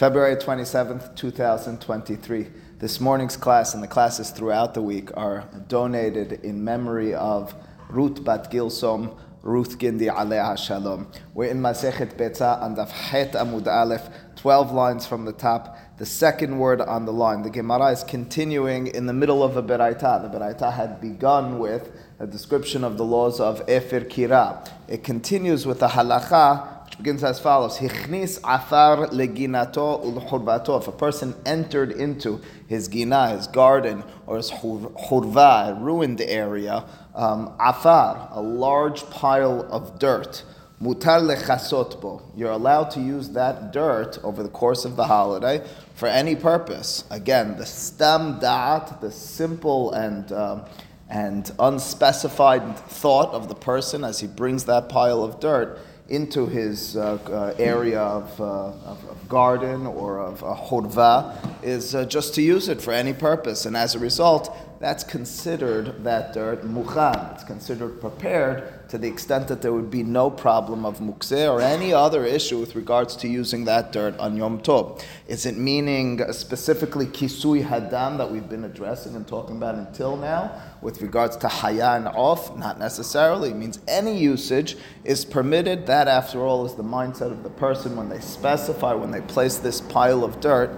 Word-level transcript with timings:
February 0.00 0.34
27th, 0.34 1.14
2023. 1.14 2.46
This 2.78 3.00
morning's 3.00 3.36
class 3.36 3.74
and 3.74 3.82
the 3.82 3.86
classes 3.86 4.30
throughout 4.30 4.72
the 4.72 4.80
week 4.80 5.10
are 5.14 5.46
donated 5.68 6.42
in 6.42 6.64
memory 6.64 7.12
of 7.12 7.54
Ruth 7.90 8.24
Bat 8.24 8.50
Gilsom, 8.50 9.14
Ruth 9.42 9.78
Gindi 9.78 10.10
Alea 10.10 10.56
Shalom. 10.56 11.06
We're 11.34 11.50
in 11.50 11.60
Masechet 11.60 12.16
Betza 12.16 12.64
and 12.64 12.78
Daf 12.78 12.88
Het 12.88 13.32
Amud 13.32 13.66
Aleph, 13.66 14.08
12 14.36 14.72
lines 14.72 15.06
from 15.06 15.26
the 15.26 15.34
top, 15.34 15.76
the 15.98 16.06
second 16.06 16.58
word 16.58 16.80
on 16.80 17.04
the 17.04 17.12
line. 17.12 17.42
The 17.42 17.50
Gemara 17.50 17.90
is 17.90 18.02
continuing 18.02 18.86
in 18.86 19.04
the 19.04 19.12
middle 19.12 19.42
of 19.42 19.58
a 19.58 19.62
Beraita. 19.62 20.22
The 20.22 20.38
Beraita 20.38 20.72
had 20.72 21.02
begun 21.02 21.58
with 21.58 21.92
a 22.18 22.26
description 22.26 22.84
of 22.84 22.96
the 22.96 23.04
laws 23.04 23.38
of 23.38 23.60
Efer 23.68 24.00
Kira. 24.00 24.66
It 24.88 25.04
continues 25.04 25.66
with 25.66 25.80
the 25.80 25.88
halacha 25.88 26.79
begins 26.96 27.24
as 27.24 27.40
follows: 27.40 27.78
Hichnis 27.78 28.38
afar 28.44 29.08
leginato 29.08 30.04
ulhurbato. 30.04 30.80
If 30.80 30.88
a 30.88 30.92
person 30.92 31.34
entered 31.44 31.92
into 31.92 32.40
his 32.66 32.88
gina, 32.88 33.30
his 33.30 33.46
garden, 33.46 34.04
or 34.26 34.36
his 34.36 34.50
hurva, 34.50 35.80
ruined 35.80 36.20
area, 36.20 36.84
um, 37.14 37.54
afar, 37.58 38.28
a 38.32 38.40
large 38.40 39.08
pile 39.10 39.66
of 39.70 39.98
dirt. 39.98 40.44
Mutar 40.80 41.20
lechasot 41.20 42.22
You're 42.34 42.52
allowed 42.52 42.90
to 42.92 43.00
use 43.00 43.28
that 43.30 43.70
dirt 43.70 44.18
over 44.22 44.42
the 44.42 44.48
course 44.48 44.86
of 44.86 44.96
the 44.96 45.04
holiday 45.04 45.62
for 45.94 46.08
any 46.08 46.34
purpose. 46.34 47.04
Again, 47.10 47.58
the 47.58 47.66
stam 47.66 48.40
da'at, 48.40 49.00
the 49.02 49.10
simple 49.10 49.92
and 49.92 50.32
um, 50.32 50.64
and 51.10 51.50
unspecified 51.58 52.78
thought 52.78 53.34
of 53.34 53.48
the 53.48 53.54
person 53.54 54.04
as 54.04 54.20
he 54.20 54.26
brings 54.28 54.64
that 54.66 54.88
pile 54.88 55.24
of 55.24 55.40
dirt 55.40 55.78
into 56.10 56.46
his 56.46 56.96
uh, 56.96 57.18
uh, 57.26 57.54
area 57.58 58.00
of, 58.00 58.40
uh, 58.40 58.44
of, 58.44 59.04
of, 59.08 59.28
garden 59.28 59.86
or 59.86 60.18
of 60.18 60.42
a 60.42 60.54
horva 60.54 61.36
is 61.62 61.94
uh, 61.94 62.04
just 62.04 62.34
to 62.34 62.42
use 62.42 62.68
it 62.68 62.82
for 62.82 62.92
any 62.92 63.12
purpose. 63.12 63.64
And 63.64 63.76
as 63.76 63.94
a 63.94 64.00
result, 64.00 64.54
that's 64.80 65.04
considered 65.04 66.02
that 66.04 66.32
dirt 66.32 66.64
mukhan. 66.64 67.34
It's 67.34 67.44
considered 67.44 68.00
prepared 68.00 68.88
to 68.88 68.96
the 68.96 69.06
extent 69.06 69.46
that 69.48 69.60
there 69.60 69.74
would 69.74 69.90
be 69.90 70.02
no 70.02 70.30
problem 70.30 70.86
of 70.86 71.00
mukse 71.00 71.48
or 71.48 71.60
any 71.60 71.92
other 71.92 72.24
issue 72.24 72.58
with 72.58 72.74
regards 72.74 73.14
to 73.16 73.28
using 73.28 73.66
that 73.66 73.92
dirt 73.92 74.18
on 74.18 74.38
Yom 74.38 74.58
Tov. 74.62 75.04
Is 75.28 75.44
it 75.44 75.58
meaning 75.58 76.20
specifically 76.32 77.04
kisui 77.04 77.62
hadam 77.62 78.16
that 78.16 78.30
we've 78.32 78.48
been 78.48 78.64
addressing 78.64 79.14
and 79.14 79.28
talking 79.28 79.58
about 79.58 79.74
until 79.74 80.16
now 80.16 80.50
with 80.80 81.02
regards 81.02 81.36
to 81.36 81.48
haya 81.48 81.96
and 81.96 82.08
off? 82.08 82.56
Not 82.56 82.78
necessarily. 82.78 83.50
It 83.50 83.56
means 83.56 83.80
any 83.86 84.16
usage 84.16 84.78
is 85.04 85.26
permitted. 85.26 85.86
That, 85.88 86.08
after 86.08 86.40
all, 86.40 86.64
is 86.64 86.74
the 86.74 86.82
mindset 86.82 87.30
of 87.30 87.42
the 87.42 87.50
person 87.50 87.96
when 87.96 88.08
they 88.08 88.20
specify, 88.20 88.94
when 88.94 89.10
they 89.10 89.20
place 89.20 89.58
this 89.58 89.82
pile 89.82 90.24
of 90.24 90.40
dirt 90.40 90.70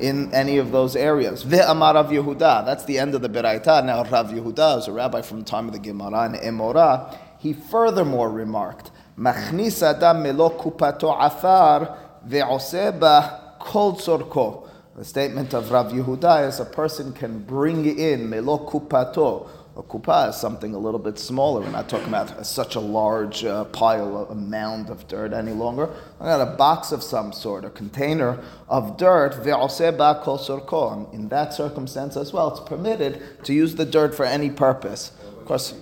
in 0.00 0.32
any 0.34 0.58
of 0.58 0.72
those 0.72 0.96
areas. 0.96 1.44
Ve'amar 1.44 1.94
Rav 1.94 2.10
Yehuda, 2.10 2.64
that's 2.64 2.84
the 2.84 2.98
end 2.98 3.14
of 3.14 3.22
the 3.22 3.28
Beraita. 3.28 3.84
Now 3.84 4.04
Rav 4.04 4.30
Yehuda 4.30 4.78
is 4.78 4.88
a 4.88 4.92
rabbi 4.92 5.22
from 5.22 5.40
the 5.40 5.44
time 5.44 5.66
of 5.66 5.72
the 5.72 5.78
Gemara 5.78 6.22
and 6.22 6.34
Amora. 6.36 7.16
He 7.38 7.52
furthermore 7.52 8.30
remarked, 8.30 8.90
Machnis 9.18 9.82
adam 9.82 10.22
melo 10.22 10.50
kupato 10.50 11.16
afar 11.18 11.98
ve'oseba 12.26 13.58
kol 13.58 13.94
tzorko. 13.94 14.68
The 14.96 15.04
statement 15.04 15.54
of 15.54 15.70
Rav 15.70 15.92
Yehuda 15.92 16.48
is 16.48 16.58
a 16.58 16.64
person 16.64 17.12
can 17.12 17.40
bring 17.40 17.84
in 17.84 18.28
melo 18.28 18.58
kupato, 18.68 19.48
a 19.78 19.82
kupa 19.82 20.30
is 20.30 20.36
something 20.36 20.74
a 20.74 20.78
little 20.78 20.98
bit 20.98 21.20
smaller. 21.20 21.60
We're 21.60 21.70
not 21.70 21.88
talking 21.88 22.08
about 22.08 22.44
such 22.44 22.74
a 22.74 22.80
large 22.80 23.44
uh, 23.44 23.62
pile, 23.66 24.26
a 24.28 24.34
mound 24.34 24.90
of 24.90 25.06
dirt 25.06 25.32
any 25.32 25.52
longer. 25.52 25.88
I 26.20 26.24
got 26.24 26.40
a 26.40 26.56
box 26.56 26.90
of 26.90 27.04
some 27.04 27.32
sort, 27.32 27.64
a 27.64 27.70
container 27.70 28.42
of 28.68 28.96
dirt. 28.96 29.36
In 29.36 29.44
that 31.28 31.54
circumstance 31.54 32.16
as 32.16 32.32
well, 32.32 32.50
it's 32.50 32.68
permitted 32.68 33.44
to 33.44 33.54
use 33.54 33.76
the 33.76 33.84
dirt 33.84 34.16
for 34.16 34.24
any 34.24 34.50
purpose. 34.50 35.12
Of 35.38 35.44
course, 35.44 35.74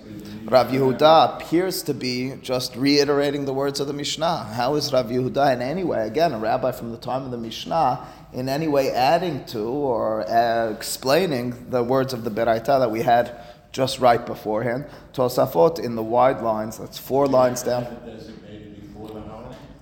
Rav 0.45 0.67
Yehuda 0.67 1.35
appears 1.35 1.81
to 1.83 1.95
be 1.95 2.35
just 2.43 2.75
reiterating 2.75 3.45
the 3.45 3.53
words 3.53 3.79
of 3.79 3.87
the 3.87 3.93
Mishnah. 3.93 4.43
How 4.53 4.75
is 4.75 4.93
Rav 4.93 5.07
Yehuda 5.07 5.55
in 5.55 5.61
any 5.63 5.83
way, 5.83 6.05
again, 6.05 6.33
a 6.33 6.37
rabbi 6.37 6.71
from 6.71 6.91
the 6.91 6.97
time 6.97 7.23
of 7.23 7.31
the 7.31 7.37
Mishnah, 7.37 8.07
in 8.31 8.47
any 8.47 8.67
way 8.67 8.91
adding 8.91 9.43
to 9.45 9.63
or 9.63 10.21
uh, 10.29 10.69
explaining 10.69 11.69
the 11.71 11.81
words 11.83 12.13
of 12.13 12.23
the 12.23 12.29
Beraita 12.29 12.79
that 12.79 12.91
we 12.91 13.01
had 13.01 13.35
just 13.71 13.99
right 13.99 14.25
beforehand. 14.25 14.85
Tosafot 15.13 15.79
in 15.79 15.95
the 15.95 16.03
wide 16.03 16.41
lines, 16.41 16.77
that's 16.77 16.97
four 16.97 17.27
lines 17.27 17.63
down. 17.63 17.85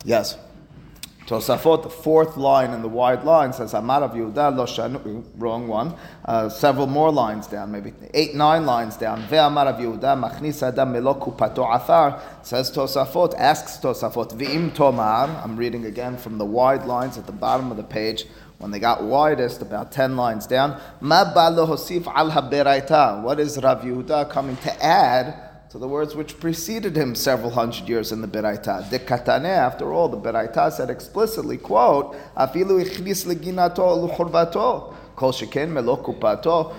Yes. 0.04 0.38
Tosafot, 1.26 1.82
the 1.82 1.90
fourth 1.90 2.38
line 2.38 2.72
in 2.72 2.84
the 2.84 2.88
wide 2.88 3.24
line, 3.24 3.52
says 3.52 3.74
Amar 3.74 4.04
of 4.04 4.12
Yehuda 4.12 4.56
lo 4.56 4.66
shanu, 4.68 5.24
wrong 5.38 5.68
one. 5.68 5.96
Uh, 6.24 6.48
several 6.50 6.86
more 6.86 7.12
lines 7.12 7.48
down, 7.48 7.72
maybe 7.72 7.94
eight, 8.14 8.36
nine 8.36 8.68
lines 8.68 8.96
down. 8.96 9.24
Ve'amar 9.24 9.66
of 9.66 9.78
Yehuda 9.78 10.16
machnis 10.22 10.62
adam 10.62 10.92
melo 10.92 11.16
kupato 11.16 11.66
afar, 11.74 12.22
says 12.44 12.70
Tosafot, 12.72 13.34
asks 13.40 13.78
Tosafot, 13.78 14.38
ve'im 14.38 14.72
tomar, 14.76 15.28
I'm 15.44 15.58
reading 15.58 15.86
again 15.86 16.16
from 16.16 16.38
the 16.38 16.46
wide 16.46 16.86
lines 16.86 17.18
at 17.18 17.26
the 17.26 17.32
bottom 17.32 17.72
of 17.72 17.78
the 17.78 17.84
page, 17.84 18.26
when 18.66 18.72
they 18.72 18.80
got 18.80 19.04
widest, 19.04 19.62
about 19.62 19.92
10 19.92 20.18
lines 20.18 20.48
down, 20.48 20.72
What 21.00 21.20
is 23.40 23.60
Rav 23.62 23.82
Yehuda 23.84 24.28
coming 24.32 24.58
to 24.58 24.84
add 24.84 25.70
to 25.70 25.78
the 25.78 25.88
words 25.88 26.16
which 26.16 26.40
preceded 26.40 26.98
him 26.98 27.14
several 27.14 27.52
hundred 27.52 27.88
years 27.88 28.12
in 28.12 28.22
the 28.22 28.28
Beraita? 28.28 28.90
De 28.90 28.98
katane, 28.98 29.46
after 29.46 29.94
all, 29.94 30.10
the 30.10 30.18
Beraita 30.18 30.72
said 30.72 30.90
explicitly, 30.90 31.58
quote, 31.58 32.16
Afilu 32.36 32.84
ichnis 32.84 33.28
leginato 33.32 34.10
luchurvato, 34.10 34.96
kol 35.16 35.32
sheken 35.32 35.70
melo 35.70 35.98
kupato. 35.98 36.74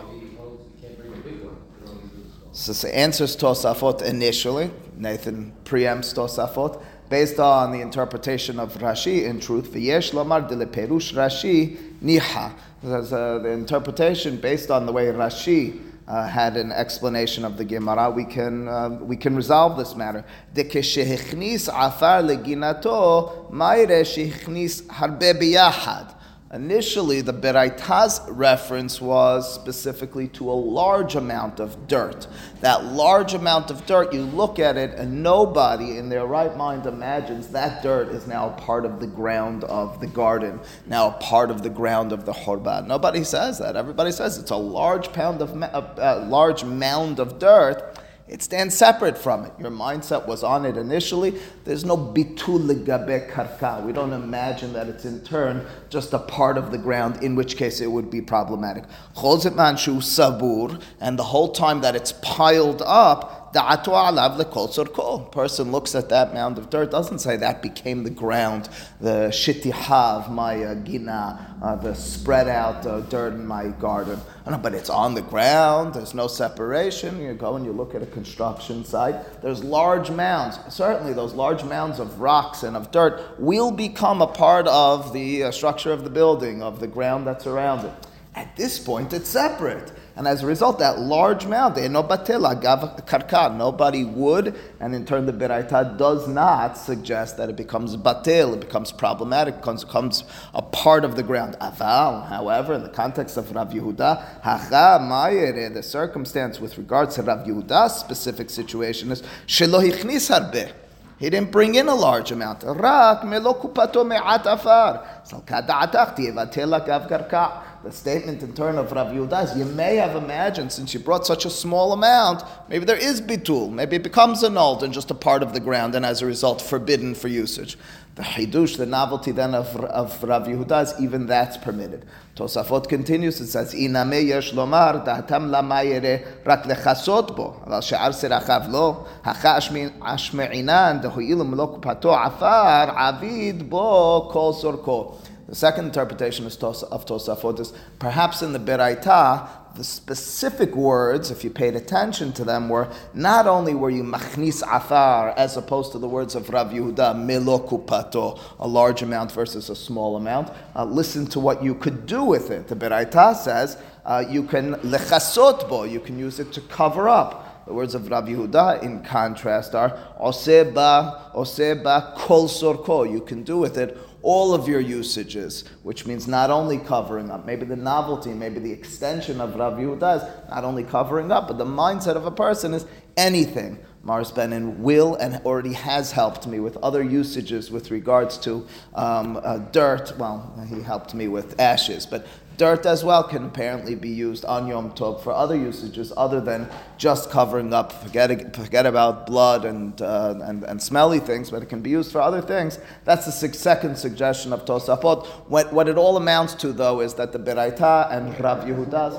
So 2.51 2.89
answers 2.89 3.37
Tosafot 3.37 4.03
initially. 4.03 4.73
Nathan 4.97 5.53
preempts 5.63 6.13
Tosafot 6.13 6.83
based 7.09 7.39
on 7.39 7.73
the 7.73 7.81
interpretation 7.81 8.59
of 8.59 8.75
Rashi, 8.79 9.25
in 9.25 9.41
truth, 9.41 9.73
v'yesh 9.73 10.13
lomar 10.13 10.49
de 10.49 10.67
perush 10.67 11.13
Rashi 11.15 11.77
niha. 12.03 12.53
Uh, 12.85 13.39
the 13.39 13.51
interpretation 13.51 14.37
based 14.37 14.71
on 14.71 14.87
the 14.87 14.93
way 14.93 15.07
Rashi 15.07 15.81
uh, 16.09 16.27
had 16.27 16.57
an 16.57 16.73
explanation 16.73 17.45
of 17.45 17.57
the 17.57 17.65
Gemara, 17.65 18.11
we 18.11 18.25
can 18.25 18.69
uh, 18.69 18.91
we 19.01 19.17
can 19.17 19.35
resolve 19.35 19.77
this 19.77 19.97
matter. 19.97 20.25
De 20.55 20.65
keshehechnis 20.65 21.69
afar 21.69 22.23
leginato, 22.23 23.51
ma'ire 23.51 24.03
shehechnis 24.03 24.87
harbe 24.87 25.33
biyahad. 25.41 26.16
Initially, 26.53 27.23
the 27.23 27.33
Beraita's 27.33 28.21
reference 28.29 29.01
was 29.01 29.53
specifically 29.53 30.29
to 30.29 30.49
a 30.49 30.55
large 30.55 31.17
amount 31.17 31.59
of 31.59 31.89
dirt. 31.89 32.29
That 32.61 32.85
large 32.85 33.35
amount 33.35 33.73
of 33.73 33.85
dirt, 33.85 34.15
you 34.15 34.23
look 34.23 34.61
at 34.61 34.77
it, 34.77 34.97
and 34.97 35.25
nobody 35.25 35.99
in 35.99 36.09
their 36.09 36.25
right 36.25 36.57
mind 36.57 36.87
imagines 36.87 37.49
that 37.49 37.83
dirt 37.83 38.11
is 38.11 38.29
now 38.29 38.51
part 38.51 38.85
of 38.85 39.01
the 39.01 39.09
ground 39.09 39.65
of 39.65 40.01
the 40.01 40.07
garden, 40.07 40.61
now 40.87 41.11
part 41.11 41.51
of 41.51 41.65
the 41.65 41.71
ground 41.71 42.13
of 42.13 42.25
the 42.25 42.33
Horban. 42.33 42.87
Nobody 42.87 43.25
says 43.25 43.59
that. 43.59 43.75
Everybody 43.75 44.13
says 44.13 44.39
it's 44.39 44.53
a 44.53 44.57
large 44.57 45.13
pound 45.13 45.43
of 45.43 45.51
a, 45.51 45.95
a 45.99 46.27
large 46.27 46.63
mound 46.63 47.19
of 47.19 47.41
dirt 47.41 47.96
it 48.29 48.43
stands 48.43 48.77
separate 48.77 49.17
from 49.17 49.45
it. 49.45 49.53
Your 49.59 49.71
mindset 49.71 50.27
was 50.27 50.43
on 50.43 50.67
it 50.67 50.77
initially. 50.77 51.39
There's 51.65 51.85
no 51.85 51.97
bitul 51.97 52.67
legabe 52.67 53.31
karka. 53.31 53.85
We 53.85 53.93
don't 53.93 54.13
imagine 54.13 54.73
that 54.73 54.89
it's 54.89 55.05
in 55.05 55.21
turn 55.21 55.65
just 55.91 56.13
a 56.13 56.19
part 56.19 56.59
of 56.59 56.73
the 56.73 56.79
ground, 56.79 57.23
in 57.23 57.37
which 57.37 57.57
case 57.57 57.81
it 57.81 57.91
would 57.91 58.11
be 58.11 58.21
problematic. 58.21 58.85
Manshu 59.17 59.99
sabur, 60.03 60.83
and 61.01 61.19
the 61.19 61.23
whole 61.23 61.53
time 61.53 61.81
that 61.83 61.95
it's 61.95 62.13
piled 62.23 62.83
up, 62.85 63.46
Da'atu 63.57 63.89
alav 63.89 64.37
lekol. 64.39 65.33
Person 65.33 65.73
looks 65.73 65.95
at 65.95 66.11
that 66.11 66.35
mound 66.35 66.59
of 66.59 66.69
dirt, 66.69 66.91
doesn't 66.91 67.21
say 67.21 67.39
that 67.39 67.63
became 67.63 68.05
the 68.05 68.11
ground, 68.11 68.69
the 69.01 69.29
shitihav, 69.31 70.31
my 70.31 70.63
uh, 70.63 70.75
gina, 70.75 71.57
uh, 71.63 71.75
the 71.77 71.95
spread 71.95 72.49
out 72.49 72.85
uh, 72.87 73.01
dirt 73.01 73.33
in 73.33 73.47
my 73.47 73.69
garden. 73.69 74.21
Know, 74.47 74.59
but 74.59 74.75
it's 74.75 74.91
on 74.91 75.15
the 75.15 75.23
ground, 75.23 75.95
there's 75.95 76.13
no 76.13 76.27
separation. 76.27 77.19
You 77.19 77.33
go 77.33 77.57
and 77.57 77.65
you 77.65 77.73
look 77.73 77.95
at 77.95 78.03
a 78.03 78.07
construction 78.07 78.85
site, 78.85 79.41
there's 79.41 79.65
large 79.65 80.11
mounds. 80.11 80.59
Certainly, 80.69 81.15
those 81.15 81.33
large 81.33 81.65
mounds 81.65 81.99
of 81.99 82.21
rocks 82.21 82.63
and 82.63 82.77
of 82.77 82.91
dirt 82.91 83.41
will 83.41 83.71
become 83.71 84.21
a 84.21 84.27
part 84.27 84.69
of 84.69 85.15
the 85.15 85.45
uh, 85.45 85.51
structure 85.51 85.93
of 85.93 86.05
the 86.05 86.11
building, 86.11 86.63
of 86.63 86.79
the 86.79 86.87
ground 86.87 87.27
that's 87.27 87.47
around 87.47 87.87
it. 87.87 87.93
At 88.35 88.55
this 88.55 88.79
point, 88.79 89.15
it's 89.15 89.31
separate. 89.31 89.93
And 90.17 90.27
as 90.27 90.43
a 90.43 90.47
result, 90.47 90.79
that 90.79 90.99
large 90.99 91.47
mountain, 91.47 91.85
eh, 91.85 91.89
no 91.89 92.03
batela, 92.03 92.59
gav 92.59 93.05
karka, 93.05 93.55
nobody 93.55 94.03
would, 94.03 94.59
and 94.81 94.95
in 94.95 95.05
turn, 95.05 95.27
the 95.27 95.33
Beraita 95.33 95.99
does 95.99 96.27
not 96.27 96.79
suggest 96.79 97.37
that 97.37 97.51
it 97.51 97.57
becomes 97.57 97.95
batel, 97.99 98.55
it 98.55 98.61
becomes 98.61 98.93
problematic, 98.93 99.57
it 99.57 99.61
becomes, 99.61 100.25
a 100.55 100.63
part 100.63 101.05
of 101.05 101.17
the 101.17 101.23
ground. 101.23 101.55
Aval, 101.61 102.27
however, 102.29 102.73
in 102.73 102.83
the 102.83 102.89
context 102.89 103.37
of 103.37 103.55
Rav 103.55 103.69
Yehuda, 103.71 104.41
hacha 104.41 104.99
mayere, 105.03 105.73
the 105.75 105.83
circumstance 105.83 106.61
with 106.61 106.79
regards 106.79 107.17
to 107.17 107.23
Rav 107.23 107.47
Yehuda's 107.47 107.97
specific 107.97 108.49
situation 108.49 109.13
is 109.13 109.23
shelo 109.47 109.87
hichnis 109.87 110.31
harbe. 110.31 110.73
He 111.19 111.31
didn't 111.31 111.51
bring 111.51 111.75
in 111.77 111.89
a 111.89 111.95
large 111.95 112.31
amount. 112.31 112.63
Rak 112.63 113.25
melo 113.25 113.55
kupato 113.55 114.07
me'at 114.07 114.47
afar. 114.47 115.23
Salka 115.25 115.67
da'atach 115.67 116.15
tiyeva 116.15 116.87
gav 116.87 117.09
avgarka. 117.09 117.66
The 117.87 117.93
statement 117.93 118.43
in 118.43 118.53
turn 118.53 118.79
of 118.79 118.91
Rav 118.91 119.13
Yehuda 119.13 119.45
is, 119.45 119.57
you 119.57 119.65
may 119.65 119.95
have 119.95 120.17
imagined, 120.17 120.73
since 120.73 120.93
you 120.93 120.99
brought 120.99 121.25
such 121.25 121.45
a 121.45 121.51
small 121.51 121.93
amount, 121.93 122.43
maybe 122.69 122.85
there 122.85 122.97
is 122.97 123.21
bitul, 123.21 123.71
maybe 123.71 123.95
it 123.95 124.03
becomes 124.03 124.43
annulled 124.43 124.83
and 124.83 124.93
just 124.93 125.13
a 125.13 125.15
part 125.15 125.41
of 125.41 125.53
the 125.53 125.61
ground, 125.61 125.95
and 125.95 126.05
as 126.05 126.21
a 126.21 126.27
result, 126.27 126.61
forbidden 126.61 127.15
for 127.15 127.29
usage. 127.29 127.79
The 128.17 128.25
chidush, 128.25 128.77
the 128.77 128.87
novelty 128.87 129.31
then 129.31 129.55
of, 129.55 129.77
of 129.77 130.21
Rav 130.21 130.49
Yehuda 130.49 130.83
is 130.83 130.95
even 131.01 131.27
that's 131.29 131.57
permitted. 131.59 132.07
Tosafot 132.35 132.89
continues, 132.89 133.41
it 133.41 133.47
says, 133.47 133.73
Iname 133.73 134.27
yesh 134.27 134.53
lomar, 134.53 135.07
dahatam 135.07 135.51
lamayere 135.51 136.27
rak 136.45 136.65
lechasot 136.65 137.37
bo, 137.37 137.63
aval 137.65 137.85
she'ar 137.85 138.11
serachav 138.11 138.69
lo, 138.69 139.07
hacha 139.23 139.61
ashme'inan, 139.61 141.05
dehoilim 141.05 141.55
lo 141.55 141.79
kupato 141.79 142.13
afar, 142.13 142.91
avid 142.99 143.71
bo 143.71 144.29
kol 144.33 144.53
sorko. 144.53 145.15
The 145.49 145.55
second 145.55 145.85
interpretation 145.85 146.45
of 146.45 146.53
Tosafot 146.55 147.61
is 147.61 147.73
perhaps 148.01 148.43
in 148.43 148.53
the 148.53 148.59
Beraita, 148.59 149.49
the 149.77 149.85
specific 149.85 150.75
words, 150.75 151.31
if 151.31 151.45
you 151.45 151.51
paid 151.51 151.77
attention 151.77 152.33
to 152.33 152.45
them, 152.45 152.69
were 152.69 152.89
not 153.15 153.47
only 153.47 153.73
were 153.73 153.91
you 153.91 154.03
machnis 154.03 154.63
afar, 154.63 155.31
as 155.37 155.57
opposed 155.57 155.93
to 155.93 155.99
the 155.99 156.09
words 156.09 156.35
of 156.35 156.49
Rav 156.49 156.71
Yehuda, 156.73 157.15
melokupato, 157.15 158.41
a 158.59 158.67
large 158.67 159.03
amount 159.03 159.31
versus 159.31 159.71
a 159.71 159.77
small 159.77 160.17
amount. 160.17 160.51
Uh, 160.75 160.85
listen 160.85 161.27
to 161.27 161.39
what 161.39 161.63
you 161.63 161.75
could 161.75 162.07
do 162.07 162.25
with 162.25 162.51
it. 162.51 162.67
The 162.67 162.75
Beraita 162.75 163.37
says 163.37 163.77
uh, 164.05 164.25
you 164.29 164.43
can 164.43 164.75
lechasot 164.77 165.69
bo, 165.69 165.85
you 165.85 166.01
can 166.01 166.19
use 166.19 166.41
it 166.41 166.53
to 166.55 166.61
cover 166.63 167.09
up. 167.09 167.67
The 167.67 167.75
words 167.75 167.97
of 167.97 168.09
Rav 168.09 168.27
Yehuda, 168.27 168.83
in 168.83 169.03
contrast, 169.03 169.75
are 169.75 169.91
oseba, 170.21 171.33
oseba 171.35 172.15
kol 172.15 172.49
sorko. 172.49 173.11
You 173.11 173.21
can 173.21 173.43
do 173.43 173.59
with 173.59 173.77
it 173.77 173.99
all 174.27 174.53
of 174.53 174.67
your 174.67 174.81
usages, 174.81 175.63
which 175.85 176.05
means 176.05 176.27
not 176.27 176.51
only 176.51 176.79
covering 176.79 177.31
up, 177.31 177.47
maybe 177.47 177.65
the 177.65 177.77
novelty, 177.77 178.31
maybe 178.31 178.59
the 178.59 178.73
extension 178.73 179.41
of 179.41 179.55
Rav 179.55 179.75
Yehuda 179.75 180.17
is 180.17 180.51
not 180.51 180.65
only 180.65 180.83
covering 180.83 181.31
up, 181.31 181.47
but 181.47 181.59
the 181.59 181.65
mindset 181.65 182.17
of 182.17 182.27
a 182.27 182.33
person 182.33 182.75
is 182.75 182.87
anything. 183.17 183.79
Mars 184.03 184.33
Benin 184.33 184.83
will 184.83 185.15
and 185.15 185.37
already 185.45 185.75
has 185.75 186.11
helped 186.11 186.45
me 186.49 186.59
with 186.59 186.77
other 186.79 187.05
usages 187.05 187.71
with 187.71 187.93
regards 187.93 188.37
to 188.39 188.67
um, 188.95 189.41
uh, 189.45 189.59
dirt. 189.59 190.13
Well, 190.19 190.61
he 190.69 190.83
helped 190.83 191.15
me 191.15 191.29
with 191.29 191.61
ashes, 191.61 192.05
but 192.05 192.27
Dirt 192.57 192.87
as 192.87 193.05
well 193.05 193.23
can 193.23 193.45
apparently 193.45 193.95
be 193.95 194.09
used 194.09 194.45
on 194.45 194.67
Yom 194.67 194.93
Tov 194.93 195.23
for 195.23 195.33
other 195.33 195.57
usages 195.57 196.13
other 196.17 196.41
than 196.41 196.69
just 196.97 197.31
covering 197.31 197.73
up. 197.75 197.93
Forget, 197.93 198.57
forget 198.57 198.87
about 198.87 199.27
blood 199.27 199.65
and, 199.65 200.01
uh, 200.01 200.35
and, 200.43 200.65
and 200.65 200.83
smelly 200.83 201.21
things, 201.21 201.51
but 201.51 201.63
it 201.63 201.67
can 201.67 201.83
be 201.83 201.91
used 201.91 202.13
for 202.13 202.21
other 202.21 202.41
things. 202.41 202.79
That's 203.05 203.27
the 203.27 203.33
second 203.33 203.97
suggestion 203.97 204.53
of 204.53 204.65
Tosafot. 204.65 205.27
What, 205.49 205.73
what 205.73 205.89
it 205.89 205.99
all 205.99 206.17
amounts 206.17 206.55
to, 206.55 206.73
though, 206.73 207.01
is 207.01 207.15
that 207.15 207.33
the 207.33 207.39
Beraita 207.39 208.11
and 208.11 208.39
Rav 208.41 208.65
Yehuda's. 208.65 209.19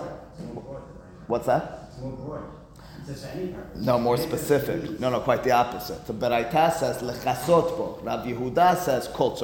What's 1.27 1.45
that? 1.45 1.91
No, 3.75 3.97
more 3.99 4.17
specific. 4.17 4.99
No, 4.99 5.09
no, 5.09 5.21
quite 5.21 5.43
the 5.43 5.51
opposite. 5.51 6.05
The 6.05 6.13
Beraita 6.13 6.73
says 6.73 6.97
lechasot. 7.01 8.03
Rav 8.03 8.25
Yehuda 8.25 8.77
says 8.77 9.07
kol. 9.07 9.37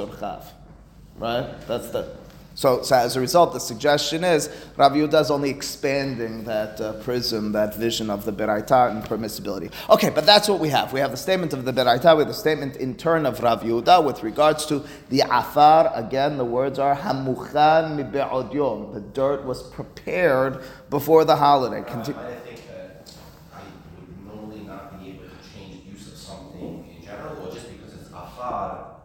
Right? 1.16 1.60
That's 1.66 1.90
the. 1.90 2.23
So, 2.56 2.82
so, 2.82 2.94
as 2.94 3.16
a 3.16 3.20
result, 3.20 3.52
the 3.52 3.58
suggestion 3.58 4.22
is 4.22 4.48
Rav 4.76 4.92
Yehuda 4.92 5.20
is 5.20 5.30
only 5.32 5.50
expanding 5.50 6.44
that 6.44 6.80
uh, 6.80 6.92
prism, 7.02 7.50
that 7.50 7.74
vision 7.74 8.10
of 8.10 8.24
the 8.24 8.32
Beraita 8.32 8.92
and 8.92 9.02
permissibility. 9.02 9.72
Okay, 9.90 10.10
but 10.10 10.24
that's 10.24 10.48
what 10.48 10.60
we 10.60 10.68
have. 10.68 10.92
We 10.92 11.00
have 11.00 11.10
the 11.10 11.16
statement 11.16 11.52
of 11.52 11.64
the 11.64 11.72
Beraita, 11.72 12.14
we 12.14 12.20
have 12.20 12.28
the 12.28 12.32
statement 12.32 12.76
in 12.76 12.96
turn 12.96 13.26
of 13.26 13.40
Rav 13.40 13.62
Yehuda 13.62 14.04
with 14.04 14.22
regards 14.22 14.66
to 14.66 14.84
the 15.08 15.22
Afar. 15.28 15.90
Again, 15.96 16.38
the 16.38 16.44
words 16.44 16.78
are 16.78 16.94
Hamuchan 16.94 17.96
mi 17.96 18.02
The 18.04 19.00
dirt 19.12 19.44
was 19.44 19.64
prepared 19.64 20.62
before 20.90 21.24
the 21.24 21.34
holiday. 21.34 21.82
Conti- 21.82 22.12
I 22.12 22.34
think 22.36 22.68
that 22.68 23.10
I 23.52 23.62
would 23.98 24.32
normally 24.32 24.62
not 24.62 25.02
be 25.02 25.08
able 25.08 25.24
to 25.24 25.58
change 25.58 25.84
use 25.92 26.06
of 26.06 26.16
something 26.16 26.88
in 26.96 27.04
general, 27.04 27.48
or 27.48 27.52
just 27.52 27.68
because 27.68 27.94
it's 27.94 28.10
Afar, 28.10 28.98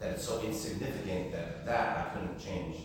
that 0.00 0.12
it's 0.12 0.24
so 0.24 0.40
insignificant 0.40 1.32
that 1.32 1.66
that 1.66 1.98
I 1.98 2.14
couldn't 2.14 2.40
change. 2.40 2.76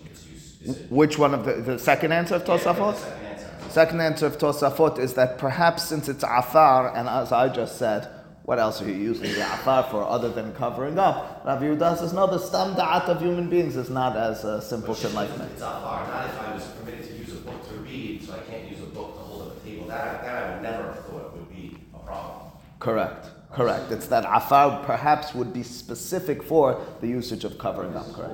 Which 0.90 1.18
one 1.18 1.34
of 1.34 1.46
the, 1.46 1.54
the 1.54 1.80
second 1.80 2.12
answer 2.12 2.36
of 2.36 2.44
Tosafot? 2.44 2.94
Yeah, 3.00 3.70
second, 3.70 4.02
answer. 4.02 4.26
of 4.26 4.38
Tosafot 4.38 5.00
is 5.00 5.14
that 5.16 5.38
perhaps 5.38 5.84
since 5.84 6.10
it's 6.10 6.24
afar, 6.24 6.96
and 6.96 7.08
as 7.08 7.32
I 7.32 7.50
just 7.50 7.78
said, 7.78 8.08
what 8.44 8.58
else 8.58 8.82
are 8.82 8.90
you 8.90 8.96
using 8.96 9.32
the 9.32 9.42
afar 9.42 9.84
for 9.84 10.04
other 10.04 10.30
than 10.30 10.54
covering 10.54 10.98
up? 10.98 11.44
Rav 11.46 11.62
Yehuda 11.62 12.00
says, 12.00 12.14
no, 12.14 12.26
the 12.26 12.40
stam 12.40 12.74
da'at 12.76 13.04
of 13.04 13.22
human 13.22 13.50
beings 13.50 13.76
is 13.76 13.90
not 13.90 14.18
as 14.18 14.44
uh, 14.44 14.60
simple 14.60 14.96
to 14.96 15.10
like 15.10 15.30
that. 15.38 15.52
It's 15.52 15.62
afar, 15.62 16.08
not 16.08 16.26
if 16.26 16.42
I 16.42 16.54
was 16.56 16.66
permitted 16.66 17.06
to 17.06 17.14
use 17.14 17.32
a 17.34 17.42
book 17.42 17.68
to 17.70 17.76
read, 17.76 18.24
so 18.24 18.34
I 18.34 18.40
can't 18.50 18.68
use 18.70 18.80
a 18.80 18.88
book 18.88 19.14
to 19.16 19.20
hold 19.20 19.52
at 19.52 19.64
the 19.64 19.70
table. 19.70 19.88
That, 19.88 20.24
that 20.24 20.44
I 20.44 20.54
would 20.54 20.64
never 20.64 20.84
have 20.94 21.06
thought 21.06 21.38
would 21.38 21.50
be 21.50 21.78
a 21.94 22.00
problem. 22.00 22.52
Correct. 22.80 23.28
Correct. 23.52 23.92
It's 23.92 24.08
that 24.08 24.26
afar 24.28 24.84
perhaps 24.84 25.34
would 25.34 25.54
be 25.54 25.64
specific 25.64 26.44
for 26.44 26.84
the 27.02 27.08
usage 27.08 27.44
of 27.44 27.58
covering 27.58 27.96
up. 27.96 28.12
Correct. 28.14 28.34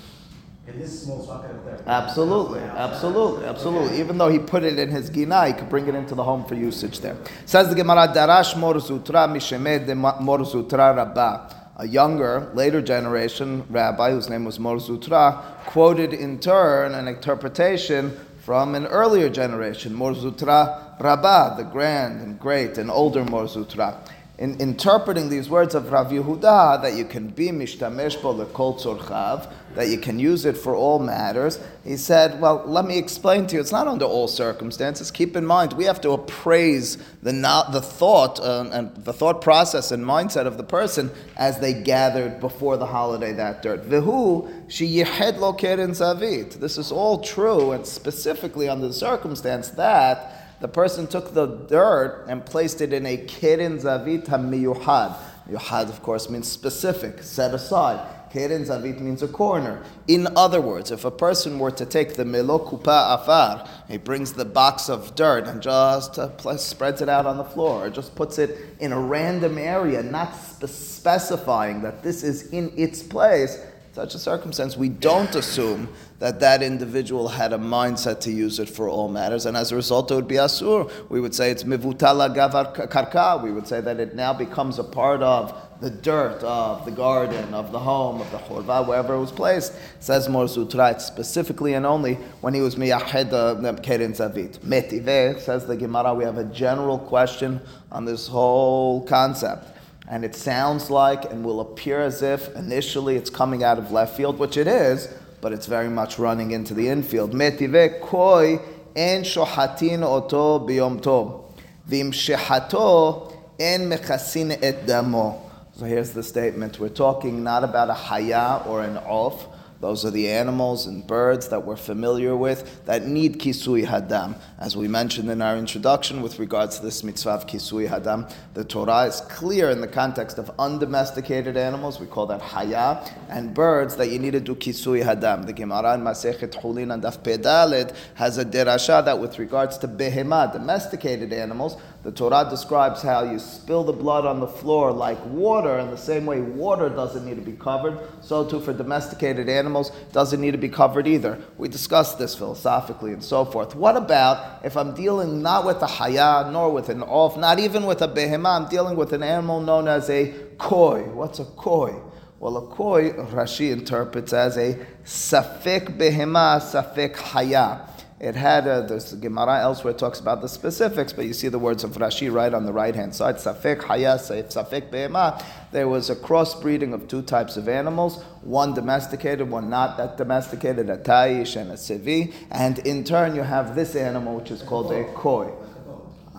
davar. 0.67 1.83
Absolutely, 1.87 2.59
absolutely, 2.59 3.45
absolutely. 3.45 3.99
Even 3.99 4.17
though 4.17 4.29
he 4.29 4.39
put 4.39 4.63
it 4.63 4.77
in 4.77 4.89
his 4.89 5.09
gina, 5.09 5.47
he 5.47 5.53
could 5.53 5.69
bring 5.69 5.87
it 5.87 5.95
into 5.95 6.15
the 6.15 6.23
home 6.23 6.45
for 6.45 6.55
usage 6.55 6.99
there. 6.99 7.17
Says 7.45 7.69
the 7.69 7.75
Gemara, 7.75 8.07
Darash 8.07 8.57
Mar 8.57 8.75
Zutra 8.75 9.27
Mishemed 9.27 9.95
Mar 9.97 10.39
Zutra 10.39 10.95
Rabbah. 10.95 11.57
A 11.77 11.87
younger, 11.87 12.51
later 12.53 12.81
generation 12.81 13.65
rabbi, 13.69 14.11
whose 14.11 14.29
name 14.29 14.45
was 14.45 14.59
Mar 14.59 14.75
Zutra, 14.75 15.41
quoted 15.65 16.13
in 16.13 16.37
turn 16.39 16.93
an 16.93 17.07
interpretation 17.07 18.15
from 18.41 18.75
an 18.75 18.85
earlier 18.87 19.29
generation, 19.29 19.95
Mar 19.95 20.13
Zutra 20.13 20.99
Rabbah, 20.99 21.55
the 21.55 21.63
grand 21.63 22.21
and 22.21 22.39
great 22.39 22.77
and 22.77 22.91
older 22.91 23.25
Mar 23.25 23.45
Zutra 23.45 23.97
in 24.41 24.59
interpreting 24.59 25.29
these 25.29 25.51
words 25.51 25.75
of 25.75 25.91
Rav 25.91 26.07
Yehuda 26.07 26.81
that 26.81 26.95
you 26.95 27.05
can 27.05 27.27
be 27.27 27.49
mishtamesh 27.49 28.19
bo 28.23 28.33
lekol 28.33 28.81
tzorchav, 28.81 29.47
that 29.75 29.87
you 29.87 29.97
can 29.97 30.19
use 30.19 30.45
it 30.45 30.57
for 30.57 30.75
all 30.75 30.99
matters, 30.99 31.59
he 31.83 31.97
said, 31.97 32.39
well, 32.39 32.63
let 32.65 32.85
me 32.85 32.97
explain 32.97 33.47
to 33.47 33.55
you, 33.55 33.61
it's 33.61 33.71
not 33.71 33.87
under 33.87 34.05
all 34.05 34.27
circumstances. 34.27 35.11
Keep 35.11 35.35
in 35.35 35.45
mind, 35.45 35.73
we 35.73 35.85
have 35.85 36.01
to 36.01 36.11
appraise 36.11 36.97
the, 37.23 37.31
the 37.71 37.81
thought 37.81 38.39
uh, 38.39 38.69
and 38.71 38.95
the 39.03 39.13
thought 39.13 39.41
process 39.41 39.91
and 39.91 40.03
mindset 40.03 40.45
of 40.45 40.57
the 40.57 40.63
person 40.63 41.09
as 41.37 41.59
they 41.59 41.73
gathered 41.73 42.39
before 42.39 42.77
the 42.77 42.85
holiday 42.85 43.33
that 43.33 43.61
dirt. 43.61 43.87
Vihu 43.89 44.51
she 44.69 44.87
yihed 44.87 45.37
lo 45.37 45.53
keren 45.53 45.91
zavit. 45.91 46.53
This 46.53 46.77
is 46.77 46.91
all 46.91 47.21
true, 47.21 47.71
and 47.71 47.85
specifically 47.85 48.69
under 48.69 48.87
the 48.87 48.93
circumstance 48.93 49.69
that 49.69 50.59
the 50.61 50.67
person 50.67 51.07
took 51.07 51.33
the 51.33 51.47
dirt 51.47 52.25
and 52.27 52.45
placed 52.45 52.81
it 52.81 52.93
in 52.93 53.05
a 53.05 53.17
keren 53.17 53.79
zavit 53.79 54.27
hamiyuhad. 54.27 55.17
Yuhad, 55.49 55.89
of 55.89 56.01
course, 56.03 56.29
means 56.29 56.47
specific, 56.47 57.23
set 57.23 57.53
aside. 57.53 58.07
Keren 58.31 58.63
zavit 58.63 59.01
means 59.01 59.21
a 59.21 59.27
corner. 59.27 59.83
In 60.07 60.27
other 60.37 60.61
words, 60.61 60.89
if 60.89 61.03
a 61.03 61.11
person 61.11 61.59
were 61.59 61.71
to 61.71 61.85
take 61.85 62.13
the 62.13 62.23
melo 62.23 62.59
kupa 62.59 63.15
afar, 63.19 63.67
he 63.89 63.97
brings 63.97 64.33
the 64.33 64.45
box 64.45 64.89
of 64.89 65.15
dirt 65.15 65.47
and 65.47 65.61
just 65.61 66.17
uh, 66.17 66.57
spreads 66.57 67.01
it 67.01 67.09
out 67.09 67.25
on 67.25 67.37
the 67.37 67.43
floor, 67.43 67.85
or 67.85 67.89
just 67.89 68.15
puts 68.15 68.39
it 68.39 68.57
in 68.79 68.93
a 68.93 68.99
random 68.99 69.57
area, 69.57 70.01
not 70.01 70.33
spe- 70.33 70.67
specifying 70.67 71.81
that 71.81 72.03
this 72.03 72.23
is 72.23 72.51
in 72.51 72.71
its 72.77 73.03
place, 73.03 73.59
such 73.93 74.15
a 74.15 74.19
circumstance, 74.19 74.77
we 74.77 74.87
don't 74.87 75.35
assume 75.35 75.89
that 76.21 76.39
that 76.39 76.61
individual 76.61 77.27
had 77.27 77.51
a 77.51 77.57
mindset 77.57 78.19
to 78.19 78.31
use 78.31 78.59
it 78.59 78.69
for 78.69 78.87
all 78.87 79.09
matters, 79.09 79.47
and 79.47 79.57
as 79.57 79.71
a 79.71 79.75
result, 79.75 80.11
it 80.11 80.13
would 80.13 80.27
be 80.27 80.35
asur. 80.35 80.87
We 81.09 81.19
would 81.19 81.33
say 81.33 81.49
it's 81.49 81.63
mivutala 81.63 82.35
gavar 82.35 82.87
karka. 82.91 83.41
We 83.43 83.51
would 83.51 83.67
say 83.67 83.81
that 83.81 83.99
it 83.99 84.13
now 84.13 84.31
becomes 84.31 84.77
a 84.77 84.83
part 84.83 85.23
of 85.23 85.51
the 85.81 85.89
dirt 85.89 86.43
of 86.43 86.85
the 86.85 86.91
garden, 86.91 87.55
of 87.55 87.71
the 87.71 87.79
home, 87.79 88.21
of 88.21 88.29
the 88.29 88.37
chorva, 88.37 88.87
wherever 88.87 89.15
it 89.15 89.19
was 89.19 89.31
placed. 89.31 89.73
It 89.73 89.79
says 90.03 90.29
Mor 90.29 90.45
Zutrait 90.45 91.01
specifically 91.01 91.73
and 91.73 91.87
only 91.87 92.13
when 92.41 92.53
he 92.53 92.61
was 92.61 92.75
miyahed 92.75 93.33
uh, 93.33 93.73
keren 93.81 94.13
zavit. 94.13 94.63
Metive 94.63 95.41
says 95.41 95.65
the 95.65 95.75
Gemara. 95.75 96.13
We 96.13 96.23
have 96.23 96.37
a 96.37 96.45
general 96.45 96.99
question 96.99 97.59
on 97.91 98.05
this 98.05 98.27
whole 98.27 99.07
concept 99.07 99.75
and 100.11 100.25
it 100.25 100.35
sounds 100.35 100.91
like 100.91 101.25
and 101.31 101.43
will 101.43 101.61
appear 101.61 102.01
as 102.01 102.21
if 102.21 102.53
initially 102.55 103.15
it's 103.15 103.29
coming 103.29 103.63
out 103.63 103.79
of 103.79 103.91
left 103.91 104.15
field, 104.17 104.37
which 104.37 104.57
it 104.57 104.67
is, 104.67 105.07
but 105.41 105.51
it's 105.51 105.65
very 105.65 105.89
much 105.89 106.19
running 106.19 106.51
into 106.51 106.73
the 106.73 106.87
infield. 106.87 107.33
Metive 107.33 107.99
koi 108.01 108.59
en 108.95 109.23
shohatin 109.23 110.03
oto 110.03 110.59
biyom 110.59 111.01
tov. 111.01 111.51
Vim 111.85 112.11
shehato 112.11 113.35
en 113.59 113.89
mechasin 113.89 114.57
et 114.61 114.85
damo. 114.85 115.41
So 115.73 115.85
here's 115.85 116.11
the 116.11 116.23
statement. 116.23 116.79
We're 116.79 116.89
talking 116.89 117.43
not 117.43 117.63
about 117.63 117.89
a 117.89 117.93
haya 117.93 118.61
or 118.67 118.81
an 118.83 118.97
off 118.97 119.47
those 119.81 120.05
are 120.05 120.11
the 120.11 120.29
animals 120.29 120.85
and 120.85 121.05
birds 121.05 121.49
that 121.49 121.65
we're 121.65 121.75
familiar 121.75 122.35
with 122.35 122.85
that 122.85 123.07
need 123.07 123.39
kisui 123.39 123.85
hadam. 123.85 124.35
As 124.59 124.77
we 124.77 124.87
mentioned 124.87 125.29
in 125.29 125.41
our 125.41 125.57
introduction 125.57 126.21
with 126.21 126.37
regards 126.37 126.77
to 126.77 126.85
this 126.85 127.03
mitzvah 127.03 127.31
of 127.31 127.47
kisui 127.47 127.89
hadam, 127.89 128.31
the 128.53 128.63
Torah 128.63 129.05
is 129.05 129.21
clear 129.21 129.71
in 129.71 129.81
the 129.81 129.87
context 129.87 130.37
of 130.37 130.51
undomesticated 130.59 131.57
animals, 131.57 131.99
we 131.99 132.05
call 132.05 132.27
that 132.27 132.41
haya, 132.41 133.03
and 133.27 133.55
birds 133.55 133.95
that 133.95 134.11
you 134.11 134.19
need 134.19 134.33
to 134.33 134.39
do 134.39 134.53
kisui 134.53 135.03
hadam. 135.03 135.47
The 135.47 135.53
Gemara 135.53 135.95
in 135.95 136.01
Masechet 136.01 136.51
Chulin 136.51 136.93
and 136.93 137.01
Daf 137.01 137.17
Pedalid 137.23 137.95
has 138.13 138.37
a 138.37 138.45
derasha 138.45 139.03
that 139.03 139.19
with 139.19 139.39
regards 139.39 139.79
to 139.79 139.87
behema, 139.87 140.53
domesticated 140.53 141.33
animals, 141.33 141.75
the 142.03 142.11
Torah 142.11 142.47
describes 142.49 143.03
how 143.03 143.23
you 143.23 143.37
spill 143.37 143.83
the 143.83 143.93
blood 143.93 144.25
on 144.25 144.39
the 144.39 144.47
floor 144.47 144.91
like 144.91 145.23
water, 145.25 145.77
and 145.77 145.93
the 145.93 145.97
same 145.97 146.25
way 146.25 146.41
water 146.41 146.89
doesn't 146.89 147.23
need 147.25 147.35
to 147.35 147.41
be 147.41 147.51
covered, 147.51 147.99
so 148.21 148.43
too 148.43 148.59
for 148.59 148.73
domesticated 148.73 149.47
animals 149.47 149.91
doesn't 150.11 150.41
need 150.41 150.51
to 150.51 150.57
be 150.57 150.69
covered 150.69 151.05
either. 151.05 151.39
We 151.59 151.67
discussed 151.69 152.17
this 152.17 152.33
philosophically 152.33 153.13
and 153.13 153.23
so 153.23 153.45
forth. 153.45 153.75
What 153.75 153.95
about 153.97 154.65
if 154.65 154.75
I'm 154.75 154.95
dealing 154.95 155.43
not 155.43 155.63
with 155.63 155.81
a 155.83 155.87
haya, 155.87 156.49
nor 156.51 156.71
with 156.71 156.89
an 156.89 157.03
off, 157.03 157.37
not 157.37 157.59
even 157.59 157.85
with 157.85 158.01
a 158.01 158.07
behemah, 158.07 158.61
I'm 158.61 158.69
dealing 158.69 158.95
with 158.95 159.13
an 159.13 159.21
animal 159.21 159.61
known 159.61 159.87
as 159.87 160.09
a 160.09 160.33
koi. 160.57 161.03
What's 161.03 161.37
a 161.37 161.45
koi? 161.45 161.93
Well, 162.39 162.57
a 162.57 162.65
koi, 162.65 163.11
Rashi 163.11 163.71
interprets 163.71 164.33
as 164.33 164.57
a 164.57 164.73
safik 165.05 165.99
behemah, 165.99 166.59
safik 166.59 167.15
haya. 167.15 167.81
It 168.21 168.35
had 168.35 168.67
uh, 168.67 168.83
a, 168.83 168.87
there's 168.87 169.11
a 169.13 169.15
Gemara 169.15 169.61
elsewhere 169.61 169.95
talks 169.95 170.19
about 170.19 170.41
the 170.41 170.47
specifics, 170.47 171.11
but 171.11 171.25
you 171.25 171.33
see 171.33 171.47
the 171.47 171.57
words 171.57 171.83
of 171.83 171.93
Rashi 171.93 172.31
right 172.31 172.53
on 172.53 172.67
the 172.67 172.71
right 172.71 172.93
hand 172.93 173.15
side. 173.15 173.37
Safek 173.37 173.81
haya, 173.81 174.19
safek 174.19 174.91
behema. 174.91 175.43
There 175.71 175.87
was 175.87 176.11
a 176.11 176.15
crossbreeding 176.15 176.93
of 176.93 177.07
two 177.07 177.23
types 177.23 177.57
of 177.57 177.67
animals, 177.67 178.21
one 178.43 178.75
domesticated, 178.75 179.49
one 179.49 179.71
not 179.71 179.97
that 179.97 180.17
domesticated, 180.17 180.87
a 180.91 180.97
taish 180.97 181.59
and 181.59 181.71
a 181.71 181.73
sevi. 181.73 182.31
And 182.51 182.77
in 182.85 183.03
turn, 183.03 183.35
you 183.35 183.41
have 183.41 183.75
this 183.75 183.95
animal, 183.95 184.35
which 184.35 184.51
is 184.51 184.61
called 184.61 184.91
a 184.91 185.03
koi. 185.15 185.51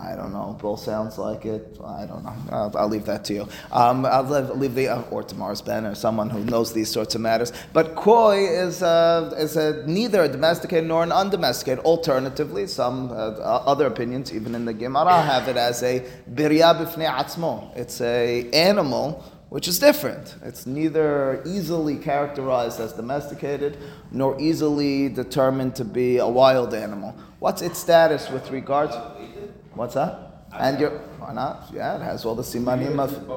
I 0.03 0.15
don't 0.15 0.33
know. 0.33 0.57
Bull 0.59 0.75
sounds 0.75 1.17
like 1.17 1.45
it. 1.45 1.77
I 1.83 2.05
don't 2.05 2.23
know. 2.23 2.35
I'll, 2.51 2.77
I'll 2.77 2.89
leave 2.89 3.05
that 3.05 3.23
to 3.25 3.33
you. 3.33 3.47
Um, 3.71 4.05
I'll 4.05 4.23
leave, 4.23 4.49
leave 4.49 4.75
the 4.75 4.89
uh, 4.89 5.01
or 5.11 5.23
tomorrow's 5.23 5.61
Ben 5.61 5.85
or 5.85 5.95
someone 5.95 6.29
who 6.29 6.43
knows 6.43 6.73
these 6.73 6.91
sorts 6.91 7.15
of 7.15 7.21
matters. 7.21 7.53
But 7.71 7.95
koi 7.95 8.45
is 8.45 8.83
uh, 8.83 9.33
is 9.37 9.55
a, 9.55 9.85
neither 9.87 10.23
a 10.23 10.27
domesticated 10.27 10.87
nor 10.87 11.03
an 11.03 11.11
undomesticated. 11.11 11.83
Alternatively, 11.85 12.67
some 12.67 13.11
uh, 13.11 13.13
other 13.71 13.87
opinions, 13.87 14.33
even 14.33 14.55
in 14.55 14.65
the 14.65 14.73
Gemara, 14.73 15.21
have 15.21 15.47
it 15.47 15.57
as 15.57 15.81
a 15.83 16.01
birya 16.31 16.75
b'fnei 16.77 17.09
atzmo. 17.09 17.75
It's 17.77 18.01
a 18.01 18.49
animal 18.51 19.23
which 19.53 19.67
is 19.67 19.77
different. 19.77 20.35
It's 20.43 20.65
neither 20.65 21.43
easily 21.45 21.95
characterized 21.97 22.79
as 22.79 22.93
domesticated 22.93 23.77
nor 24.11 24.35
easily 24.41 25.09
determined 25.09 25.75
to 25.75 25.85
be 25.85 26.17
a 26.17 26.27
wild 26.27 26.73
animal. 26.73 27.15
What's 27.37 27.61
its 27.61 27.77
status 27.77 28.31
with 28.31 28.49
regards? 28.49 28.95
What's 29.75 29.95
that? 29.95 30.33
And 30.53 30.79
you're 30.79 30.91
why 31.23 31.29
oh, 31.29 31.33
not? 31.33 31.69
Yeah, 31.73 31.95
it 31.95 32.01
has 32.01 32.25
all 32.25 32.35
the 32.35 32.43
simanim 32.43 32.99
of. 32.99 33.29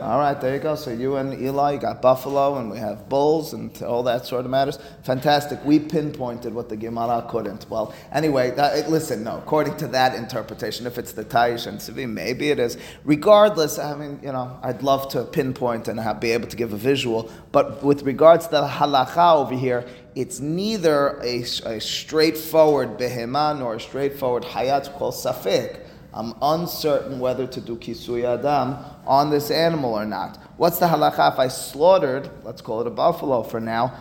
All 0.00 0.18
right, 0.18 0.38
there 0.40 0.54
you 0.54 0.60
go. 0.60 0.74
So 0.74 0.90
you 0.90 1.16
and 1.16 1.40
Eli, 1.40 1.72
you 1.72 1.78
got 1.78 2.02
buffalo, 2.02 2.56
and 2.58 2.70
we 2.70 2.78
have 2.78 3.08
bulls, 3.08 3.52
and 3.52 3.70
all 3.82 4.02
that 4.04 4.26
sort 4.26 4.44
of 4.44 4.50
matters. 4.50 4.78
Fantastic. 5.02 5.64
We 5.64 5.78
pinpointed 5.78 6.52
what 6.52 6.68
the 6.68 6.76
Gemara 6.76 7.26
couldn't. 7.28 7.68
Well, 7.70 7.94
anyway, 8.12 8.50
that, 8.52 8.90
listen. 8.90 9.24
No, 9.24 9.38
according 9.38 9.76
to 9.78 9.86
that 9.88 10.14
interpretation, 10.14 10.86
if 10.86 10.98
it's 10.98 11.12
the 11.12 11.24
Taish 11.24 11.66
and 11.66 11.78
Sivi, 11.78 12.08
maybe 12.08 12.50
it 12.50 12.58
is. 12.58 12.76
Regardless, 13.04 13.78
I 13.78 13.96
mean, 13.96 14.20
you 14.22 14.32
know, 14.32 14.58
I'd 14.62 14.82
love 14.82 15.08
to 15.10 15.24
pinpoint 15.24 15.88
and 15.88 15.98
have, 16.00 16.20
be 16.20 16.32
able 16.32 16.48
to 16.48 16.56
give 16.56 16.72
a 16.72 16.78
visual, 16.78 17.30
but 17.52 17.82
with 17.82 18.02
regards 18.02 18.46
to 18.46 18.52
the 18.52 18.66
halacha 18.66 19.36
over 19.36 19.54
here, 19.54 19.86
it's 20.14 20.38
neither 20.40 21.20
a, 21.22 21.42
a 21.42 21.80
straightforward 21.80 22.98
behema 22.98 23.58
nor 23.58 23.74
a 23.74 23.80
straightforward 23.80 24.44
hayat 24.44 24.92
called 24.96 25.14
safek. 25.14 25.80
I'm 26.12 26.34
uncertain 26.40 27.18
whether 27.18 27.46
to 27.48 27.60
do 27.60 27.76
kisui 27.76 28.22
hadam 28.22 28.84
on 29.04 29.30
this 29.30 29.50
animal 29.50 29.92
or 29.92 30.04
not. 30.04 30.36
What's 30.56 30.78
the 30.78 30.86
halacha 30.86 31.32
if 31.32 31.38
I 31.40 31.48
slaughtered, 31.48 32.30
let's 32.44 32.60
call 32.60 32.80
it 32.80 32.86
a 32.86 32.90
buffalo 32.90 33.42
for 33.42 33.58
now, 33.58 33.92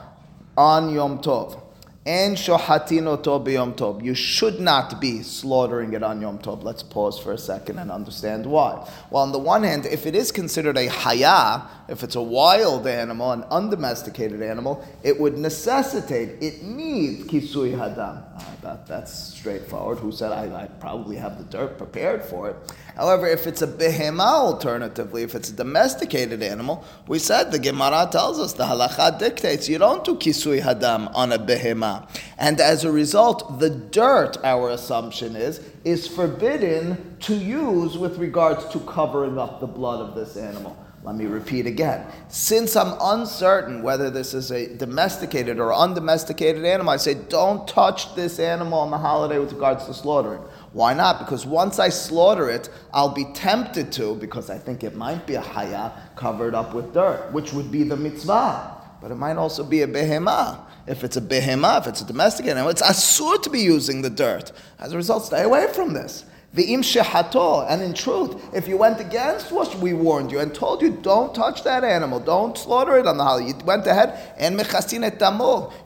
on 0.55 0.93
Yom 0.93 1.19
Tov? 1.19 1.62
And 2.05 2.35
shohatin 2.35 3.07
oto 3.07 3.39
b'yom 3.39 3.75
tov. 3.75 4.03
You 4.03 4.13
should 4.13 4.59
not 4.59 4.99
be 4.99 5.23
slaughtering 5.23 5.93
it 5.93 6.03
on 6.03 6.19
Yom 6.19 6.37
Tov. 6.37 6.61
Let's 6.61 6.83
pause 6.83 7.17
for 7.17 7.31
a 7.31 7.37
second 7.37 7.79
and 7.79 7.89
understand 7.89 8.45
why. 8.45 8.85
Well, 9.09 9.23
on 9.23 9.31
the 9.31 9.39
one 9.39 9.63
hand, 9.63 9.85
if 9.85 10.05
it 10.05 10.13
is 10.13 10.29
considered 10.29 10.77
a 10.77 10.87
haya, 10.87 11.61
if 11.87 12.03
it's 12.03 12.15
a 12.15 12.21
wild 12.21 12.87
animal, 12.87 13.31
an 13.31 13.43
undomesticated 13.43 14.41
animal, 14.41 14.85
it 15.01 15.17
would 15.17 15.37
necessitate, 15.37 16.43
it 16.43 16.61
needs 16.61 17.23
kisui 17.23 17.73
hadam. 17.73 18.21
That, 18.61 18.85
that's 18.85 19.13
straightforward. 19.13 19.99
Who 19.99 20.11
said 20.11 20.33
I, 20.33 20.63
I 20.63 20.67
probably 20.67 21.15
have 21.15 21.37
the 21.37 21.45
dirt 21.45 21.77
prepared 21.77 22.25
for 22.25 22.49
it? 22.49 22.57
However, 22.95 23.27
if 23.27 23.47
it's 23.47 23.61
a 23.61 23.67
behema, 23.67 24.21
alternatively, 24.21 25.23
if 25.23 25.33
it's 25.33 25.49
a 25.49 25.53
domesticated 25.53 26.43
animal, 26.43 26.85
we 27.07 27.17
said 27.17 27.51
the 27.51 27.59
Gemara 27.59 28.07
tells 28.11 28.39
us 28.39 28.53
the 28.53 28.65
halacha 28.65 29.17
dictates 29.17 29.67
you 29.67 29.79
don't 29.79 30.05
do 30.05 30.15
kisui 30.15 30.61
hadam 30.61 31.11
on 31.15 31.31
a 31.31 31.39
behema, 31.39 32.07
and 32.37 32.61
as 32.61 32.83
a 32.83 32.91
result, 32.91 33.59
the 33.59 33.69
dirt, 33.69 34.37
our 34.43 34.69
assumption 34.69 35.35
is, 35.35 35.59
is 35.83 36.07
forbidden 36.07 37.17
to 37.21 37.35
use 37.35 37.97
with 37.97 38.17
regards 38.19 38.65
to 38.69 38.79
covering 38.81 39.39
up 39.39 39.59
the 39.59 39.67
blood 39.67 39.99
of 39.99 40.15
this 40.15 40.37
animal. 40.37 40.77
Let 41.03 41.15
me 41.15 41.25
repeat 41.25 41.65
again. 41.67 42.07
Since 42.29 42.77
I'm 42.77 42.95
uncertain 43.01 43.83
whether 43.83 44.09
this 44.09 44.33
is 44.33 44.51
a 44.51 44.73
domesticated 44.77 45.59
or 45.59 45.73
undomesticated 45.73 46.63
animal, 46.63 46.93
I 46.93 46.97
say 46.97 47.15
don't 47.15 47.67
touch 47.67 48.15
this 48.15 48.39
animal 48.39 48.79
on 48.79 48.89
the 48.89 48.97
holiday 48.97 49.37
with 49.37 49.51
regards 49.51 49.85
to 49.87 49.93
slaughtering. 49.93 50.41
Why 50.73 50.95
not? 50.95 51.19
Because 51.19 51.45
once 51.45 51.77
I 51.77 51.89
slaughter 51.89 52.49
it, 52.49 52.69
I'll 52.91 53.13
be 53.13 53.25
tempted 53.33 53.91
to, 53.93 54.15
because 54.15 54.49
I 54.49 54.57
think 54.57 54.83
it 54.83 54.95
might 54.95 55.25
be 55.27 55.35
a 55.35 55.41
haya 55.41 55.91
covered 56.15 56.55
up 56.55 56.73
with 56.73 56.93
dirt, 56.93 57.31
which 57.31 57.53
would 57.53 57.71
be 57.71 57.83
the 57.83 57.95
mitzvah. 57.95 58.81
But 58.99 59.11
it 59.11 59.15
might 59.15 59.37
also 59.37 59.63
be 59.63 59.83
a 59.83 59.87
behemah. 59.87 60.59
If 60.87 61.03
it's 61.03 61.15
a 61.15 61.21
behemah, 61.21 61.81
if 61.81 61.87
it's 61.87 62.01
a 62.01 62.05
domestic 62.05 62.47
animal, 62.47 62.69
it's 62.69 62.81
asur 62.81 63.41
to 63.43 63.49
be 63.49 63.59
using 63.59 64.01
the 64.01 64.09
dirt. 64.09 64.51
As 64.79 64.93
a 64.93 64.97
result, 64.97 65.25
stay 65.25 65.43
away 65.43 65.67
from 65.73 65.93
this. 65.93 66.25
The 66.53 66.71
im 66.71 66.83
shehato, 66.83 67.65
and 67.67 67.81
in 67.81 67.95
truth, 67.95 68.53
if 68.53 68.67
you 68.67 68.77
went 68.77 68.99
against 68.99 69.51
what 69.51 69.73
we 69.79 69.93
warned 69.93 70.31
you 70.31 70.37
and 70.37 70.53
told 70.53 70.83
you, 70.83 70.91
don't 70.91 71.33
touch 71.33 71.63
that 71.63 71.83
animal, 71.83 72.19
don't 72.19 72.55
slaughter 72.55 72.95
it 72.99 73.07
on 73.07 73.17
the 73.17 73.23
holiday, 73.23 73.47
you 73.47 73.55
went 73.65 73.87
ahead 73.87 74.35
and 74.37 74.55
mechasin 74.55 75.03
et 75.03 75.19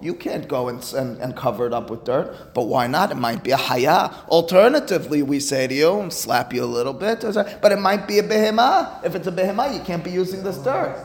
you 0.01 0.13
can't 0.13 0.45
go 0.49 0.67
and, 0.67 0.83
and, 0.93 1.21
and, 1.21 1.37
cover 1.37 1.67
it 1.67 1.73
up 1.73 1.89
with 1.89 2.03
dirt. 2.03 2.53
But 2.53 2.63
why 2.63 2.87
not? 2.87 3.11
It 3.11 3.15
might 3.15 3.45
be 3.45 3.51
a 3.51 3.57
haya. 3.57 4.13
Alternatively, 4.27 5.23
we 5.23 5.39
say 5.39 5.67
to 5.67 5.73
you, 5.73 6.07
slap 6.09 6.53
you 6.53 6.65
a 6.65 6.65
little 6.65 6.91
bit, 6.91 7.21
but 7.61 7.71
it 7.71 7.79
might 7.79 8.05
be 8.05 8.19
a 8.19 8.23
behema. 8.23 9.05
If 9.05 9.15
it's 9.15 9.27
a 9.27 9.31
behema, 9.31 9.73
you 9.73 9.79
can't 9.79 10.03
be 10.03 10.11
using 10.11 10.43
this 10.43 10.57
dirt. 10.57 10.97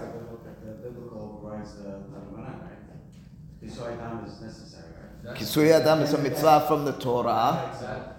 Kisui 5.36 5.70
Hadam 5.70 6.02
is 6.02 6.12
a 6.14 6.18
mitzvah 6.18 6.64
from 6.66 6.84
the 6.84 6.92
Torah. 6.94 8.18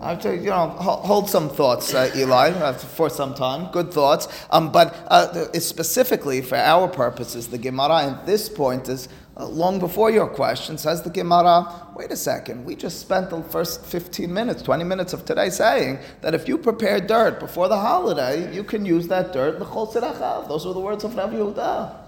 I 0.00 0.10
have 0.10 0.22
to, 0.22 0.34
you 0.34 0.48
know, 0.48 0.68
hold 0.68 1.28
some 1.28 1.50
thoughts, 1.50 1.92
uh, 1.92 2.10
Eli, 2.16 2.50
uh, 2.50 2.72
for 2.72 3.10
some 3.10 3.34
time. 3.34 3.70
Good 3.70 3.92
thoughts. 3.92 4.28
Um, 4.50 4.72
but 4.72 4.94
uh, 5.08 5.52
specifically 5.60 6.40
for 6.40 6.56
our 6.56 6.88
purposes, 6.88 7.48
the 7.48 7.58
Gemara 7.58 8.04
at 8.04 8.24
this 8.24 8.48
point 8.48 8.88
is 8.88 9.08
uh, 9.36 9.46
long 9.46 9.78
before 9.78 10.10
your 10.10 10.26
question. 10.26 10.78
Says 10.78 11.02
the 11.02 11.10
Gemara, 11.10 11.88
wait 11.94 12.10
a 12.10 12.16
second, 12.16 12.64
we 12.64 12.76
just 12.76 12.98
spent 12.98 13.28
the 13.28 13.42
first 13.42 13.84
15 13.84 14.32
minutes, 14.32 14.62
20 14.62 14.84
minutes 14.84 15.12
of 15.12 15.26
today 15.26 15.50
saying 15.50 15.98
that 16.22 16.34
if 16.34 16.48
you 16.48 16.56
prepare 16.56 16.98
dirt 17.00 17.38
before 17.38 17.68
the 17.68 17.76
holiday, 17.76 18.52
you 18.54 18.64
can 18.64 18.86
use 18.86 19.06
that 19.08 19.34
dirt. 19.34 19.58
Those 19.58 20.66
were 20.66 20.72
the 20.72 20.80
words 20.80 21.04
of 21.04 21.14
Rabbi 21.14 21.34
Yehuda. 21.34 21.99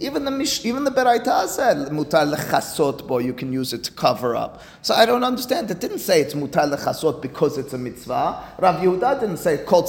Even 0.00 0.24
the 0.24 0.30
Mish, 0.30 0.64
even 0.64 0.84
the 0.84 0.92
Beraita 0.92 1.48
said 1.48 1.76
mutar 1.88 2.32
lechasot 2.32 3.04
bo. 3.08 3.18
You 3.18 3.32
can 3.32 3.52
use 3.52 3.72
it 3.72 3.82
to 3.82 3.90
cover 3.90 4.36
up. 4.36 4.62
So 4.80 4.94
I 4.94 5.04
don't 5.04 5.24
understand. 5.24 5.72
It 5.72 5.80
didn't 5.80 5.98
say 5.98 6.20
it's 6.20 6.34
mutar 6.34 6.72
lechasot 6.72 7.20
because 7.20 7.58
it's 7.58 7.72
a 7.72 7.78
mitzvah. 7.78 8.44
Rav 8.60 8.76
Yehuda 8.76 9.18
didn't 9.18 9.38
say 9.38 9.58
kol 9.66 9.82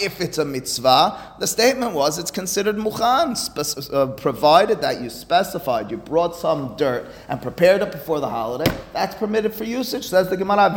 if 0.00 0.22
it's 0.22 0.38
a 0.38 0.44
mitzvah. 0.44 1.34
The 1.38 1.46
statement 1.46 1.92
was 1.92 2.18
it's 2.18 2.30
considered 2.30 2.76
muchan, 2.76 3.36
spe- 3.36 3.92
uh, 3.92 4.06
provided 4.12 4.80
that 4.80 5.02
you 5.02 5.10
specified 5.10 5.90
you 5.90 5.98
brought 5.98 6.34
some 6.34 6.74
dirt 6.76 7.06
and 7.28 7.42
prepared 7.42 7.82
it 7.82 7.92
before 7.92 8.20
the 8.20 8.30
holiday. 8.30 8.74
That's 8.94 9.14
permitted 9.16 9.52
for 9.52 9.64
usage. 9.64 10.06
Says 10.06 10.30
the 10.30 10.38
Gemara, 10.38 10.74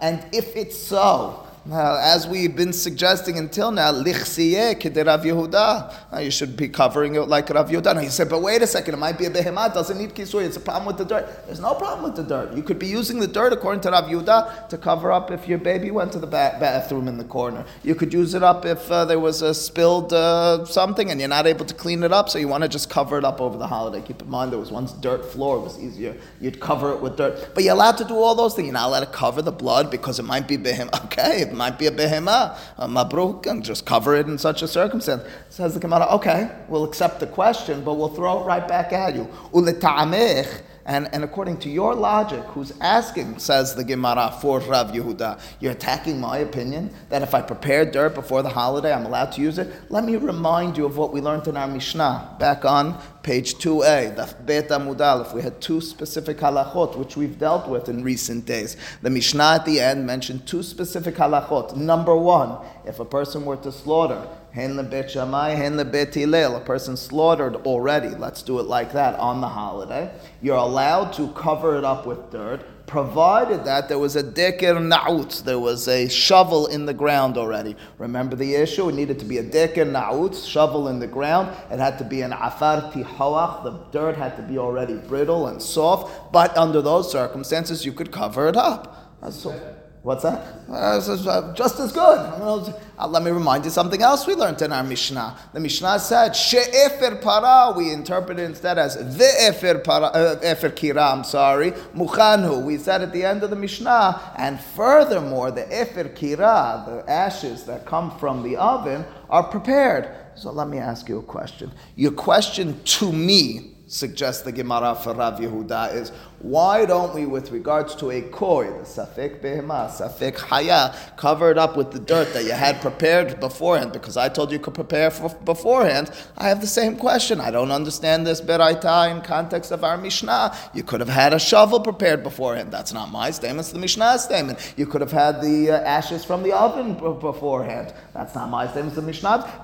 and 0.00 0.24
if 0.32 0.54
it's 0.54 0.78
so 0.78 1.44
Now, 1.64 1.94
as 1.94 2.26
we've 2.26 2.56
been 2.56 2.72
suggesting 2.72 3.38
until 3.38 3.70
now, 3.70 3.92
lichsiyeh 3.92 4.80
kede 4.80 5.04
Yehuda. 5.04 6.24
You 6.24 6.30
should 6.32 6.56
be 6.56 6.68
covering 6.68 7.14
it 7.14 7.28
like 7.28 7.50
Rav 7.50 7.70
Yehuda. 7.70 7.94
Now, 7.94 8.00
you 8.00 8.10
said, 8.10 8.28
but 8.28 8.42
wait 8.42 8.62
a 8.62 8.66
second, 8.66 8.94
it 8.94 8.96
might 8.96 9.16
be 9.16 9.26
a 9.26 9.30
behemah, 9.30 9.72
doesn't 9.72 9.96
need 9.96 10.12
kisui. 10.12 10.44
It's 10.44 10.56
a 10.56 10.60
problem 10.60 10.86
with 10.86 10.98
the 10.98 11.04
dirt. 11.04 11.46
There's 11.46 11.60
no 11.60 11.74
problem 11.74 12.02
with 12.02 12.16
the 12.16 12.24
dirt. 12.24 12.56
You 12.56 12.64
could 12.64 12.80
be 12.80 12.88
using 12.88 13.20
the 13.20 13.28
dirt, 13.28 13.52
according 13.52 13.82
to 13.82 13.92
Rav 13.92 14.06
Yehuda, 14.06 14.70
to 14.70 14.76
cover 14.76 15.12
up 15.12 15.30
if 15.30 15.46
your 15.46 15.58
baby 15.58 15.92
went 15.92 16.10
to 16.12 16.18
the 16.18 16.26
ba- 16.26 16.56
bathroom 16.58 17.06
in 17.06 17.16
the 17.16 17.24
corner. 17.24 17.64
You 17.84 17.94
could 17.94 18.12
use 18.12 18.34
it 18.34 18.42
up 18.42 18.64
if 18.64 18.90
uh, 18.90 19.04
there 19.04 19.20
was 19.20 19.40
a 19.40 19.54
spilled 19.54 20.12
uh, 20.12 20.64
something 20.64 21.12
and 21.12 21.20
you're 21.20 21.28
not 21.28 21.46
able 21.46 21.64
to 21.66 21.74
clean 21.74 22.02
it 22.02 22.12
up, 22.12 22.28
so 22.28 22.40
you 22.40 22.48
want 22.48 22.64
to 22.64 22.68
just 22.68 22.90
cover 22.90 23.18
it 23.18 23.24
up 23.24 23.40
over 23.40 23.56
the 23.56 23.68
holiday. 23.68 24.04
Keep 24.04 24.22
in 24.22 24.28
mind, 24.28 24.50
there 24.50 24.58
was 24.58 24.72
once 24.72 24.94
dirt 24.94 25.24
floor, 25.24 25.58
it 25.58 25.60
was 25.60 25.78
easier. 25.78 26.16
You'd 26.40 26.58
cover 26.58 26.92
it 26.92 27.00
with 27.00 27.16
dirt. 27.16 27.54
But 27.54 27.62
you're 27.62 27.74
allowed 27.74 27.98
to 27.98 28.04
do 28.04 28.16
all 28.16 28.34
those 28.34 28.54
things. 28.54 28.66
You're 28.66 28.74
not 28.74 28.88
allowed 28.88 29.00
to 29.00 29.06
cover 29.06 29.42
the 29.42 29.52
blood 29.52 29.92
because 29.92 30.18
it 30.18 30.24
might 30.24 30.48
be 30.48 30.58
behemah. 30.58 30.90
Okay, 31.12 31.51
it 31.52 31.56
might 31.56 31.78
be 31.78 31.86
a 31.86 31.90
behemah, 31.90 32.58
a 32.78 32.88
mabruk, 32.88 33.46
and 33.46 33.62
just 33.62 33.84
cover 33.84 34.16
it 34.16 34.26
in 34.26 34.38
such 34.38 34.62
a 34.62 34.68
circumstance. 34.68 35.22
Says 35.50 35.74
the 35.74 35.80
Gemara, 35.80 36.06
okay, 36.06 36.50
we'll 36.68 36.84
accept 36.84 37.20
the 37.20 37.26
question, 37.26 37.84
but 37.84 37.94
we'll 37.94 38.08
throw 38.08 38.40
it 38.42 38.44
right 38.44 38.66
back 38.66 38.92
at 38.92 39.14
you. 39.14 39.28
Uleta'amech, 39.52 40.62
and, 40.84 41.08
and 41.12 41.22
according 41.22 41.58
to 41.58 41.70
your 41.70 41.94
logic, 41.94 42.42
who's 42.46 42.72
asking, 42.80 43.38
says 43.38 43.74
the 43.74 43.84
Gemara 43.84 44.36
for 44.40 44.58
Rav 44.60 44.90
Yehuda, 44.90 45.40
you're 45.60 45.72
attacking 45.72 46.20
my 46.20 46.38
opinion 46.38 46.92
that 47.08 47.22
if 47.22 47.34
I 47.34 47.42
prepare 47.42 47.84
dirt 47.84 48.14
before 48.14 48.42
the 48.42 48.48
holiday, 48.48 48.92
I'm 48.92 49.06
allowed 49.06 49.32
to 49.32 49.40
use 49.40 49.58
it. 49.58 49.72
Let 49.90 50.04
me 50.04 50.16
remind 50.16 50.76
you 50.76 50.84
of 50.84 50.96
what 50.96 51.12
we 51.12 51.20
learned 51.20 51.46
in 51.46 51.56
our 51.56 51.68
Mishnah 51.68 52.36
back 52.40 52.64
on 52.64 53.00
page 53.22 53.54
2a, 53.54 54.16
the 54.16 54.34
Bet 54.42 54.70
Amud 54.70 55.26
If 55.26 55.32
We 55.32 55.42
had 55.42 55.60
two 55.60 55.80
specific 55.80 56.38
halachot, 56.38 56.96
which 56.96 57.16
we've 57.16 57.38
dealt 57.38 57.68
with 57.68 57.88
in 57.88 58.02
recent 58.02 58.44
days. 58.44 58.76
The 59.02 59.10
Mishnah 59.10 59.54
at 59.54 59.64
the 59.64 59.80
end 59.80 60.04
mentioned 60.04 60.46
two 60.46 60.64
specific 60.64 61.14
halachot. 61.14 61.76
Number 61.76 62.16
one, 62.16 62.58
if 62.84 62.98
a 62.98 63.04
person 63.04 63.44
were 63.44 63.56
to 63.58 63.70
slaughter, 63.70 64.26
Hen 64.52 64.76
lebet 64.76 65.06
shamai, 65.06 65.56
hen 65.56 65.78
lebet 65.78 66.12
hillel. 66.12 66.56
A 66.56 66.60
person 66.60 66.94
slaughtered 66.94 67.56
already. 67.64 68.10
Let's 68.10 68.42
do 68.42 68.58
it 68.58 68.66
like 68.66 68.92
that 68.92 69.18
on 69.18 69.40
the 69.40 69.48
holiday. 69.48 70.12
You're 70.42 70.56
allowed 70.56 71.14
to 71.14 71.28
cover 71.32 71.78
it 71.78 71.84
up 71.84 72.04
with 72.04 72.30
dirt, 72.30 72.62
provided 72.86 73.64
that 73.64 73.88
there 73.88 73.98
was 73.98 74.14
a 74.14 74.22
deker 74.22 74.76
na'utz, 74.76 75.42
there 75.42 75.58
was 75.58 75.88
a 75.88 76.06
shovel 76.06 76.66
in 76.66 76.84
the 76.84 76.92
ground 76.92 77.38
already. 77.38 77.76
Remember 77.96 78.36
the 78.36 78.54
issue? 78.54 78.90
It 78.90 78.94
needed 78.94 79.18
to 79.20 79.24
be 79.24 79.38
a 79.38 79.42
deker 79.42 79.90
na'utz, 79.90 80.46
shovel 80.46 80.88
in 80.88 80.98
the 80.98 81.06
ground. 81.06 81.48
It 81.70 81.78
had 81.78 81.96
to 81.96 82.04
be 82.04 82.20
an 82.20 82.34
afar 82.34 82.92
tihoach. 82.92 83.64
The 83.64 83.70
dirt 83.90 84.18
had 84.18 84.36
to 84.36 84.42
be 84.42 84.58
already 84.58 84.96
brittle 84.98 85.46
and 85.46 85.62
soft. 85.62 86.30
But 86.30 86.54
under 86.58 86.82
those 86.82 87.10
circumstances, 87.10 87.86
you 87.86 87.94
could 87.94 88.12
cover 88.12 88.48
it 88.48 88.56
up. 88.58 89.18
That's 89.22 89.46
all. 89.46 89.58
What's 90.02 90.24
that? 90.24 90.42
Uh, 90.68 91.54
just 91.54 91.78
as 91.78 91.92
good. 91.92 92.18
Uh, 92.18 93.06
let 93.06 93.22
me 93.22 93.30
remind 93.30 93.64
you 93.64 93.70
something 93.70 94.02
else 94.02 94.26
we 94.26 94.34
learned 94.34 94.60
in 94.60 94.72
our 94.72 94.82
Mishnah. 94.82 95.38
The 95.52 95.60
Mishnah 95.60 96.00
said 96.00 96.34
she'efer 96.34 97.20
para. 97.22 97.72
We 97.76 97.92
interpret 97.92 98.40
it 98.40 98.42
instead 98.42 98.78
as 98.78 98.96
ve'efer 98.96 99.84
para, 99.84 100.06
uh, 100.06 100.40
efer 100.42 100.70
kira. 100.70 101.12
I'm 101.12 101.22
sorry, 101.22 101.70
muchanhu. 101.94 102.64
We 102.64 102.78
said 102.78 103.02
at 103.02 103.12
the 103.12 103.24
end 103.24 103.44
of 103.44 103.50
the 103.50 103.56
Mishnah, 103.56 104.32
and 104.36 104.60
furthermore, 104.60 105.52
the 105.52 105.66
efer 105.72 106.08
kira, 106.08 106.84
the 106.84 107.08
ashes 107.08 107.62
that 107.66 107.86
come 107.86 108.18
from 108.18 108.42
the 108.42 108.56
oven, 108.56 109.04
are 109.30 109.44
prepared. 109.44 110.10
So 110.34 110.50
let 110.50 110.66
me 110.66 110.78
ask 110.78 111.08
you 111.08 111.18
a 111.18 111.22
question. 111.22 111.70
Your 111.94 112.12
question 112.12 112.82
to 112.84 113.12
me 113.12 113.72
suggests 113.86 114.42
the 114.42 114.52
Gemara 114.52 114.94
for 114.94 115.12
Rav 115.12 115.38
Yehuda 115.38 115.94
is 115.94 116.12
why 116.42 116.84
don't 116.86 117.14
we, 117.14 117.24
with 117.24 117.52
regards 117.52 117.94
to 117.96 118.10
a 118.10 118.20
koi, 118.20 118.64
the 118.64 118.84
safek 118.84 119.40
behema, 119.40 119.88
safek 119.88 120.36
haya, 120.36 120.92
cover 121.16 121.52
it 121.52 121.56
up 121.56 121.76
with 121.76 121.92
the 121.92 122.00
dirt 122.00 122.32
that 122.34 122.44
you 122.44 122.50
had 122.50 122.80
prepared 122.80 123.38
beforehand? 123.38 123.92
Because 123.92 124.16
I 124.16 124.28
told 124.28 124.50
you 124.50 124.58
could 124.58 124.74
prepare 124.74 125.12
for 125.12 125.28
beforehand. 125.44 126.10
I 126.36 126.48
have 126.48 126.60
the 126.60 126.66
same 126.66 126.96
question. 126.96 127.40
I 127.40 127.52
don't 127.52 127.70
understand 127.70 128.26
this 128.26 128.40
beraita 128.40 129.14
in 129.14 129.22
context 129.22 129.70
of 129.70 129.84
our 129.84 129.96
Mishnah. 129.96 130.56
You 130.74 130.82
could 130.82 130.98
have 130.98 131.08
had 131.08 131.32
a 131.32 131.38
shovel 131.38 131.78
prepared 131.78 132.24
beforehand. 132.24 132.72
That's 132.72 132.92
not 132.92 133.12
my 133.12 133.30
statement. 133.30 133.60
It's 133.60 133.72
the 133.72 133.78
Mishnah's 133.78 134.24
statement. 134.24 134.74
You 134.76 134.86
could 134.86 135.00
have 135.00 135.12
had 135.12 135.42
the 135.42 135.70
uh, 135.70 135.80
ashes 135.82 136.24
from 136.24 136.42
the 136.42 136.52
oven 136.52 136.94
beforehand. 136.94 137.94
That's 138.14 138.34
not 138.34 138.50
my 138.50 138.66
statement. 138.66 138.88
It's 138.88 138.96
the 138.96 139.02
Mishnah. 139.02 139.62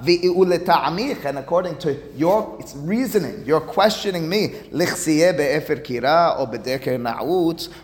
And 1.26 1.38
according 1.38 1.78
to 1.78 1.96
your 2.14 2.58
reasoning, 2.76 3.44
you're 3.44 3.60
questioning 3.60 4.28
me. 4.28 4.54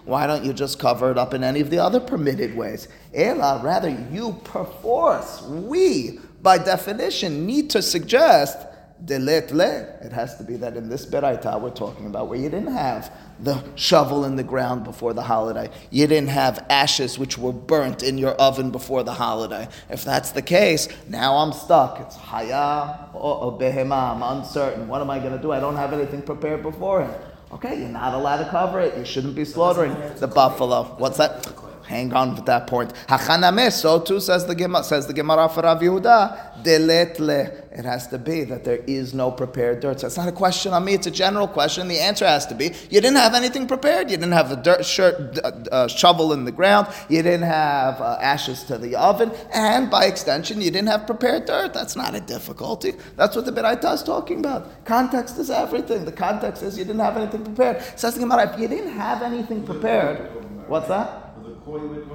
Why 0.05 0.27
don't 0.27 0.45
you 0.45 0.53
just 0.53 0.79
cover 0.79 1.11
it 1.11 1.19
up 1.19 1.35
in 1.35 1.43
any 1.43 1.61
of 1.61 1.71
the 1.71 1.79
other 1.79 2.01
permitted 2.01 2.57
ways? 2.57 2.89
Ela, 3.13 3.61
rather, 3.63 3.91
you 4.11 4.41
perforce, 4.45 5.43
we, 5.43 6.21
by 6.43 6.59
definition, 6.59 7.47
need 7.47 7.71
to 7.71 7.83
suggest 7.83 8.59
delet 9.05 9.51
le. 9.53 9.67
It 10.03 10.13
has 10.13 10.37
to 10.39 10.45
be 10.45 10.57
that 10.57 10.77
in 10.77 10.89
this 10.89 11.05
beraita 11.05 11.61
we're 11.61 11.71
talking 11.71 12.07
about, 12.07 12.29
where 12.29 12.39
you 12.39 12.49
didn't 12.49 12.73
have 12.73 13.13
the 13.41 13.63
shovel 13.75 14.25
in 14.25 14.37
the 14.37 14.43
ground 14.43 14.85
before 14.85 15.13
the 15.13 15.23
holiday, 15.23 15.69
you 15.91 16.07
didn't 16.07 16.31
have 16.31 16.65
ashes 16.71 17.19
which 17.19 17.37
were 17.37 17.53
burnt 17.53 18.03
in 18.03 18.17
your 18.17 18.33
oven 18.33 18.71
before 18.71 19.03
the 19.03 19.13
holiday. 19.13 19.69
If 19.91 20.05
that's 20.05 20.31
the 20.31 20.43
case, 20.43 20.89
now 21.09 21.37
I'm 21.37 21.53
stuck. 21.53 22.01
It's 22.01 22.17
haya 22.17 23.11
or 23.13 23.59
behema. 23.59 24.15
I'm 24.15 24.23
uncertain. 24.39 24.89
What 24.89 25.01
am 25.01 25.11
I 25.11 25.19
going 25.19 25.33
to 25.33 25.43
do? 25.43 25.53
I 25.53 25.61
don't 25.61 25.77
have 25.77 25.93
anything 25.93 26.23
prepared 26.23 26.63
beforehand. 26.63 27.15
Okay, 27.55 27.79
you're 27.79 27.89
not 27.89 28.15
allowed 28.15 28.39
to 28.39 28.51
cover 28.51 28.81
it. 28.81 28.99
You 28.99 29.05
shouldn't 29.05 29.37
be 29.37 29.45
slaughtering 29.45 29.95
the 30.17 30.27
buffalo. 30.27 30.97
What's 30.99 31.19
that? 31.19 31.47
Hang 31.87 32.15
on 32.15 32.35
with 32.35 32.47
that 32.47 32.67
point. 32.67 32.95
Hachaname, 33.09 33.71
so 33.71 34.01
too 34.01 34.19
says 34.19 34.47
the 34.47 34.55
Gemara, 34.55 34.83
says 34.83 35.07
the 35.07 35.13
Gemara 35.13 35.51
for 35.51 35.63
Rav 35.63 35.81
Yehuda, 35.81 36.65
deletle. 36.65 37.61
It 37.73 37.85
has 37.85 38.07
to 38.09 38.19
be 38.19 38.45
that 38.45 38.65
there 38.65 38.79
is 38.87 39.13
no 39.13 39.31
prepared 39.31 39.81
dirt. 39.81 40.01
So 40.01 40.07
it's 40.07 40.17
not 40.17 40.29
a 40.29 40.33
question 40.33 40.73
on 40.73 40.85
me, 40.85 40.95
it's 40.95 41.07
a 41.07 41.11
general 41.11 41.47
question. 41.47 41.87
The 41.89 42.01
answer 42.01 42.27
has 42.27 42.47
to 42.47 42.55
be 42.55 42.67
you 42.89 43.01
didn't 43.01 43.17
have 43.17 43.35
anything 43.35 43.67
prepared. 43.67 44.11
You 44.11 44.17
didn't 44.17 44.33
have 44.33 44.51
a 44.51 44.57
dirt 44.57 44.87
shirt, 44.87 45.39
uh, 45.45 45.89
shovel 45.89 46.33
in 46.33 46.45
the 46.45 46.53
ground. 46.53 46.87
You 47.11 47.23
didn't 47.23 47.47
have 47.47 48.01
uh, 48.01 48.17
ashes 48.21 48.63
to 48.65 48.79
the 48.79 48.97
oven. 48.97 49.33
And 49.53 49.91
by 49.91 50.07
extension, 50.07 50.63
you 50.63 50.71
didn't 50.71 50.89
have 50.89 51.07
prepared 51.07 51.45
dirt. 51.45 51.75
That's 51.75 51.97
not 51.97 52.15
a 52.15 52.21
difficulty. 52.21 52.95
That's 53.17 53.37
what 53.37 53.45
the 53.45 53.53
Beraita 53.53 53.93
is 53.93 54.03
talking 54.03 54.39
about. 54.39 54.87
Context 54.87 55.37
is 55.39 55.51
everything. 55.51 56.07
The 56.07 56.13
context 56.13 56.63
is 56.63 56.79
you 56.79 56.85
didn't 56.85 57.01
have 57.01 57.19
anything 57.19 57.45
prepared. 57.45 57.83
Says 57.99 58.15
the 58.15 58.21
Gemara, 58.21 58.55
if 58.55 58.59
you 58.59 58.69
didn't 58.69 58.93
have 58.93 59.21
anything 59.21 59.67
prepared, 59.67 60.31
what's 60.67 60.89
that? 60.89 61.24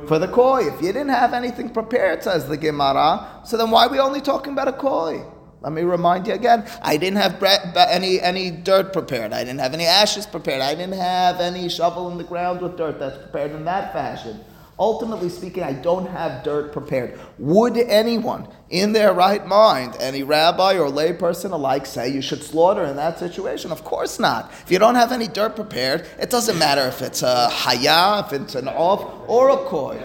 For 0.07 0.19
the 0.19 0.27
koi. 0.27 0.67
If 0.67 0.81
you 0.81 0.93
didn't 0.93 1.09
have 1.09 1.33
anything 1.33 1.69
prepared, 1.69 2.23
says 2.23 2.47
the 2.47 2.57
Gemara, 2.57 3.41
so 3.45 3.57
then 3.57 3.71
why 3.71 3.87
are 3.87 3.89
we 3.89 3.99
only 3.99 4.21
talking 4.21 4.53
about 4.53 4.67
a 4.67 4.73
koi? 4.73 5.25
Let 5.61 5.73
me 5.73 5.81
remind 5.81 6.27
you 6.27 6.33
again. 6.33 6.65
I 6.81 6.95
didn't 6.95 7.17
have 7.17 7.43
any, 7.75 8.21
any 8.21 8.49
dirt 8.49 8.93
prepared. 8.93 9.33
I 9.33 9.43
didn't 9.43 9.59
have 9.59 9.73
any 9.73 9.85
ashes 9.85 10.25
prepared. 10.25 10.61
I 10.61 10.73
didn't 10.73 10.97
have 10.97 11.41
any 11.41 11.67
shovel 11.67 12.09
in 12.11 12.17
the 12.17 12.23
ground 12.23 12.61
with 12.61 12.77
dirt 12.77 12.97
that's 12.99 13.17
prepared 13.17 13.51
in 13.51 13.65
that 13.65 13.91
fashion. 13.91 14.39
Ultimately 14.79 15.27
speaking, 15.27 15.61
I 15.61 15.73
don't 15.73 16.07
have 16.07 16.41
dirt 16.41 16.71
prepared. 16.71 17.19
Would 17.37 17.75
anyone 17.75 18.47
in 18.69 18.93
their 18.93 19.11
right 19.13 19.45
mind, 19.45 19.97
any 19.99 20.23
rabbi 20.23 20.77
or 20.77 20.89
layperson 20.89 21.51
alike, 21.51 21.85
say 21.85 22.07
you 22.07 22.21
should 22.21 22.41
slaughter 22.41 22.85
in 22.85 22.95
that 22.95 23.19
situation? 23.19 23.73
Of 23.73 23.83
course 23.83 24.19
not. 24.19 24.53
If 24.63 24.71
you 24.71 24.79
don't 24.79 24.95
have 24.95 25.11
any 25.11 25.27
dirt 25.27 25.57
prepared, 25.57 26.07
it 26.17 26.29
doesn't 26.29 26.57
matter 26.57 26.87
if 26.87 27.01
it's 27.01 27.23
a 27.23 27.49
haya, 27.49 28.23
if 28.25 28.31
it's 28.31 28.55
an 28.55 28.69
off, 28.69 29.03
or 29.27 29.49
a 29.49 29.57
koi. 29.57 29.97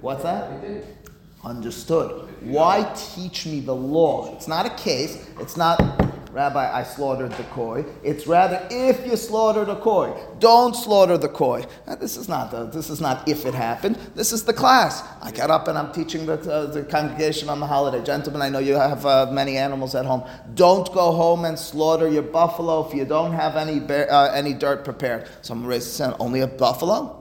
What's 0.00 0.24
that? 0.24 0.50
Understood. 1.44 2.28
Why 2.42 2.92
teach 3.14 3.46
me 3.46 3.60
the 3.60 3.74
law? 3.74 4.34
It's 4.34 4.48
not 4.48 4.66
a 4.66 4.70
case. 4.70 5.28
It's 5.38 5.56
not 5.56 5.78
Rabbi, 6.32 6.78
I 6.78 6.82
slaughtered 6.82 7.32
the 7.32 7.44
koi. 7.44 7.84
It's 8.02 8.26
rather 8.26 8.66
if 8.70 9.06
you 9.06 9.16
slaughtered 9.16 9.68
the 9.68 9.76
koi, 9.76 10.14
don't 10.38 10.74
slaughter 10.76 11.16
the 11.16 11.28
koi. 11.28 11.64
Now, 11.86 11.94
this 11.94 12.16
is 12.16 12.28
not 12.28 12.50
the, 12.50 12.66
this 12.66 12.90
is 12.90 13.00
not 13.00 13.26
if 13.28 13.46
it 13.46 13.54
happened. 13.54 13.96
This 14.14 14.32
is 14.32 14.44
the 14.44 14.52
class. 14.52 15.02
I 15.22 15.30
get 15.30 15.50
up 15.50 15.68
and 15.68 15.78
I'm 15.78 15.92
teaching 15.92 16.26
the, 16.26 16.34
uh, 16.34 16.66
the 16.66 16.82
congregation 16.84 17.48
on 17.48 17.60
the 17.60 17.66
holiday. 17.66 18.04
Gentlemen, 18.04 18.42
I 18.42 18.50
know 18.50 18.58
you 18.58 18.74
have 18.74 19.06
uh, 19.06 19.30
many 19.32 19.56
animals 19.56 19.94
at 19.94 20.04
home. 20.04 20.28
Don't 20.54 20.92
go 20.92 21.12
home 21.12 21.44
and 21.44 21.58
slaughter 21.58 22.08
your 22.08 22.22
buffalo 22.22 22.86
if 22.86 22.94
you 22.94 23.04
don't 23.04 23.32
have 23.32 23.56
any 23.56 23.80
bear, 23.80 24.12
uh, 24.12 24.32
any 24.32 24.52
dirt 24.54 24.84
prepared. 24.84 25.28
Some 25.42 25.64
raised 25.64 26.00
only 26.20 26.40
a 26.40 26.46
buffalo. 26.46 27.17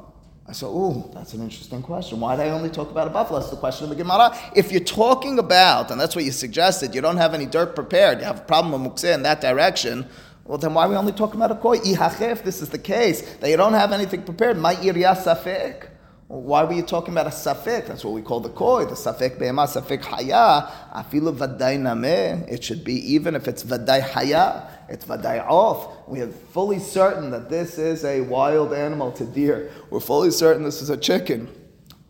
I 0.50 0.54
said, 0.54 0.68
"Ooh, 0.68 1.04
that's 1.14 1.34
an 1.34 1.42
interesting 1.42 1.82
question. 1.82 2.22
Why 2.22 2.36
I 2.36 2.52
only 2.52 2.70
talk 2.70 2.90
about 2.90 3.08
a 3.08 3.10
buffalo?" 3.10 3.40
That's 3.40 3.52
the 3.52 3.58
question 3.58 3.84
of 3.84 3.90
the 3.90 4.02
Gemara. 4.02 4.34
If 4.56 4.72
you're 4.72 4.80
talking 4.80 5.40
about, 5.40 5.92
and 5.92 6.00
that's 6.00 6.16
what 6.16 6.24
you 6.24 6.32
suggested, 6.32 6.96
you 6.96 7.02
don't 7.02 7.18
have 7.18 7.34
any 7.34 7.46
dirt 7.46 7.76
prepared, 7.76 8.20
you 8.20 8.26
have 8.26 8.38
a 8.38 8.44
problem 8.44 8.82
with 8.82 8.94
mukseh 8.94 9.14
in 9.14 9.24
that 9.24 9.42
direction. 9.42 10.06
Well, 10.46 10.58
then 10.58 10.74
why 10.74 10.86
are 10.86 10.90
we 10.90 10.96
only 10.96 11.12
talking 11.12 11.36
about 11.36 11.52
a 11.52 11.56
koi? 11.56 11.80
If 11.84 12.44
this 12.46 12.62
is 12.62 12.70
the 12.70 12.80
case, 12.80 13.24
that 13.42 13.50
you 13.50 13.58
don't 13.58 13.74
have 13.74 13.92
anything 13.92 14.24
prepared, 14.24 14.58
my 14.58 14.74
safek. 14.76 15.88
Why 16.28 16.66
were 16.66 16.74
you 16.74 16.82
talking 16.82 17.13
about 17.13 17.28
a 17.28 17.30
safek? 17.30 17.88
That's 17.88 18.04
what 18.04 18.13
we 18.13 18.22
call 18.22 18.42
the 18.42 18.50
koi, 18.50 18.84
the 18.84 18.96
safek 18.96 19.40
be'ema, 19.40 19.63
safek 19.63 20.04
haya. 20.04 20.70
Afilu 20.94 21.34
vaday 21.34 21.80
nameh. 21.80 22.46
It 22.52 22.63
should 22.63 22.84
be 22.84 22.96
even 23.13 23.34
if 23.34 23.48
it's 23.48 23.63
vaday 23.63 24.02
haya 24.02 24.68
it's 24.90 25.06
vaday 25.06 25.46
off. 25.48 26.08
We 26.08 26.22
are 26.22 26.28
fully 26.28 26.80
certain 26.80 27.32
that 27.32 27.50
this 27.50 27.78
is 27.78 28.04
a 28.06 28.22
wild 28.22 28.74
animal 28.74 29.12
to 29.13 29.26
deer. 29.26 29.72
We're 29.90 30.00
fully 30.00 30.32
certain 30.32 30.63
this 30.63 30.82
is 30.82 30.90
a 30.90 30.98
chicken. 30.98 31.50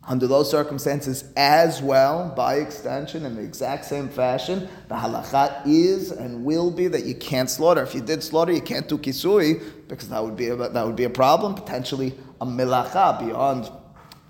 Under 0.10 0.26
those 0.26 0.50
circumstances, 0.50 1.26
as 1.36 1.82
well, 1.82 2.34
by 2.34 2.56
extension, 2.56 3.26
in 3.26 3.36
the 3.36 3.42
exact 3.42 3.84
same 3.84 4.08
fashion, 4.08 4.70
the 4.88 4.96
halacha 4.96 5.62
is 5.66 6.12
and 6.12 6.46
will 6.46 6.72
be 6.72 6.88
that 6.88 7.04
you 7.04 7.14
can't 7.14 7.50
slaughter. 7.50 7.84
If 7.84 7.94
you 7.94 8.00
did 8.00 8.24
slaughter, 8.24 8.54
you 8.54 8.62
can't 8.62 8.88
do 8.88 8.98
kisui 8.98 9.62
because 9.90 10.08
that 10.08 10.24
would 10.24 10.38
be 10.38 10.48
a, 10.48 10.56
that 10.56 10.86
would 10.86 10.96
be 10.96 11.04
a 11.04 11.10
problem, 11.10 11.56
potentially 11.56 12.14
a 12.40 12.46
milacha 12.46 13.20
beyond 13.20 13.70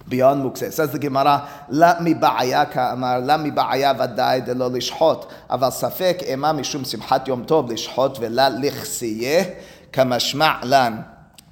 beyond 0.08 0.44
mukse. 0.44 0.72
Says 0.72 0.92
the 0.92 1.00
Gemara, 1.00 1.48
"La 1.70 2.00
mi 2.00 2.14
ba'aya 2.14 2.72
ka'amar, 2.72 3.22
la 3.22 3.38
mi 3.38 3.52
ba'aya 3.52 3.98
vadai 3.98 4.46
de 4.46 4.54
lo 4.54 4.70
lishhot, 4.70 5.30
aval 5.50 5.72
safek 5.72 6.28
ema 6.30 6.54
mishum 6.54 6.82
simchat 6.82 7.28
yom 7.28 7.46
tov 7.46 7.70
lishhot 7.70 8.18
vela 8.20 8.52
lichsiyeh 8.52 9.56
kamashma' 9.92 10.66
lan." 10.66 11.06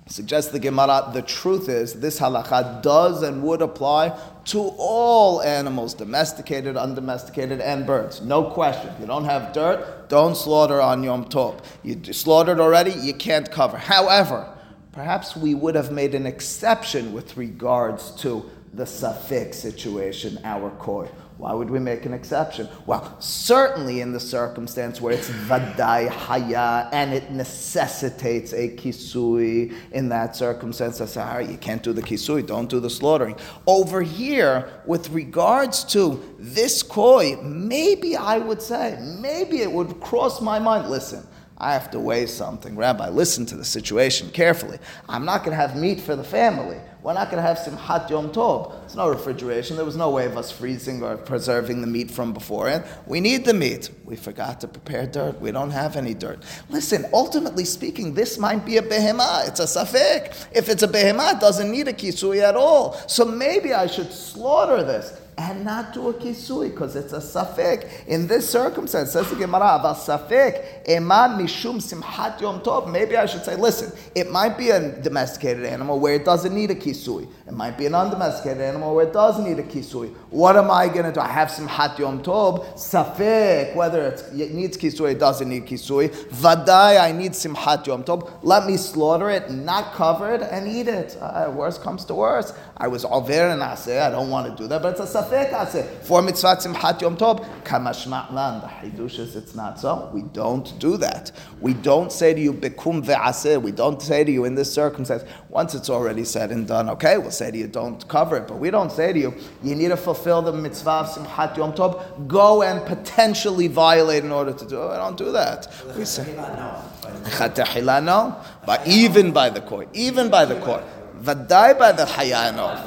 Suggests 0.07 0.51
the 0.51 0.59
Gemara, 0.59 1.09
the 1.13 1.23
truth 1.23 1.67
is 1.67 1.93
this 1.93 2.19
halacha 2.19 2.83
does 2.83 3.23
and 3.23 3.41
would 3.41 3.63
apply 3.63 4.15
to 4.45 4.71
all 4.77 5.41
animals, 5.41 5.95
domesticated, 5.95 6.77
undomesticated, 6.77 7.59
and 7.59 7.87
birds. 7.87 8.21
No 8.21 8.43
question. 8.43 8.91
You 8.99 9.07
don't 9.07 9.25
have 9.25 9.51
dirt, 9.51 10.07
don't 10.07 10.37
slaughter 10.37 10.79
on 10.79 11.01
Yom 11.03 11.25
Tov. 11.25 11.55
You 11.81 11.99
slaughtered 12.13 12.59
already, 12.59 12.91
you 12.91 13.15
can't 13.15 13.49
cover. 13.49 13.77
However, 13.77 14.47
perhaps 14.95 15.35
we 15.35 15.53
would 15.53 15.75
have 15.75 15.91
made 15.91 16.15
an 16.15 16.25
exception 16.25 17.13
with 17.13 17.35
regards 17.35 18.11
to 18.11 18.49
the 18.73 18.85
safek 18.85 19.53
situation, 19.53 20.39
our 20.43 20.69
koi. 20.71 21.07
Why 21.37 21.53
would 21.53 21.69
we 21.69 21.79
make 21.79 22.05
an 22.05 22.13
exception? 22.13 22.69
Well, 22.85 23.19
certainly 23.19 23.99
in 23.99 24.13
the 24.13 24.21
circumstance 24.21 25.01
where 25.01 25.13
it's 25.13 25.29
vadai 25.29 26.07
haya 26.07 26.89
and 26.93 27.13
it 27.13 27.29
necessitates 27.29 28.53
a 28.53 28.69
kisui. 28.69 29.73
In 29.91 30.07
that 30.09 30.37
circumstance, 30.37 31.01
I 31.01 31.05
say, 31.05 31.51
you 31.51 31.57
can't 31.57 31.83
do 31.83 31.91
the 31.91 32.01
kisui, 32.01 32.45
don't 32.45 32.69
do 32.69 32.79
the 32.79 32.89
slaughtering. 32.89 33.35
Over 33.67 34.01
here, 34.01 34.69
with 34.85 35.09
regards 35.09 35.83
to 35.85 36.23
this 36.39 36.81
koi, 36.81 37.35
maybe 37.43 38.15
I 38.15 38.37
would 38.37 38.61
say, 38.61 38.97
maybe 39.19 39.61
it 39.61 39.71
would 39.71 39.99
cross 39.99 40.39
my 40.39 40.57
mind. 40.57 40.89
Listen, 40.89 41.27
I 41.57 41.73
have 41.73 41.89
to 41.91 41.99
weigh 41.99 42.25
something. 42.25 42.75
Rabbi, 42.75 43.09
listen 43.09 43.45
to 43.47 43.55
the 43.55 43.63
situation 43.63 44.29
carefully. 44.31 44.77
I'm 45.07 45.23
not 45.23 45.39
going 45.39 45.51
to 45.51 45.57
have 45.57 45.75
meat 45.77 46.01
for 46.01 46.15
the 46.15 46.23
family. 46.23 46.77
We're 47.01 47.13
not 47.13 47.29
going 47.29 47.41
to 47.41 47.47
have 47.47 47.59
some 47.59 47.77
simchat 47.77 48.09
yom 48.09 48.31
tov. 48.31 48.79
There's 48.79 48.95
no 48.95 49.07
refrigeration. 49.09 49.75
There 49.75 49.85
was 49.85 49.95
no 49.95 50.09
way 50.09 50.25
of 50.25 50.37
us 50.37 50.51
freezing 50.51 51.03
or 51.03 51.15
preserving 51.17 51.81
the 51.81 51.87
meat 51.87 52.09
from 52.09 52.33
before. 52.33 52.65
beforehand. 52.65 52.83
We 53.05 53.21
need 53.21 53.45
the 53.45 53.53
meat. 53.53 53.89
We 54.03 54.15
forgot 54.15 54.59
to 54.61 54.67
prepare 54.67 55.05
dirt. 55.05 55.39
We 55.39 55.51
don't 55.51 55.71
have 55.71 55.95
any 55.95 56.13
dirt. 56.13 56.43
Listen, 56.69 57.05
ultimately 57.13 57.63
speaking, 57.63 58.13
this 58.13 58.37
might 58.37 58.65
be 58.65 58.77
a 58.77 58.81
behemah. 58.81 59.47
It's 59.47 59.59
a 59.59 59.63
safek. 59.63 60.47
If 60.51 60.67
it's 60.67 60.83
a 60.83 60.87
behemah, 60.87 61.35
it 61.35 61.39
doesn't 61.39 61.71
need 61.71 61.87
a 61.87 61.93
kisui 61.93 62.41
at 62.41 62.55
all. 62.55 62.93
So 63.07 63.23
maybe 63.23 63.73
I 63.73 63.87
should 63.87 64.11
slaughter 64.11 64.83
this 64.83 65.19
and 65.37 65.65
not 65.65 65.93
do 65.93 66.09
a 66.09 66.13
kisui 66.13 66.71
because 66.71 66.95
it's 66.95 67.11
a 67.11 67.17
safek. 67.17 68.05
In 68.07 68.27
this 68.27 68.49
circumstance, 68.49 69.11
says 69.11 69.29
the 69.29 69.35
Gemara, 69.35 69.79
safek, 69.95 70.85
eman 70.85 71.37
mishum 71.39 71.77
simchat 71.81 72.39
yom 72.39 72.61
tov. 72.61 72.89
Maybe 72.89 73.17
I 73.17 73.25
should 73.25 73.43
say, 73.43 73.55
listen, 73.55 73.91
it 74.13 74.31
might 74.31 74.57
be 74.57 74.69
a 74.69 75.01
domesticated 75.01 75.65
animal 75.65 75.99
where 75.99 76.13
it 76.13 76.23
doesn't 76.23 76.53
need 76.53 76.71
a 76.71 76.75
kisui. 76.75 77.27
It 77.47 77.53
might 77.53 77.77
be 77.77 77.85
an 77.85 77.95
undomesticated 77.95 78.61
animal 78.61 78.95
where 78.95 79.07
it 79.07 79.13
does 79.13 79.39
need 79.39 79.59
a 79.59 79.63
kisui. 79.63 80.13
What 80.29 80.55
am 80.55 80.71
I 80.71 80.87
going 80.87 81.05
to 81.05 81.11
do? 81.11 81.19
I 81.19 81.27
have 81.27 81.49
simchat 81.49 81.99
yom 81.99 82.23
tov, 82.23 82.65
safek, 82.75 83.75
whether 83.75 84.07
it 84.07 84.33
needs 84.33 84.77
kisui, 84.77 85.11
it 85.11 85.19
doesn't 85.19 85.49
need 85.49 85.65
kisui. 85.65 86.09
Vadai, 86.29 86.99
I 86.99 87.11
need 87.11 87.33
simchat 87.33 87.85
yom 87.87 88.03
tov. 88.03 88.31
Let 88.41 88.65
me 88.65 88.77
slaughter 88.77 89.29
it, 89.29 89.51
not 89.51 89.93
cover 89.93 90.33
it, 90.33 90.41
and 90.43 90.67
eat 90.67 90.87
it. 90.87 91.17
Uh, 91.19 91.51
worst 91.53 91.81
comes 91.81 92.05
to 92.05 92.13
worst. 92.13 92.55
I 92.77 92.89
was 92.89 93.05
over 93.05 93.31
and 93.31 93.63
I 93.63 93.75
say, 93.75 93.99
I 93.99 94.09
don't 94.09 94.29
want 94.29 94.49
to 94.49 94.63
do 94.63 94.67
that, 94.67 94.81
but 94.81 94.99
it's 94.99 95.15
a 95.15 95.23
safek 95.23 95.53
I 95.53 95.65
aseh. 95.65 96.03
For 96.03 96.21
mitzvah 96.21 96.57
simchat 96.57 97.01
yom 97.01 97.15
tov, 97.15 97.45
kamashma 97.63 98.33
lan. 98.33 98.59
The 98.59 98.67
hidush 98.67 99.17
is 99.17 99.37
it's 99.37 99.55
not 99.55 99.79
so. 99.79 100.09
We 100.13 100.23
don't 100.23 100.77
do 100.77 100.97
that. 100.97 101.31
We 101.61 101.73
don't 101.73 102.11
say 102.11 102.33
to 102.33 102.39
you 102.39 102.51
bekum 102.51 103.05
ve'aseh. 103.05 103.61
We 103.61 103.71
don't 103.71 104.01
say 104.01 104.25
to 104.25 104.31
you 104.31 104.43
in 104.43 104.55
this 104.55 104.73
circumstance. 104.73 105.23
Once 105.47 105.73
it's 105.73 105.89
already 105.89 106.25
said 106.25 106.51
and 106.51 106.67
done, 106.67 106.89
okay, 106.89 107.17
we'll 107.17 107.31
say 107.31 107.49
to 107.49 107.57
you 107.57 107.67
don't 107.67 108.05
cover 108.09 108.35
it, 108.35 108.45
but 108.45 108.59
we 108.59 108.71
don't 108.71 108.91
say 108.91 109.13
to 109.13 109.19
you 109.19 109.33
you 109.63 109.73
need 109.73 109.87
to 109.87 109.97
fulfill 109.97 110.41
the 110.41 110.51
mitzvah 110.51 110.89
of 110.89 111.07
simchat 111.07 111.55
yom 111.55 111.71
tov. 111.71 112.27
Go 112.27 112.61
and 112.61 112.85
potentially 112.85 113.67
violate 113.67 114.25
in 114.25 114.33
order 114.33 114.51
to 114.51 114.67
do 114.67 114.83
it. 114.83 114.87
I 114.87 114.97
don't 114.97 115.17
do 115.17 115.31
that. 115.31 115.73
We 115.97 116.03
say 116.03 116.35
no, 116.35 118.43
but 118.65 118.85
even 118.85 119.31
by 119.31 119.49
the 119.49 119.61
court, 119.61 119.87
even 119.93 120.29
by 120.29 120.43
the 120.43 120.59
court, 120.59 120.83
vadai 121.21 121.77
by 121.77 121.91
the 121.91 122.05
hayano. 122.05 122.79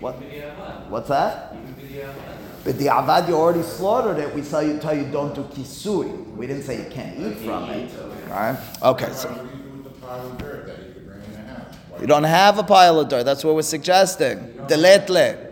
What? 0.00 0.14
What's 0.88 1.08
that? 1.08 1.54
But 2.64 2.78
the 2.78 2.86
avad, 2.86 3.28
you 3.28 3.34
already 3.34 3.62
slaughtered 3.62 4.18
it. 4.18 4.34
We 4.34 4.42
tell 4.42 4.62
you, 4.62 4.78
tell 4.78 4.96
you 4.96 5.10
don't 5.10 5.34
do 5.34 5.42
kisui. 5.44 6.36
We 6.36 6.46
didn't 6.46 6.64
say 6.64 6.84
you 6.84 6.90
can't 6.90 7.18
eat 7.18 7.38
from 7.38 7.70
it. 7.70 7.90
Right? 8.28 8.58
Okay, 8.82 9.10
so. 9.12 9.48
You 12.00 12.06
don't 12.06 12.24
have 12.24 12.58
a 12.58 12.62
pile 12.62 13.00
of 13.00 13.08
dirt. 13.08 13.24
That's 13.24 13.42
what 13.42 13.54
we're 13.54 13.62
suggesting. 13.62 14.38
Deletle. 14.66 15.47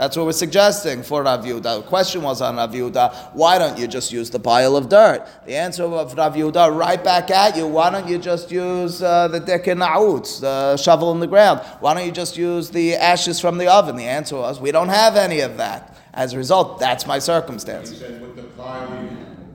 That's 0.00 0.16
what 0.16 0.24
we're 0.24 0.32
suggesting 0.32 1.02
for 1.02 1.22
Rav 1.24 1.44
Yehuda. 1.44 1.62
The 1.62 1.82
question 1.82 2.22
was 2.22 2.40
on 2.40 2.56
Rav 2.56 2.72
Yehuda, 2.72 3.34
why 3.34 3.58
don't 3.58 3.78
you 3.78 3.86
just 3.86 4.10
use 4.10 4.30
the 4.30 4.40
pile 4.40 4.74
of 4.74 4.88
dirt? 4.88 5.28
The 5.44 5.54
answer 5.54 5.84
of 5.84 6.14
Rav 6.16 6.34
Yehuda, 6.34 6.74
right 6.74 7.04
back 7.04 7.30
at 7.30 7.54
you, 7.54 7.66
why 7.66 7.90
don't 7.90 8.08
you 8.08 8.16
just 8.16 8.50
use 8.50 9.02
uh, 9.02 9.28
the 9.28 9.42
dekena'utz, 9.42 10.40
the 10.40 10.78
shovel 10.78 11.12
in 11.12 11.20
the 11.20 11.26
ground? 11.26 11.60
Why 11.80 11.92
don't 11.92 12.06
you 12.06 12.12
just 12.12 12.38
use 12.38 12.70
the 12.70 12.94
ashes 12.94 13.40
from 13.40 13.58
the 13.58 13.70
oven? 13.70 13.96
The 13.96 14.06
answer 14.06 14.36
was, 14.36 14.58
we 14.58 14.72
don't 14.72 14.88
have 14.88 15.16
any 15.16 15.40
of 15.40 15.58
that. 15.58 15.94
As 16.14 16.32
a 16.32 16.38
result, 16.38 16.80
that's 16.80 17.06
my 17.06 17.18
circumstance. 17.18 17.92
You 17.92 17.98
said 17.98 18.22
with 18.22 18.36
the 18.36 18.44
pile, 18.44 18.88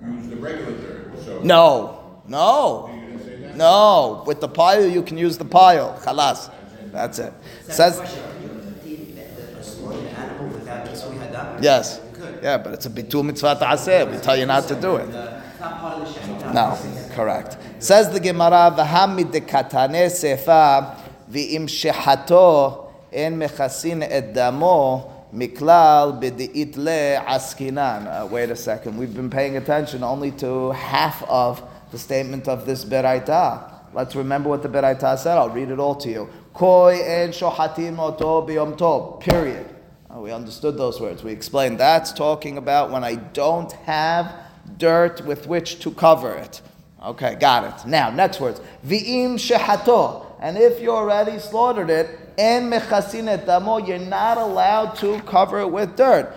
you 0.06 0.14
use 0.14 0.28
the 0.28 0.36
regular 0.36 0.78
dirt, 0.78 1.26
so. 1.26 1.42
No, 1.42 2.20
no, 2.28 2.92
You 2.94 3.02
didn't 3.02 3.20
say 3.26 3.36
that? 3.38 3.58
no. 3.58 4.24
With 4.28 4.42
the 4.42 4.48
pile, 4.48 4.86
you 4.86 5.02
can 5.02 5.18
use 5.18 5.40
the 5.40 5.46
pile. 5.46 6.00
Chalas. 6.04 6.52
That's 6.92 7.18
it. 7.18 7.34
Says 7.68 7.96
Slaughtering 7.96 8.20
an 8.20 8.35
without 10.90 11.12
kisui 11.12 11.18
hadam? 11.32 11.64
yes. 11.64 12.00
Good. 12.14 12.40
Yeah, 12.42 12.58
but 12.58 12.74
it's 12.74 12.86
a 12.86 12.90
bitul 12.90 13.26
mitzvah 13.26 13.58
ta'aseh. 13.60 14.10
We 14.10 14.18
tell 14.20 14.38
you 14.38 14.46
not 14.46 14.68
to 14.70 14.76
do 14.80 14.96
it. 14.96 15.10
It's 15.10 15.60
not 15.60 15.80
part 15.80 16.00
the 16.00 16.06
shechita. 16.06 16.54
No, 16.54 17.16
correct. 17.16 17.58
Says 17.80 18.10
the 18.10 18.20
Gemara, 18.20 18.74
"V'hamid 18.76 19.32
dekatane 19.34 20.10
sefa 20.10 20.96
v'im 21.30 21.68
shehato 21.68 22.90
en 23.12 23.38
mechasin 23.38 24.02
et 24.10 24.34
damo 24.34 25.28
miklal 25.34 26.22
b'di'it 26.22 26.78
le 26.78 27.22
askinan." 27.26 28.08
Uh, 28.08 28.26
wait 28.28 28.50
a 28.50 28.56
second. 28.56 28.98
We've 28.98 29.14
been 29.14 29.30
paying 29.30 29.58
attention 29.58 30.02
only 30.04 30.32
to 30.32 30.72
half 30.72 31.22
of 31.24 31.62
the 31.92 31.98
statement 31.98 32.48
of 32.48 32.66
this 32.66 32.86
beraita. 32.86 33.72
Let's 33.94 34.16
remember 34.16 34.50
what 34.50 34.64
the 34.64 34.70
beraita 34.70 35.18
said. 35.18 35.38
I'll 35.38 35.50
read 35.50 35.70
it 35.70 35.80
all 35.80 35.96
to 35.96 36.10
you. 36.10 36.30
Koi 36.54 37.02
en 37.02 37.32
shohatim 37.32 38.00
oto 38.00 38.48
b'yom 38.48 38.78
tov. 38.78 39.20
Period. 39.20 39.75
Oh, 40.18 40.22
we 40.22 40.32
understood 40.32 40.78
those 40.78 41.02
words. 41.02 41.26
We 41.26 41.34
explained 41.34 41.78
that's 41.78 42.14
talking 42.14 42.58
about 42.58 42.90
when 42.90 43.04
I 43.04 43.16
don't 43.16 43.70
have 43.84 44.34
dirt 44.78 45.20
with 45.26 45.46
which 45.46 45.80
to 45.80 45.92
cover 45.92 46.34
it. 46.36 46.62
Okay, 47.04 47.36
got 47.36 47.66
it. 47.66 47.86
Now, 47.86 48.12
next 48.12 48.40
words. 48.40 48.62
V'im 48.88 49.34
shehato. 49.34 50.26
And 50.40 50.58
if 50.58 50.82
you 50.82 50.92
already 50.92 51.38
slaughtered 51.38 51.90
it, 51.90 52.18
en 52.38 52.72
mechasin 52.72 53.28
et 53.28 53.46
damo, 53.46 53.80
you're 53.80 54.00
not 54.00 54.38
allowed 54.38 54.96
to 55.00 55.20
cover 55.24 55.60
it 55.60 55.70
with 55.70 55.98
dirt. 55.98 56.34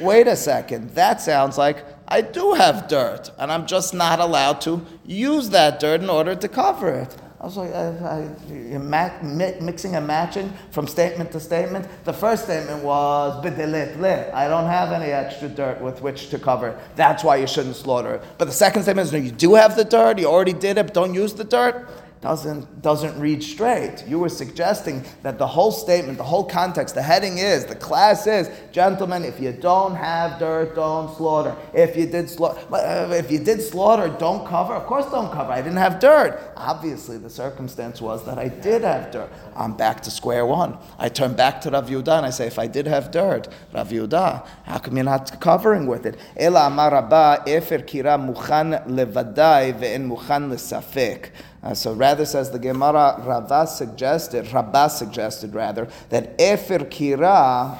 Wait 0.00 0.26
a 0.26 0.34
second. 0.34 0.88
That 0.94 1.20
sounds 1.20 1.58
like 1.58 1.84
I 2.08 2.22
do 2.22 2.54
have 2.54 2.88
dirt, 2.88 3.30
and 3.38 3.52
I'm 3.52 3.66
just 3.66 3.92
not 3.92 4.18
allowed 4.18 4.62
to 4.62 4.86
use 5.04 5.50
that 5.50 5.78
dirt 5.78 6.00
in 6.00 6.08
order 6.08 6.34
to 6.34 6.48
cover 6.48 6.88
it. 6.88 7.14
Ma- 7.40 9.10
mi- 9.22 9.54
mixing 9.60 9.94
and 9.94 10.06
matching 10.06 10.52
from 10.70 10.86
statement 10.88 11.30
to 11.32 11.40
statement. 11.40 11.86
The 12.04 12.12
first 12.12 12.44
statement 12.44 12.82
was. 12.82 13.44
I 13.44 14.48
don't 14.48 14.66
have 14.66 14.92
any 14.92 15.12
extra 15.12 15.48
dirt 15.48 15.80
with 15.80 16.02
which 16.02 16.30
to 16.30 16.38
cover. 16.38 16.78
That's 16.96 17.22
why 17.22 17.36
you 17.36 17.46
shouldn't 17.46 17.76
slaughter 17.76 18.14
it. 18.16 18.22
But 18.38 18.46
the 18.46 18.52
second 18.52 18.82
statement 18.82 19.06
is, 19.06 19.12
no, 19.12 19.18
you 19.18 19.30
do 19.30 19.54
have 19.54 19.76
the 19.76 19.84
dirt. 19.84 20.18
You 20.18 20.26
already 20.26 20.52
did 20.52 20.78
it. 20.78 20.86
But 20.86 20.94
don't 20.94 21.14
use 21.14 21.32
the 21.34 21.44
dirt. 21.44 21.88
Doesn't 22.20 22.82
doesn't 22.82 23.18
read 23.20 23.42
straight. 23.44 24.04
You 24.06 24.18
were 24.18 24.28
suggesting 24.28 25.04
that 25.22 25.38
the 25.38 25.46
whole 25.46 25.70
statement, 25.70 26.18
the 26.18 26.24
whole 26.24 26.44
context, 26.44 26.96
the 26.96 27.02
heading 27.02 27.38
is, 27.38 27.64
the 27.64 27.76
class 27.76 28.26
is, 28.26 28.50
gentlemen, 28.72 29.24
if 29.24 29.38
you 29.38 29.52
don't 29.52 29.94
have 29.94 30.40
dirt, 30.40 30.74
don't 30.74 31.14
slaughter. 31.16 31.54
If 31.72 31.96
you 31.96 32.06
did 32.06 32.28
slaughter, 32.28 32.60
uh, 32.74 33.12
if 33.12 33.30
you 33.30 33.38
did 33.38 33.62
slaughter, 33.62 34.08
don't 34.18 34.44
cover. 34.46 34.74
Of 34.74 34.86
course, 34.86 35.06
don't 35.06 35.32
cover. 35.32 35.52
I 35.52 35.62
didn't 35.62 35.78
have 35.78 36.00
dirt. 36.00 36.52
Obviously, 36.56 37.18
the 37.18 37.30
circumstance 37.30 38.00
was 38.00 38.24
that 38.26 38.36
I 38.36 38.48
did 38.48 38.82
have 38.82 39.12
dirt. 39.12 39.30
I'm 39.54 39.76
back 39.76 40.02
to 40.02 40.10
square 40.10 40.44
one. 40.44 40.76
I 40.98 41.08
turn 41.08 41.34
back 41.34 41.60
to 41.62 41.70
Rav 41.70 41.88
Yehuda 41.88 42.18
and 42.18 42.26
I 42.26 42.30
say, 42.30 42.48
if 42.48 42.58
I 42.58 42.66
did 42.66 42.86
have 42.86 43.12
dirt, 43.12 43.48
Rav 43.72 43.88
Yehuda, 43.90 44.46
how 44.64 44.78
come 44.78 44.96
you're 44.96 45.04
not 45.04 45.40
covering 45.40 45.86
with 45.86 46.04
it? 46.04 46.16
Ela 46.36 46.66
amar 46.66 46.90
Rabba, 46.90 47.44
efer 47.46 47.78
kira 47.78 48.18
muchan 48.18 48.86
levadai 48.88 49.78
ve'en 49.78 50.08
muchan 50.08 50.50
lesafek. 50.50 51.30
Uh, 51.62 51.74
so 51.74 51.92
rather 51.92 52.24
says 52.24 52.50
the 52.50 52.58
Gemara, 52.58 53.20
Rava 53.24 53.66
suggested, 53.66 54.52
Rabbah 54.52 54.88
suggested 54.88 55.54
rather, 55.54 55.88
that 56.08 56.40
Efer 56.40 56.78
Kira, 56.80 57.76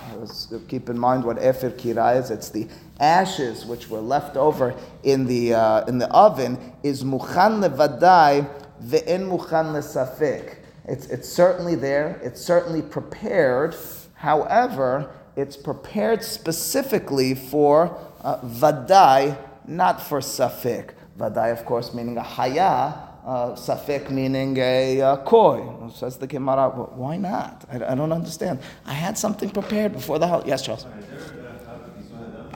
keep 0.68 0.88
in 0.88 0.98
mind 0.98 1.24
what 1.24 1.38
Efer 1.38 1.70
Kira 1.70 2.20
is, 2.20 2.30
it's 2.30 2.48
the 2.48 2.66
ashes 2.98 3.64
which 3.64 3.88
were 3.88 4.00
left 4.00 4.36
over 4.36 4.74
in 5.04 5.26
the, 5.26 5.54
uh, 5.54 5.84
in 5.86 5.98
the 5.98 6.10
oven, 6.10 6.72
is 6.82 7.04
Muchan 7.04 7.62
Levadai, 7.64 8.48
Ve'en 8.82 9.28
Muchan 9.28 9.72
Lesafik. 9.72 10.56
It's, 10.84 11.06
it's 11.06 11.28
certainly 11.28 11.76
there, 11.76 12.20
it's 12.24 12.40
certainly 12.40 12.82
prepared, 12.82 13.76
however, 14.14 15.10
it's 15.36 15.56
prepared 15.56 16.24
specifically 16.24 17.34
for 17.34 17.96
uh, 18.22 18.40
Vadai, 18.40 19.38
not 19.68 20.02
for 20.02 20.18
Safik. 20.18 20.90
Vadai, 21.16 21.52
of 21.52 21.64
course, 21.64 21.94
meaning 21.94 22.16
a 22.16 22.22
Haya, 22.22 22.62
uh, 22.62 23.08
safek 23.28 24.10
meaning 24.10 24.56
a 24.58 25.00
uh, 25.02 25.16
koi. 25.18 25.90
Says 25.94 26.16
the 26.16 26.26
Gemara, 26.26 26.70
why 26.70 27.16
not? 27.16 27.64
I, 27.70 27.92
I, 27.92 27.94
don't 27.94 28.12
understand. 28.12 28.60
I 28.86 28.94
had 28.94 29.18
something 29.18 29.50
prepared 29.50 29.92
before 29.92 30.18
the 30.18 30.26
house. 30.26 30.44
Yes, 30.46 30.62
Charles. 30.64 30.86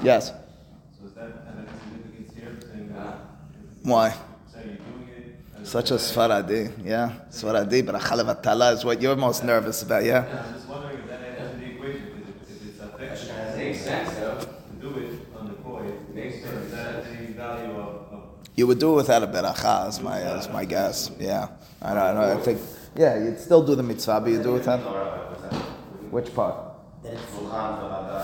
Yes. 0.02 0.28
So 0.28 1.06
is 1.06 1.12
that 1.12 1.32
significance 1.84 2.34
here? 2.34 3.18
Why? 3.82 4.14
Such 5.62 5.92
a 5.92 5.94
Sfaradi, 5.94 6.72
yeah. 6.84 7.12
Sfaradi, 7.30 7.86
but 7.86 7.94
a 7.94 7.98
chalav 7.98 8.74
is 8.74 8.84
what 8.84 9.00
you're 9.00 9.14
most 9.14 9.44
nervous 9.44 9.82
about, 9.82 10.02
yeah? 10.02 10.26
yeah 10.26 10.44
I'm 10.44 10.54
just 10.54 10.68
wondering 10.68 10.98
if 10.98 11.06
that 11.08 11.22
enters 11.22 11.56
the 11.56 11.66
equation, 11.66 12.24
if 12.42 12.68
it's 12.68 12.80
affected. 12.80 13.56
Makes 13.56 13.80
sense, 13.82 14.12
though. 14.14 14.38
To 14.40 14.48
do 14.80 14.98
it 14.98 15.20
on 15.38 15.46
the 15.46 15.54
koi, 15.54 15.84
makes 16.12 16.42
sense. 16.42 16.66
Is 16.66 16.72
that 16.72 17.04
the 17.04 17.32
value 17.34 17.78
of 17.78 18.02
you 18.62 18.68
would 18.68 18.78
do 18.78 18.92
it 18.92 18.96
without 19.02 19.24
a 19.24 19.26
beracha, 19.26 19.88
is 19.88 20.00
my, 20.00 20.18
is 20.38 20.48
my 20.50 20.64
guess. 20.64 21.10
Yeah. 21.18 21.48
I 21.82 21.94
don't 21.94 22.14
know. 22.14 22.38
I 22.38 22.40
think, 22.40 22.60
yeah, 22.94 23.18
you'd 23.18 23.40
still 23.40 23.66
do 23.66 23.74
the 23.74 23.82
mitzvah, 23.82 24.20
but 24.20 24.30
you 24.30 24.40
do 24.40 24.50
it 24.50 24.58
without. 24.58 24.78
Which 26.12 26.32
part? 26.32 26.54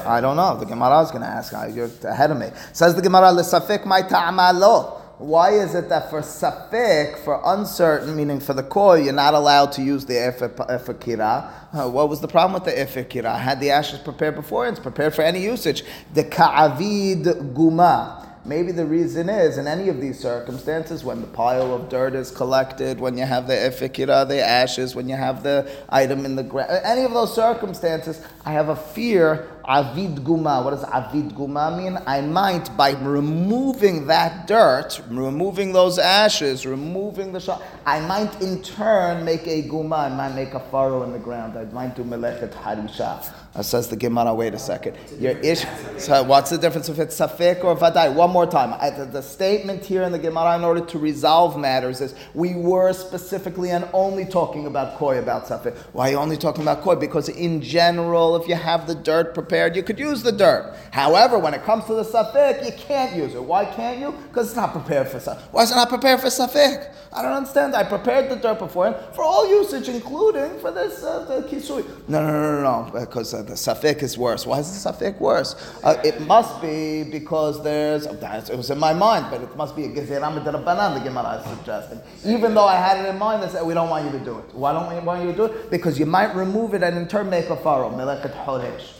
I 0.07 0.20
don't 0.20 0.37
know. 0.37 0.57
The 0.57 0.66
Gemara 0.66 1.03
is 1.03 1.11
going 1.11 1.22
to 1.22 1.29
ask. 1.29 1.53
You're 1.74 1.90
ahead 2.05 2.31
of 2.31 2.38
me. 2.38 2.51
Says 2.72 2.94
the 2.94 3.03
Gemara, 3.03 3.33
"Lesafik 3.33 3.85
my 3.85 4.03
ta'amalo." 4.03 5.01
Why 5.18 5.51
is 5.51 5.74
it 5.74 5.88
that 5.88 6.09
for 6.11 6.20
safik, 6.20 7.18
for 7.24 7.42
uncertain, 7.44 8.14
meaning 8.14 8.38
for 8.38 8.55
the 8.55 8.62
koi, 8.62 9.03
you're 9.03 9.12
not 9.12 9.35
allowed 9.35 9.72
to 9.72 9.83
use 9.83 10.07
the 10.07 10.14
efer 10.14 10.48
kira? 10.48 11.51
Uh, 11.72 11.90
what 11.90 12.09
was 12.09 12.20
the 12.20 12.29
problem 12.29 12.53
with 12.55 12.62
the 12.62 12.81
efer 12.81 13.03
kira? 13.03 13.27
I 13.27 13.38
had 13.38 13.59
the 13.59 13.70
ashes 13.70 13.98
prepared 13.98 14.37
before, 14.37 14.68
it's 14.68 14.79
prepared 14.79 15.16
for 15.16 15.22
any 15.22 15.42
usage. 15.42 15.83
The 16.14 16.22
ka'avid 16.22 17.24
guma. 17.53 18.28
Maybe 18.48 18.72
the 18.72 18.87
reason 18.87 19.28
is, 19.28 19.58
in 19.58 19.66
any 19.66 19.90
of 19.90 20.00
these 20.00 20.18
circumstances, 20.18 21.04
when 21.04 21.20
the 21.20 21.26
pile 21.26 21.74
of 21.74 21.90
dirt 21.90 22.14
is 22.14 22.30
collected, 22.30 22.98
when 22.98 23.18
you 23.18 23.26
have 23.26 23.46
the 23.46 23.54
efer 23.54 23.88
kira, 23.88 24.26
the 24.26 24.42
ashes, 24.42 24.96
when 24.96 25.06
you 25.06 25.16
have 25.16 25.42
the 25.42 25.70
item 25.90 26.24
in 26.24 26.34
the 26.34 26.42
ground, 26.42 26.70
any 26.82 27.02
of 27.02 27.12
those 27.12 27.34
circumstances, 27.34 28.22
I 28.46 28.52
have 28.52 28.70
a 28.70 28.76
fear 28.76 29.50
avid 29.68 30.24
guma. 30.24 30.64
What 30.64 30.70
does 30.70 30.85
avid 30.85 31.35
guma 31.35 31.76
mean? 31.76 31.98
I 32.07 32.22
might, 32.22 32.74
by 32.76 32.92
removing 32.92 34.07
that 34.07 34.46
dirt, 34.46 35.00
removing 35.11 35.72
those 35.72 35.98
ashes, 35.98 36.66
removing 36.66 37.33
the 37.33 37.40
shot, 37.40 37.62
I 37.85 38.00
might 38.00 38.40
in 38.40 38.62
turn 38.62 39.24
make 39.24 39.46
a 39.46 39.62
guma. 39.62 40.11
I 40.11 40.16
might 40.16 40.35
make 40.35 40.54
a 40.54 40.61
furrow 40.61 41.02
in 41.02 41.12
the 41.12 41.18
ground. 41.18 41.59
I 41.59 41.64
might 41.66 41.94
do 41.94 42.02
melechet 42.02 42.52
harisha. 42.54 43.33
Says 43.62 43.88
the 43.88 43.96
Gemara, 43.96 44.33
wait 44.33 44.54
a 44.54 44.59
second. 44.59 44.96
Your 45.18 45.33
ish, 45.38 45.64
so 45.96 46.22
what's 46.22 46.50
the 46.50 46.59
difference 46.59 46.88
if 46.88 46.98
it's 47.00 47.18
safik 47.18 47.64
or 47.64 47.74
vadai? 47.76 48.14
One 48.14 48.31
more 48.31 48.46
time. 48.46 48.72
I, 48.81 48.90
the, 48.90 49.04
the, 49.04 49.22
statement 49.22 49.85
here 49.85 50.04
in 50.04 50.12
the 50.12 50.18
Gemara, 50.18 50.57
in 50.57 50.62
order 50.62 50.81
to 50.81 50.98
resolve 50.98 51.59
matters, 51.59 52.00
is 52.00 52.14
we 52.35 52.54
were 52.54 52.92
specifically 52.92 53.70
and 53.70 53.88
only 53.92 54.24
talking 54.26 54.66
about 54.66 54.96
koi, 54.96 55.18
about 55.18 55.46
safik. 55.46 55.76
Why 55.92 56.09
are 56.09 56.11
you 56.12 56.16
only 56.18 56.37
talking 56.37 56.62
about 56.62 56.83
koi? 56.83 56.94
Because 56.94 57.28
in 57.28 57.61
general, 57.61 58.37
if 58.37 58.46
you 58.46 58.54
have 58.54 58.87
the 58.87 58.94
dirt 58.94 59.35
prepared, 59.35 59.58
you 59.66 59.83
could 59.83 59.99
use 59.99 60.23
the 60.23 60.33
dirt. 60.33 60.75
However, 60.92 61.38
when 61.38 61.55
it 61.55 61.62
comes 61.64 61.85
to 61.87 61.94
the 61.94 62.05
safik, 62.05 62.64
you 62.64 62.73
can't 62.73 63.14
use 63.16 63.35
it. 63.35 63.42
Why 63.42 63.64
can't 63.64 63.99
you? 63.99 64.12
Because 64.29 64.49
it's 64.49 64.57
not 64.57 64.73
prepared 64.73 65.09
for 65.09 65.18
safik. 65.18 65.40
Why 65.51 65.62
is 65.64 65.71
it 65.71 65.75
not 65.75 65.88
prepared 65.88 66.21
for 66.21 66.29
safik? 66.29 66.94
I 67.12 67.23
don't 67.23 67.33
understand. 67.33 67.75
I 67.75 67.85
prepared 67.85 68.31
the 68.31 68.37
dirt 68.37 68.59
beforehand 68.59 68.97
for 69.14 69.25
all 69.25 69.49
usage, 69.49 69.88
including 69.88 70.59
for 70.61 70.71
this 70.71 71.03
uh, 71.03 71.25
the 71.25 71.49
kisui. 71.49 71.85
No, 72.09 72.25
no, 72.25 72.31
no, 72.31 72.62
no, 72.62 72.85
no, 72.85 73.01
because 73.01 73.35
uh, 73.35 73.42
the 73.42 73.55
safik 73.55 74.03
is 74.03 74.16
worse. 74.16 74.47
Why 74.47 74.61
is 74.61 74.71
the 74.71 74.90
safik 74.90 75.18
worse? 75.18 75.55
Uh, 75.83 76.01
it 76.05 76.21
must 76.21 76.61
be 76.61 77.05
because 77.05 77.62
there's, 77.62 78.07
it 78.07 78.57
was 78.57 78.71
in 78.71 78.79
my 78.79 78.92
mind, 78.92 79.27
but 79.31 79.42
it 79.42 79.57
must 79.57 79.75
be 79.75 79.85
a 79.85 79.88
gezeram 79.88 80.38
the 80.44 81.01
Gemara 81.01 81.42
is 81.42 81.59
suggesting. 81.59 82.01
Even 82.25 82.55
though 82.55 82.66
I 82.66 82.77
had 82.77 83.05
it 83.05 83.09
in 83.09 83.18
mind, 83.18 83.42
they 83.42 83.49
said, 83.49 83.64
we 83.64 83.75
don't 83.75 83.88
want 83.88 84.05
you 84.05 84.18
to 84.18 84.25
do 84.25 84.38
it. 84.38 84.55
Why 84.55 84.73
don't 84.73 84.92
we 84.92 85.01
want 85.01 85.25
you 85.25 85.33
to 85.33 85.37
do 85.37 85.44
it? 85.44 85.71
Because 85.71 85.99
you 85.99 86.07
might 86.07 86.35
remove 86.35 86.75
it 86.75 86.83
and 86.83 86.97
in 86.97 87.09
turn 87.09 87.31
make 87.31 87.49
a 87.51 87.57
faro, 87.57 87.90
meleket 87.90 88.33
horesh. 88.44 88.97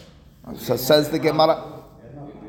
So 0.57 0.77
says 0.77 1.11
the 1.11 1.19
Gemara. 1.19 1.75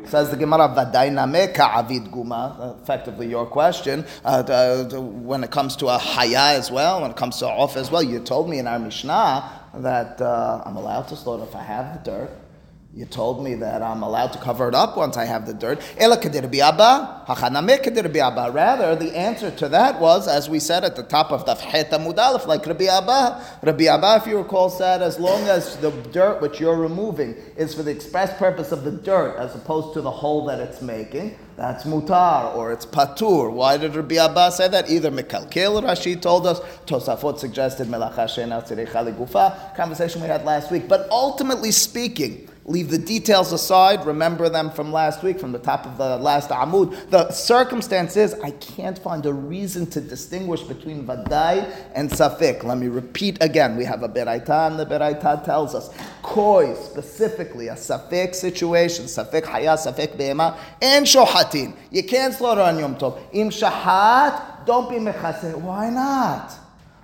Says 0.05 0.31
the 0.31 0.38
Gemara, 0.38 0.69
"Vadainame 0.69 1.55
avid 1.59 2.05
guma." 2.12 2.81
Effectively, 2.81 3.27
your 3.27 3.45
question. 3.45 4.05
Uh, 4.25 4.83
when 5.01 5.43
it 5.43 5.51
comes 5.51 5.75
to 5.75 5.88
a 5.88 5.97
haya 5.97 6.57
as 6.57 6.71
well, 6.71 7.01
when 7.01 7.12
it 7.12 7.17
comes 7.17 7.38
to 7.39 7.47
off 7.47 7.75
as 7.75 7.91
well, 7.91 8.01
you 8.01 8.19
told 8.19 8.49
me 8.49 8.57
in 8.57 8.67
our 8.67 8.79
Mishnah 8.79 9.43
that 9.75 10.19
uh, 10.19 10.63
I'm 10.65 10.77
allowed 10.77 11.07
to 11.09 11.15
slaughter 11.15 11.43
if 11.43 11.55
I 11.55 11.62
have 11.62 12.03
the 12.03 12.12
dirt. 12.12 12.31
You 12.99 13.05
told 13.05 13.41
me 13.41 13.55
that 13.55 13.81
I'm 13.81 14.03
allowed 14.03 14.33
to 14.33 14.39
cover 14.39 14.67
it 14.67 14.75
up 14.75 14.97
once 14.97 15.15
I 15.15 15.23
have 15.23 15.47
the 15.47 15.53
dirt. 15.53 15.79
Rather, 15.97 16.17
the 18.97 19.13
answer 19.15 19.51
to 19.51 19.69
that 19.69 20.01
was, 20.01 20.27
as 20.27 20.49
we 20.49 20.59
said 20.59 20.83
at 20.83 20.97
the 20.97 21.03
top 21.03 21.31
of 21.31 21.45
the 21.45 21.53
Amud 21.53 22.17
Aleph, 22.17 22.45
like 22.45 22.65
Rabbi 22.65 22.88
Abba. 22.88 23.41
Rabbi 23.63 23.85
Abba, 23.85 24.21
if 24.21 24.27
you 24.27 24.38
recall, 24.38 24.69
said, 24.69 25.01
as 25.01 25.17
long 25.17 25.43
as 25.43 25.77
the 25.77 25.91
dirt 26.12 26.41
which 26.41 26.59
you're 26.59 26.75
removing 26.75 27.35
is 27.55 27.73
for 27.73 27.83
the 27.83 27.91
express 27.91 28.38
purpose 28.38 28.73
of 28.73 28.83
the 28.83 28.91
dirt, 28.91 29.38
as 29.38 29.55
opposed 29.55 29.93
to 29.93 30.01
the 30.01 30.12
hole 30.12 30.43
that 30.47 30.59
it's 30.59 30.81
making, 30.81 31.39
that's 31.55 31.85
mutar 31.85 32.53
or 32.53 32.73
it's 32.73 32.85
patur. 32.85 33.49
Why 33.49 33.77
did 33.77 33.95
Rabbi 33.95 34.15
Abba 34.15 34.51
say 34.51 34.67
that? 34.67 34.89
Either 34.89 35.09
mekalkel, 35.09 35.81
Rashi 35.81 36.21
told 36.21 36.45
us, 36.45 36.59
Tosafot 36.85 37.39
suggested 37.39 37.88
melacha 37.88 38.27
gufa, 39.15 39.73
conversation 39.77 40.21
we 40.21 40.27
had 40.27 40.43
last 40.43 40.69
week. 40.69 40.89
But 40.89 41.07
ultimately 41.09 41.71
speaking, 41.71 42.49
leave 42.65 42.89
the 42.89 42.98
details 42.98 43.52
aside, 43.52 44.06
remember 44.06 44.48
them 44.50 44.69
from 44.69 44.91
last 44.91 45.24
week, 45.24 45.39
from 45.39 45.52
the 45.52 45.60
top 45.60 45.86
of 45.86 45.98
the 45.98 46.17
last 46.17 46.50
Amud. 46.50 47.10
The 47.10 47.32
circumstance 47.32 48.15
is, 48.15 48.34
I 48.43 48.52
can't 48.52 48.98
find 48.98 49.26
a 49.26 49.34
reason 49.34 49.88
to 49.88 50.02
distinguish 50.02 50.62
between 50.62 51.08
Vadai 51.08 51.74
and 51.95 52.10
Safik. 52.10 52.63
Let 52.63 52.78
me 52.78 52.88
repeat 52.88 53.38
again. 53.41 53.76
We 53.76 53.86
have 53.86 54.04
a 54.04 54.10
Beraita, 54.10 54.67
and 54.67 54.80
the 54.80 54.86
Beraita 54.86 55.43
tells 55.43 55.74
us, 55.74 55.89
Koi, 56.22 56.76
specifically, 56.76 57.69
a 57.69 57.76
Safik 57.76 58.36
situation, 58.36 59.06
Safik 59.06 59.45
Haya, 59.45 59.76
Safik 59.76 60.17
Be'ema, 60.17 60.58
and 60.82 61.06
Shohatin. 61.06 61.76
You 61.89 62.04
can't 62.04 62.34
slaughter 62.34 62.62
on 62.62 62.78
Yom 62.78 62.95
Tov. 62.95 63.19
Im 63.32 63.50
Shahat, 63.50 64.65
don't 64.65 64.89
be 64.89 64.98
Mechasin. 64.98 65.56
Why 65.56 65.89
not? 65.89 66.59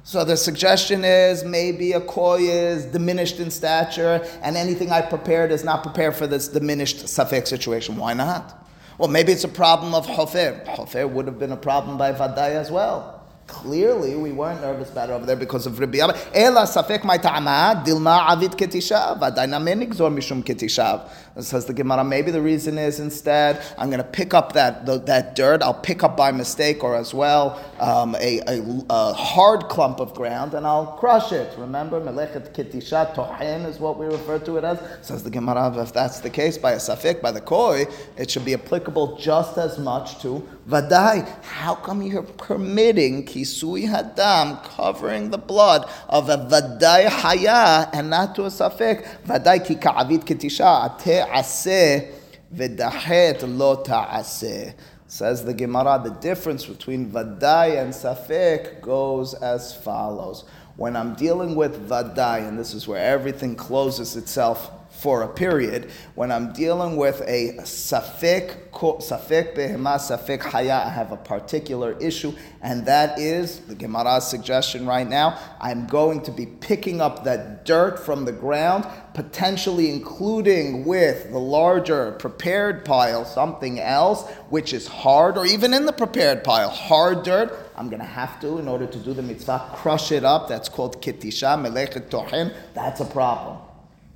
So 0.08 0.24
the 0.24 0.38
suggestion 0.38 1.04
is 1.04 1.44
maybe 1.44 1.94
a 1.94 2.00
koi 2.00 2.42
is 2.42 2.86
diminished 2.86 3.40
in 3.40 3.50
stature, 3.50 4.24
and 4.44 4.56
anything 4.56 4.92
I 4.92 5.02
prepared 5.02 5.52
is 5.52 5.64
not 5.64 5.82
prepared 5.82 6.16
for 6.16 6.28
this 6.28 6.48
diminished 6.48 7.06
safek 7.06 7.48
situation. 7.48 7.98
Why 7.98 8.14
not? 8.14 8.68
Well, 9.00 9.10
maybe 9.10 9.32
it's 9.32 9.46
a 9.46 9.48
problem 9.48 9.96
of 9.96 10.06
hofer. 10.06 10.62
Hofer 10.68 11.08
would 11.08 11.26
have 11.26 11.40
been 11.40 11.54
a 11.54 11.58
problem 11.58 11.98
by 11.98 12.14
vadai 12.14 12.52
as 12.52 12.70
well. 12.70 13.15
Clearly, 13.48 14.16
we 14.16 14.32
weren't 14.32 14.62
nervous 14.62 14.90
about 14.90 15.10
it 15.10 15.14
over 15.14 15.26
there 15.28 15.36
because 15.36 15.68
of 15.68 15.80
Rabbi 15.80 16.00
Abba. 16.00 16.18
Ela 16.34 16.64
safek 16.64 17.04
my 17.04 17.18
ta'ama 17.18 17.84
dilma 17.86 18.32
avid 18.32 18.52
ketishav 18.54 19.20
adayna 19.20 19.94
zor 19.94 20.10
mishum 20.10 20.44
ketishav. 20.44 21.08
Says 21.44 21.66
the 21.66 21.74
Gemara. 21.74 22.04
Maybe 22.04 22.32
the 22.32 22.42
reason 22.42 22.80
is 22.80 23.00
instead 23.00 23.62
I'm 23.78 23.90
going 23.90 24.02
to 24.02 24.08
pick 24.08 24.34
up 24.34 24.54
that 24.54 24.88
the, 24.88 24.98
that 25.00 25.36
dirt. 25.36 25.62
I'll 25.62 25.76
pick 25.76 26.02
up 26.02 26.18
by 26.18 26.32
mistake 26.32 26.84
or 26.84 26.96
as 26.96 27.14
well 27.14 27.64
um, 27.80 28.16
a, 28.16 28.40
a, 28.48 28.84
a, 28.90 29.14
hard 29.14 29.68
clump 29.68 30.00
of 30.00 30.16
ground 30.16 30.54
and 30.56 30.66
I'll 30.66 30.94
crush 30.94 31.32
it. 31.32 31.54
Remember, 31.58 32.02
melechet 32.02 32.52
ketisha 32.54 33.14
tohen 33.14 33.62
is 33.66 33.80
what 33.80 34.00
we 34.00 34.08
refer 34.08 34.40
to 34.40 34.58
it 34.58 34.64
as. 34.64 34.80
Says 35.02 35.24
the 35.24 35.30
Gemara. 35.30 35.78
If 35.78 35.94
that's 35.94 36.20
the 36.20 36.30
case 36.32 36.58
by 36.58 36.72
a 36.72 36.78
safek 36.78 37.22
by 37.22 37.32
the 37.32 37.42
koi, 37.42 37.86
it 38.18 38.32
should 38.32 38.46
be 38.46 38.56
applicable 38.56 39.18
just 39.18 39.58
as 39.58 39.78
much 39.78 40.20
to 40.22 40.48
vadai. 40.68 41.28
How 41.44 41.76
come 41.76 42.02
you're 42.02 42.24
permitting 42.24 43.26
kisui 43.26 43.88
hadam, 43.88 44.64
covering 44.64 45.30
the 45.30 45.38
blood 45.38 45.90
of 46.10 46.30
a 46.30 46.38
vadai 46.38 47.08
haya 47.08 47.90
and 47.94 48.10
not 48.10 48.36
to 48.36 48.44
a 48.44 48.48
safek. 48.48 49.06
Vadai 49.26 49.66
ki 49.66 49.76
ka'avid 49.76 50.26
ketisha 50.26 51.00
te'aseh 51.00 52.12
v'dahet 52.54 53.58
lo 53.58 53.84
ta'aseh. 53.84 54.74
Says 55.08 55.46
the 55.46 55.54
Gemara, 55.54 56.02
the 56.04 56.10
difference 56.10 56.66
between 56.66 57.12
vadai 57.12 57.82
and 57.82 57.94
safek 57.94 58.82
goes 58.82 59.34
as 59.36 59.76
follows. 59.76 60.46
When 60.78 60.96
I'm 60.96 61.14
dealing 61.14 61.56
with 61.56 61.88
vadai, 61.88 62.48
and 62.48 62.60
this 62.60 62.74
is 62.74 62.88
where 62.88 63.00
everything 63.00 63.56
closes 63.56 64.16
itself 64.18 64.72
for 65.06 65.22
a 65.22 65.28
period. 65.28 65.92
When 66.16 66.32
I'm 66.32 66.52
dealing 66.52 66.98
with 66.98 67.22
a 67.28 67.58
safek, 67.60 68.72
safek 68.72 69.56
behema, 69.56 70.00
safek 70.00 70.42
haya, 70.42 70.82
I 70.84 70.90
have 70.90 71.12
a 71.12 71.18
particular 71.18 71.92
issue, 72.00 72.34
and 72.64 72.88
that 72.88 73.20
is 73.20 73.60
the 73.60 73.76
Gemara's 73.76 74.26
suggestion 74.26 74.88
right 74.88 75.08
now. 75.08 75.38
I'm 75.62 75.86
going 75.86 76.24
to 76.24 76.32
be 76.32 76.48
picking 76.48 77.02
up 77.02 77.24
that 77.26 77.66
dirt 77.66 78.00
from 78.00 78.26
the 78.26 78.32
ground, 78.32 78.88
potentially 79.14 79.92
including 79.92 80.86
with 80.86 81.30
the 81.30 81.38
larger 81.38 82.14
prepared 82.14 82.84
pile 82.84 83.26
something 83.26 83.80
else, 83.80 84.28
which 84.50 84.74
is 84.74 84.88
hard, 84.88 85.38
or 85.38 85.46
even 85.46 85.72
in 85.72 85.86
the 85.86 85.94
prepared 85.94 86.44
pile, 86.44 86.70
hard 86.72 87.22
dirt. 87.22 87.56
I'm 87.78 87.90
going 87.90 88.02
to 88.02 88.08
have 88.08 88.40
to, 88.40 88.58
in 88.58 88.68
order 88.68 88.88
to 88.88 88.98
do 88.98 89.14
the 89.14 89.22
mitzvah, 89.22 89.70
crush 89.76 90.12
it 90.12 90.24
up. 90.24 90.48
That's 90.48 90.68
called 90.68 91.00
kitisha, 91.00 91.64
melechet 91.64 92.10
tohen. 92.10 92.52
That's 92.74 93.02
a 93.02 93.06
problem. 93.06 93.60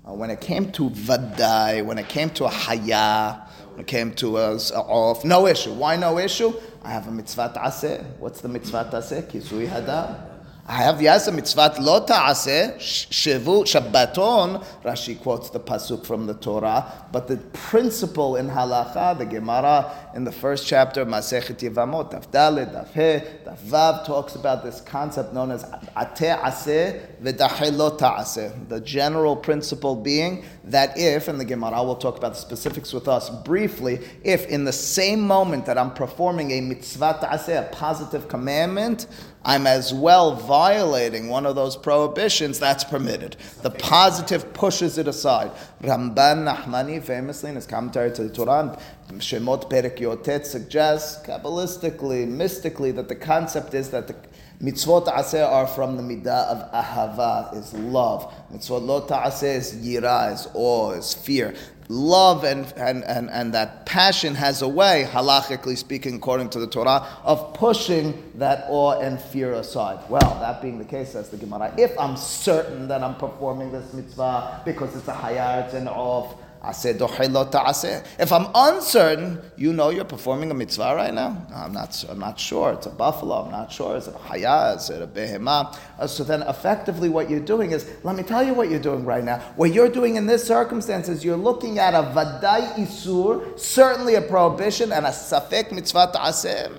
Uh, 0.09 0.13
when 0.13 0.29
it 0.29 0.41
came 0.41 0.71
to 0.71 0.89
vadai, 0.89 1.85
when 1.85 1.97
it 1.97 2.09
came 2.09 2.29
to 2.31 2.45
a 2.45 2.49
haya, 2.49 3.45
when 3.71 3.81
it 3.81 3.87
came 3.87 4.11
to 4.13 4.37
a, 4.37 4.55
a 4.55 4.79
off, 4.79 5.23
no 5.23 5.45
issue. 5.45 5.73
Why 5.73 5.97
no 5.97 6.17
issue? 6.17 6.53
I 6.83 6.89
have 6.91 7.07
a 7.07 7.11
mitzvah 7.11 7.51
ta'aseh. 7.53 8.03
What's 8.17 8.41
the 8.41 8.47
mitzvah 8.47 8.87
ta'aseh? 8.89 9.23
Kisui 9.29 9.67
hadam. 9.69 10.28
Have 10.69 11.01
yes 11.01 11.27
a 11.27 11.31
mitzvah 11.31 11.77
lo 11.81 12.05
ta'aseh 12.05 12.75
shevu 12.77 13.63
shabbaton. 13.63 14.63
Rashi 14.83 15.19
quotes 15.19 15.49
the 15.49 15.59
pasuk 15.59 16.05
from 16.05 16.27
the 16.27 16.35
Torah, 16.35 17.07
but 17.11 17.27
the 17.27 17.37
principle 17.37 18.35
in 18.35 18.47
halacha, 18.47 19.17
the 19.17 19.25
Gemara 19.25 19.91
in 20.13 20.25
the 20.25 20.31
first 20.31 20.67
chapter 20.67 21.01
of 21.01 21.07
Masechet 21.07 21.57
Yevamot, 21.57 22.11
Daf 22.11 22.27
Dalet, 22.27 22.71
Daf 22.71 22.91
He, 22.93 23.25
Daf 23.49 23.57
Vav 23.61 24.05
talks 24.05 24.35
about 24.35 24.63
this 24.63 24.79
concept 24.81 25.33
known 25.33 25.49
as 25.49 25.63
ate 25.97 26.37
aseh 26.37 27.01
v'dahe 27.19 27.75
lo 27.75 27.97
ta'aseh. 27.97 28.69
The 28.69 28.79
general 28.79 29.35
principle 29.35 29.95
being 29.95 30.45
that 30.71 30.97
if, 30.97 31.27
and 31.27 31.39
the 31.39 31.45
Gemara 31.45 31.83
will 31.83 31.95
talk 31.95 32.17
about 32.17 32.33
the 32.33 32.39
specifics 32.39 32.93
with 32.93 33.07
us 33.07 33.29
briefly, 33.29 33.99
if 34.23 34.45
in 34.47 34.65
the 34.65 34.73
same 34.73 35.21
moment 35.21 35.65
that 35.65 35.77
I'm 35.77 35.93
performing 35.93 36.51
a 36.51 36.61
mitzvah 36.61 37.17
ta'aseh, 37.21 37.67
a 37.67 37.69
positive 37.71 38.27
commandment, 38.27 39.07
I'm 39.43 39.65
as 39.65 39.93
well 39.93 40.35
violating 40.35 41.29
one 41.29 41.45
of 41.45 41.55
those 41.55 41.75
prohibitions, 41.75 42.59
that's 42.59 42.83
permitted. 42.83 43.37
The 43.61 43.71
positive 43.71 44.53
pushes 44.53 44.97
it 44.97 45.07
aside. 45.07 45.51
Ramban 45.81 46.45
Nahmani, 46.45 47.01
famously 47.01 47.49
in 47.49 47.55
his 47.55 47.65
commentary 47.65 48.11
to 48.11 48.23
the 48.23 48.29
Torah, 48.29 48.77
Shemot 49.13 49.69
Perek 49.69 49.97
Yotet 49.97 50.45
suggests, 50.45 51.25
Kabbalistically, 51.25 52.27
mystically, 52.27 52.91
that 52.91 53.07
the 53.07 53.15
concept 53.15 53.73
is 53.73 53.89
that 53.89 54.07
the 54.07 54.15
mitzvot 54.61 55.05
ta'aseh 55.05 55.45
are 55.45 55.67
from 55.67 55.97
the 55.97 56.03
midah 56.03 56.47
of 56.47 56.71
ahava, 56.71 57.55
is 57.55 57.73
love. 57.73 58.33
Mitzvot 58.51 58.85
lo 58.85 59.05
ta'aseh 59.05 59.55
is 59.55 59.75
yira, 59.75 60.33
is 60.33 60.47
awe, 60.53 60.91
is 60.91 61.13
fear 61.13 61.53
love 61.89 62.43
and, 62.43 62.71
and, 62.77 63.03
and, 63.03 63.31
and 63.31 63.53
that 63.53 63.85
passion 63.87 64.35
has 64.35 64.61
a 64.61 64.67
way, 64.67 65.07
halachically 65.09 65.75
speaking, 65.75 66.15
according 66.15 66.49
to 66.51 66.59
the 66.59 66.67
Torah, 66.67 67.05
of 67.23 67.53
pushing 67.55 68.31
that 68.35 68.65
awe 68.69 68.99
and 68.99 69.19
fear 69.19 69.53
aside. 69.53 69.99
Well, 70.07 70.37
that 70.39 70.61
being 70.61 70.77
the 70.77 70.85
case, 70.85 71.13
says 71.13 71.29
the 71.29 71.37
Gemara, 71.37 71.73
if 71.77 71.97
I'm 71.99 72.15
certain 72.15 72.87
that 72.87 73.03
I'm 73.03 73.15
performing 73.15 73.71
this 73.71 73.91
mitzvah 73.93 74.61
because 74.65 74.95
it's 74.95 75.07
a 75.07 75.13
hayat 75.13 75.73
and 75.73 75.89
of 75.89 76.35
if 76.61 78.31
I'm 78.33 78.47
uncertain, 78.53 79.41
you 79.55 79.71
know 79.71 79.91
you're 79.91 80.03
performing 80.03 80.51
a 80.51 80.53
mitzvah 80.53 80.93
right 80.93 81.13
now. 81.13 81.47
I'm 81.55 81.71
not. 81.71 82.03
I'm 82.09 82.19
not 82.19 82.37
sure. 82.37 82.73
It's 82.73 82.85
a 82.85 82.89
buffalo. 82.89 83.45
I'm 83.45 83.51
not 83.51 83.71
sure. 83.71 83.95
Is 83.95 84.09
it 84.09 84.15
a 84.15 84.17
haya? 84.17 84.75
Is 84.75 84.89
it 84.89 85.01
a 85.01 85.07
behema? 85.07 85.77
Uh, 85.97 86.05
so 86.05 86.25
then, 86.25 86.41
effectively, 86.43 87.07
what 87.07 87.29
you're 87.29 87.39
doing 87.39 87.71
is, 87.71 87.89
let 88.03 88.17
me 88.17 88.23
tell 88.23 88.43
you 88.43 88.53
what 88.53 88.69
you're 88.69 88.81
doing 88.81 89.05
right 89.05 89.23
now. 89.23 89.39
What 89.55 89.73
you're 89.73 89.87
doing 89.87 90.17
in 90.17 90.27
this 90.27 90.45
circumstance 90.45 91.07
is 91.07 91.23
you're 91.23 91.37
looking 91.37 91.79
at 91.79 91.93
a 91.93 92.03
vadai 92.03 92.75
isur, 92.75 93.57
certainly 93.57 94.15
a 94.15 94.21
prohibition, 94.21 94.91
and 94.91 95.05
a 95.05 95.11
safek 95.11 95.71
mitzvah 95.71 96.11
ta'aseh. 96.13 96.69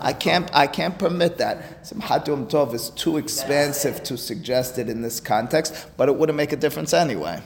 I 0.00 0.12
can't. 0.12 0.48
I 0.54 0.68
can't 0.68 0.96
permit 0.96 1.38
that. 1.38 1.82
Simchat 1.82 2.28
Yom 2.28 2.46
Tov 2.46 2.74
is 2.74 2.90
too 2.90 3.16
expansive 3.16 4.04
to 4.04 4.16
suggest 4.16 4.78
it 4.78 4.88
in 4.88 5.02
this 5.02 5.18
context, 5.18 5.88
but 5.96 6.08
it 6.08 6.14
wouldn't 6.14 6.36
make 6.36 6.52
a 6.52 6.56
difference 6.56 6.94
anyway 6.94 7.42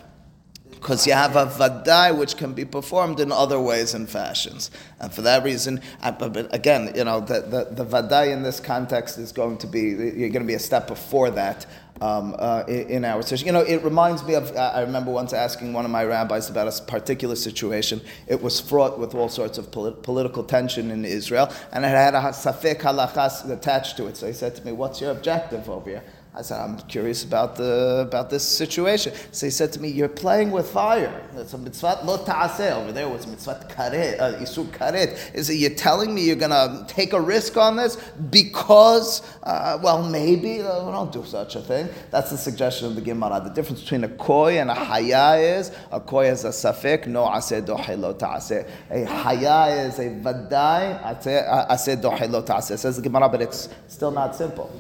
because 0.81 1.07
you 1.07 1.13
have 1.13 1.37
a 1.37 1.45
vadai 1.47 2.17
which 2.17 2.39
can 2.39 2.55
be 2.55 2.65
performed 2.65 3.21
in 3.21 3.31
other 3.31 3.61
ways 3.61 3.93
and 3.93 4.09
fashions. 4.09 4.71
And 4.99 5.13
for 5.13 5.21
that 5.23 5.45
reason, 5.45 5.81
again, 6.03 6.93
you 6.95 7.05
know, 7.05 7.21
the, 7.21 7.41
the, 7.43 7.85
the 7.85 7.85
vadai 7.85 8.33
in 8.33 8.43
this 8.43 8.61
context 8.61 9.19
is 9.19 9.31
going 9.31 9.59
to 9.59 9.67
be, 9.67 9.81
you're 9.81 10.31
going 10.31 10.41
to 10.41 10.45
be 10.47 10.55
a 10.55 10.59
step 10.59 10.87
before 10.87 11.31
that. 11.31 11.67
Um, 12.01 12.35
uh, 12.39 12.65
in 12.67 13.05
our 13.05 13.21
situation, 13.21 13.47
you 13.47 13.53
know, 13.53 13.61
it 13.61 13.85
reminds 13.85 14.25
me 14.25 14.33
of. 14.33 14.57
I 14.57 14.81
remember 14.81 15.11
once 15.11 15.35
asking 15.35 15.75
one 15.75 15.85
of 15.85 15.91
my 15.91 16.03
rabbis 16.03 16.49
about 16.49 16.67
a 16.67 16.83
particular 16.85 17.37
situation. 17.37 18.01
It 18.27 18.41
was 18.41 18.59
fraught 18.59 18.99
with 18.99 19.15
all 19.15 19.29
sorts 19.29 19.59
of 19.59 19.71
polit- 19.71 20.03
political 20.03 20.43
tension 20.43 20.91
in 20.91 21.05
Israel, 21.05 21.53
and 21.73 21.85
it 21.85 21.89
had 21.89 22.15
a 22.15 22.21
safek 22.33 22.81
halachas 22.81 23.51
attached 23.51 23.99
to 23.99 24.07
it. 24.07 24.17
So 24.17 24.27
he 24.29 24.33
said 24.33 24.57
to 24.57 24.65
me, 24.65 24.73
"What's 24.73 25.03
your 25.03 25.11
objective 25.11 25.69
over 25.69 25.91
here?" 25.91 26.03
I 26.33 26.43
said, 26.43 26.61
I'm 26.61 26.79
curious 26.83 27.25
about 27.25 27.57
the 27.57 28.05
about 28.07 28.31
this 28.31 28.47
situation. 28.47 29.13
So 29.33 29.47
he 29.47 29.51
said 29.51 29.73
to 29.73 29.81
me, 29.81 29.89
You're 29.89 30.09
playing 30.09 30.53
with 30.53 30.71
fire. 30.71 31.29
It's 31.35 31.55
a 31.55 31.59
mitzvah 31.59 32.03
lo 32.05 32.25
ta'aseh. 32.25 32.71
Over 32.71 32.93
there 32.93 33.09
was 33.09 33.27
mitzvah 33.27 33.67
karet, 33.69 34.21
uh, 34.21 34.39
isur 34.39 34.65
karet. 34.67 35.35
Is 35.35 35.51
it 35.51 35.55
you're 35.55 35.71
telling 35.71 36.15
me 36.15 36.23
you're 36.23 36.37
going 36.37 36.51
to 36.51 36.85
take 36.87 37.15
a 37.15 37.21
risk 37.21 37.57
on 37.57 37.75
this 37.75 37.97
because, 38.31 39.23
uh, 39.43 39.81
well, 39.83 40.09
maybe, 40.09 40.63
uh, 40.63 40.85
we 40.85 40.93
don't 40.93 41.11
do 41.11 41.25
such 41.25 41.57
a 41.57 41.61
thing. 41.61 41.89
That's 42.13 42.31
the 42.31 42.39
suggestion 42.39 42.87
of 42.87 42.95
the 42.95 43.01
Gemara. 43.01 43.41
The 43.43 43.51
difference 43.51 43.83
between 43.83 44.05
a 44.05 44.09
koi 44.09 44.61
and 44.61 44.71
a 44.71 44.75
haya 44.75 45.59
is 45.59 45.73
a 45.91 45.99
koi 45.99 46.31
is 46.31 46.45
a 46.45 46.51
safek, 46.51 47.09
no 47.09 47.25
aseh 47.25 47.61
dohe 47.61 47.99
lo 47.99 48.13
ta'aseh. 48.13 48.69
A 48.89 49.05
haya 49.05 49.89
is 49.89 49.99
a 49.99 50.05
vadai, 50.11 51.03
aseh 51.03 52.01
dohe 52.01 52.31
lo 52.31 52.41
ta'aseh. 52.41 52.79
Says 52.79 52.95
the 52.95 53.03
Gemara, 53.03 53.29
but 53.29 53.43
it's 53.43 53.69
still 53.89 54.13
not 54.13 54.37
simple 54.37 54.71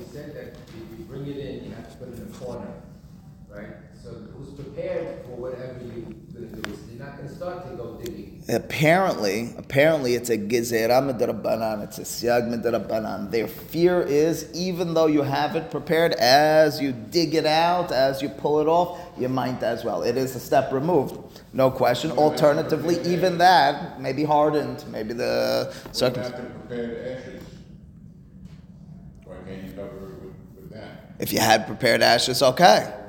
bring 1.11 1.27
it 1.27 1.39
in, 1.39 1.65
you 1.65 1.75
have 1.75 1.91
to 1.91 1.97
put 1.99 2.09
it 2.09 2.19
in 2.19 2.23
a 2.23 2.39
corner, 2.39 2.73
right? 3.49 3.67
So 4.03 4.11
who's 4.11 4.51
prepared 4.81 5.25
for 5.25 5.31
whatever 5.33 5.81
you're 5.81 6.05
gonna 6.05 6.63
do? 6.63 6.79
You're 6.91 7.07
not 7.07 7.17
gonna 7.17 7.35
start 7.35 7.69
to 7.71 7.77
go 7.77 8.01
digging. 8.03 8.45
Apparently, 8.49 9.55
apparently 9.59 10.15
it's 10.15 10.31
a 10.31 10.39
gizera 10.39 11.01
midrabanan, 11.01 11.85
it's 11.85 11.99
a 11.99 12.03
siag 12.03 12.49
midrabanan. 12.49 13.31
Their 13.31 13.47
fear 13.47 14.01
is, 14.03 14.51
even 14.55 14.95
though 14.95 15.07
you 15.07 15.23
have 15.23 15.55
it 15.57 15.71
prepared, 15.71 16.15
as 16.15 16.81
you 16.81 16.93
dig 16.93 17.35
it 17.35 17.47
out, 17.47 17.93
as 17.93 18.23
you 18.23 18.29
pull 18.29 18.61
it 18.61 18.67
off, 18.67 18.99
you 19.19 19.29
might 19.29 19.63
as 19.63 19.85
well. 19.85 20.03
It 20.03 20.17
is 20.17 20.35
a 20.35 20.41
step 20.41 20.73
removed, 20.73 21.19
no 21.53 21.71
question. 21.71 22.11
Alternatively, 22.13 22.99
even 23.03 23.39
that 23.39 24.01
may 24.01 24.13
be 24.13 24.25
hardened, 24.25 24.85
maybe 24.91 25.15
the 25.15 25.73
circumstance. 25.93 26.53
Why 29.25 29.37
can't 29.47 29.63
you 29.65 29.73
cover 29.73 30.07
if 31.21 31.35
you 31.35 31.39
had 31.39 31.67
prepared 31.67 32.01
ashes, 32.01 32.43
okay. 32.43 33.00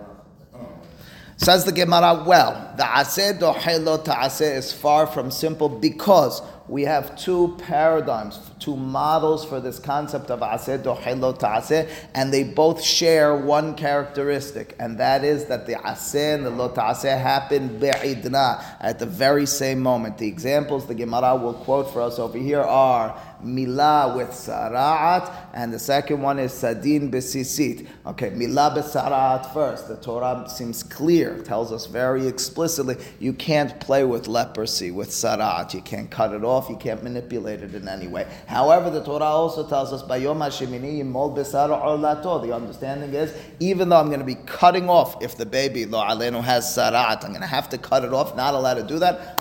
Says 1.43 1.65
the 1.65 1.71
Gemara, 1.71 2.23
well, 2.23 2.71
the 2.77 2.83
aseh 2.83 3.39
dohelo 3.39 4.03
ta'aseh 4.03 4.57
is 4.57 4.71
far 4.71 5.07
from 5.07 5.31
simple 5.31 5.69
because 5.69 6.43
we 6.71 6.83
have 6.83 7.17
two 7.17 7.53
paradigms, 7.57 8.39
two 8.59 8.77
models 8.77 9.43
for 9.43 9.59
this 9.59 9.77
concept 9.77 10.31
of 10.31 10.39
aseh 10.39 10.81
dohelo 10.81 11.89
and 12.15 12.33
they 12.33 12.45
both 12.45 12.81
share 12.81 13.35
one 13.35 13.75
characteristic, 13.75 14.73
and 14.79 14.97
that 14.97 15.25
is 15.25 15.45
that 15.47 15.67
the 15.67 15.73
aseh 15.73 16.35
and 16.35 16.45
the 16.45 16.49
lo 16.49 16.73
happen 16.73 17.77
be'idna, 17.77 18.63
at 18.79 18.99
the 18.99 19.05
very 19.05 19.45
same 19.45 19.81
moment. 19.81 20.17
The 20.17 20.29
examples 20.29 20.87
the 20.87 20.95
Gemara 20.95 21.35
will 21.35 21.55
quote 21.55 21.91
for 21.91 22.01
us 22.01 22.17
over 22.19 22.37
here 22.37 22.61
are 22.61 23.19
milah 23.43 24.15
with 24.15 24.29
sara'at, 24.29 25.31
and 25.53 25.73
the 25.73 25.79
second 25.79 26.21
one 26.21 26.39
is 26.39 26.53
sadin 26.53 27.11
besisit. 27.11 27.87
Okay, 28.05 28.31
milah 28.31 28.75
besara'at 28.75 29.53
first. 29.53 29.87
The 29.87 29.97
Torah 29.97 30.47
seems 30.47 30.83
clear, 30.83 31.39
tells 31.39 31.71
us 31.71 31.85
very 31.85 32.27
explicitly, 32.27 32.97
you 33.19 33.33
can't 33.33 33.79
play 33.79 34.03
with 34.03 34.27
leprosy, 34.27 34.91
with 34.91 35.09
sara'at. 35.09 35.73
You 35.73 35.81
can't 35.81 36.09
cut 36.09 36.33
it 36.33 36.43
off, 36.43 36.60
you 36.69 36.77
can't 36.77 37.03
manipulate 37.03 37.61
it 37.61 37.73
in 37.75 37.87
any 37.87 38.07
way. 38.07 38.27
However, 38.47 38.89
the 38.89 39.03
Torah 39.03 39.25
also 39.25 39.67
tells 39.67 39.93
us, 39.93 40.03
bayom 40.03 40.37
hashemini 40.37 41.01
yimol 41.01 41.35
besara 41.35 42.41
The 42.41 42.53
understanding 42.53 43.13
is, 43.13 43.33
even 43.59 43.89
though 43.89 43.97
I'm 43.97 44.07
going 44.07 44.19
to 44.19 44.25
be 44.25 44.35
cutting 44.35 44.89
off, 44.89 45.21
if 45.21 45.35
the 45.35 45.45
baby, 45.45 45.85
lo 45.85 46.03
alenu, 46.03 46.43
has 46.43 46.65
Sarat, 46.65 47.23
I'm 47.23 47.31
going 47.31 47.41
to 47.41 47.47
have 47.47 47.69
to 47.69 47.77
cut 47.77 48.03
it 48.03 48.13
off, 48.13 48.35
not 48.35 48.53
allowed 48.53 48.75
to 48.75 48.83
do 48.83 48.99
that. 48.99 49.37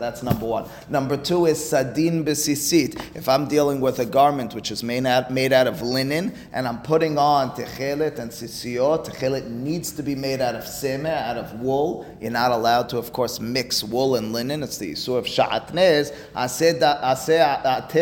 That's 0.00 0.22
number 0.22 0.46
one. 0.46 0.68
Number 0.88 1.16
two 1.16 1.46
is 1.46 1.64
sadin 1.64 2.24
besisit. 2.24 3.16
If 3.16 3.28
I'm 3.28 3.46
dealing 3.46 3.80
with 3.80 3.98
a 3.98 4.06
garment 4.06 4.54
which 4.54 4.70
is 4.70 4.82
made 4.82 5.06
out, 5.06 5.30
made 5.30 5.52
out 5.52 5.66
of 5.66 5.82
linen 5.82 6.34
and 6.52 6.66
I'm 6.66 6.82
putting 6.82 7.18
on 7.18 7.50
techelet 7.50 8.18
and 8.18 8.30
sisiot, 8.30 9.06
techelet 9.06 9.48
needs 9.48 9.92
to 9.92 10.02
be 10.02 10.14
made 10.14 10.40
out 10.40 10.54
of 10.54 10.64
semeh, 10.64 11.06
out 11.06 11.36
of 11.36 11.60
wool. 11.60 12.06
You're 12.20 12.30
not 12.30 12.50
allowed 12.52 12.88
to, 12.90 12.98
of 12.98 13.12
course, 13.12 13.40
mix 13.40 13.82
wool 13.82 14.16
and 14.16 14.32
linen. 14.32 14.62
It's 14.62 14.78
the 14.78 14.90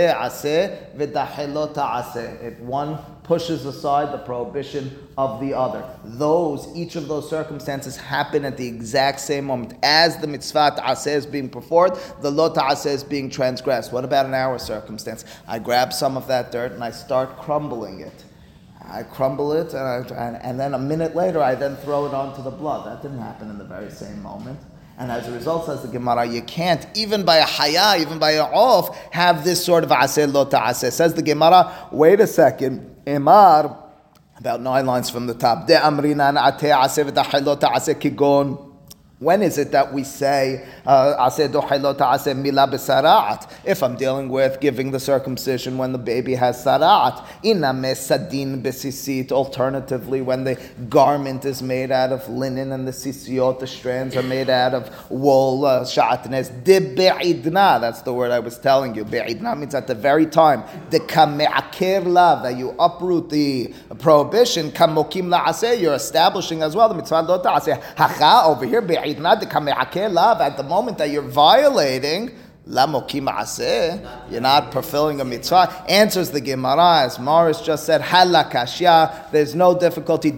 aseh 0.05 0.79
v'dahelot 0.97 1.75
aseh. 1.75 2.43
If 2.43 2.59
one 2.61 2.99
pushes 3.29 3.67
aside 3.67 4.11
the 4.11 4.19
prohibition 4.19 5.07
of 5.19 5.39
the 5.39 5.53
other. 5.53 5.85
Those, 6.03 6.67
each 6.75 6.97
of 6.97 7.09
those 7.09 7.29
circumstances 7.29 7.95
happen 7.95 8.47
at 8.47 8.57
the 8.57 8.67
exact 8.67 9.21
same 9.21 9.45
moment. 9.45 9.75
As 9.83 10.17
the 10.17 10.27
mitzvah 10.27 10.73
ta'aseh 10.77 11.15
is 11.15 11.27
being 11.27 11.51
performed, 11.51 11.99
the 12.23 12.31
lo 12.31 12.53
ta'aseh 12.53 12.91
is 12.91 13.05
being 13.05 13.29
transgressed. 13.29 13.93
What 13.93 14.05
about 14.05 14.25
in 14.25 14.33
our 14.33 14.59
circumstance? 14.59 15.27
I 15.47 15.59
grab 15.59 15.93
some 15.93 16.17
of 16.17 16.27
that 16.29 16.51
dirt 16.51 16.73
and 16.73 16.83
I 16.83 16.91
start 16.91 17.39
crumbling 17.39 18.01
it. 18.01 18.25
I 18.91 19.03
crumble 19.03 19.53
it, 19.53 19.75
and, 19.75 19.83
I, 19.87 20.27
and, 20.27 20.37
and 20.37 20.59
then 20.59 20.73
a 20.73 20.79
minute 20.79 21.15
later, 21.15 21.43
I 21.43 21.55
then 21.55 21.77
throw 21.77 22.07
it 22.07 22.15
onto 22.15 22.43
the 22.43 22.51
blood. 22.51 22.87
That 22.87 23.03
didn't 23.03 23.21
happen 23.21 23.51
in 23.51 23.59
the 23.59 23.65
very 23.65 23.91
same 23.91 24.23
moment. 24.23 24.59
And 24.99 25.13
as 25.13 25.29
a 25.29 25.33
result, 25.33 25.67
says 25.67 25.83
the 25.83 25.89
Gemara, 25.89 26.27
you 26.27 26.43
can't, 26.43 26.85
even 26.97 27.25
by 27.25 27.37
a 27.37 27.45
haya, 27.45 28.01
even 28.01 28.19
by 28.19 28.33
a 28.33 28.43
off, 28.43 28.99
have 29.13 29.45
this 29.45 29.65
sort 29.65 29.85
of 29.85 29.91
aseh 29.91 30.31
lo 30.33 30.45
ta'aseh. 30.45 30.91
Says 30.91 31.15
the 31.15 31.23
Gemara, 31.23 31.89
wait 31.93 32.19
a 32.19 32.27
second, 32.27 32.97
Imar, 33.07 33.77
about 34.39 34.61
nine 34.61 34.87
lines 34.87 35.09
from 35.09 35.29
the 35.29 35.35
top. 35.35 35.69
De 35.69 35.77
amrina 35.77 36.37
na'ateh 36.37 36.75
aseh 36.75 37.09
v'taheh 37.09 37.45
lo 37.45 37.55
ta'aseh 37.55 37.95
kigon. 37.95 38.68
When 39.21 39.43
is 39.43 39.59
it 39.59 39.73
that 39.73 39.93
we 39.93 40.05
say 40.05 40.64
uh, 40.87 41.29
"Aseh 41.29 41.49
dohelo 41.49 41.99
ta'aseh 41.99 42.35
mila? 42.37 42.69
If 43.64 43.83
I'm 43.83 43.97
dealing 43.97 44.29
with 44.29 44.61
giving 44.61 44.93
the 44.93 45.01
circumcision 45.01 45.77
when 45.77 45.91
the 45.91 45.99
baby 45.99 46.37
has 46.37 46.64
sarat, 46.64 47.27
iname 47.43 47.97
sadin 47.97 48.62
b'sisit. 48.62 49.33
Alternatively, 49.33 50.21
when 50.21 50.45
the 50.45 50.57
garment 50.89 51.45
is 51.45 51.62
made 51.62 51.91
out 51.91 52.12
of 52.12 52.29
linen 52.29 52.71
and 52.71 52.87
the 52.87 52.93
sisiot, 52.93 53.59
the 53.59 53.66
strands 53.66 54.14
are 54.16 54.23
made 54.23 54.49
out 54.49 54.73
of 54.73 55.11
wool, 55.11 55.64
uh, 55.64 55.85
de 55.85 56.79
be'idna. 56.79 57.79
That's 57.81 58.03
the 58.03 58.12
word 58.12 58.31
I 58.31 58.39
was 58.39 58.57
telling 58.57 58.95
you. 58.95 59.05
Be'idna 59.05 59.57
means 59.57 59.75
at 59.75 59.89
the 59.89 59.97
very 59.97 60.27
time 60.27 60.62
that 60.91 62.55
you 62.57 62.75
uproot 62.79 63.31
the 63.31 63.75
prohibition. 63.99 64.73
You're 65.81 65.95
establishing 65.95 66.62
as 66.62 66.77
well 66.77 66.89
the 66.89 66.95
mitzvah 66.95 67.23
lo 67.23 67.43
ta'aseh. 67.43 67.83
Hacha 67.97 68.43
over 68.47 68.64
here 68.64 68.83
At 69.17 70.57
the 70.57 70.65
moment 70.67 70.99
that 70.99 71.11
you're 71.11 71.23
violating. 71.23 72.31
You're 72.71 74.41
not 74.43 74.73
fulfilling 74.73 75.21
a 75.23 75.25
mitzvah. 75.25 75.85
Answers 75.89 76.31
the 76.31 76.41
Gemara, 76.43 77.01
as 77.05 77.19
Morris 77.19 77.63
just 77.63 77.87
said, 77.87 78.03
there's 79.33 79.55
no 79.55 79.79
difficulty. 79.79 80.31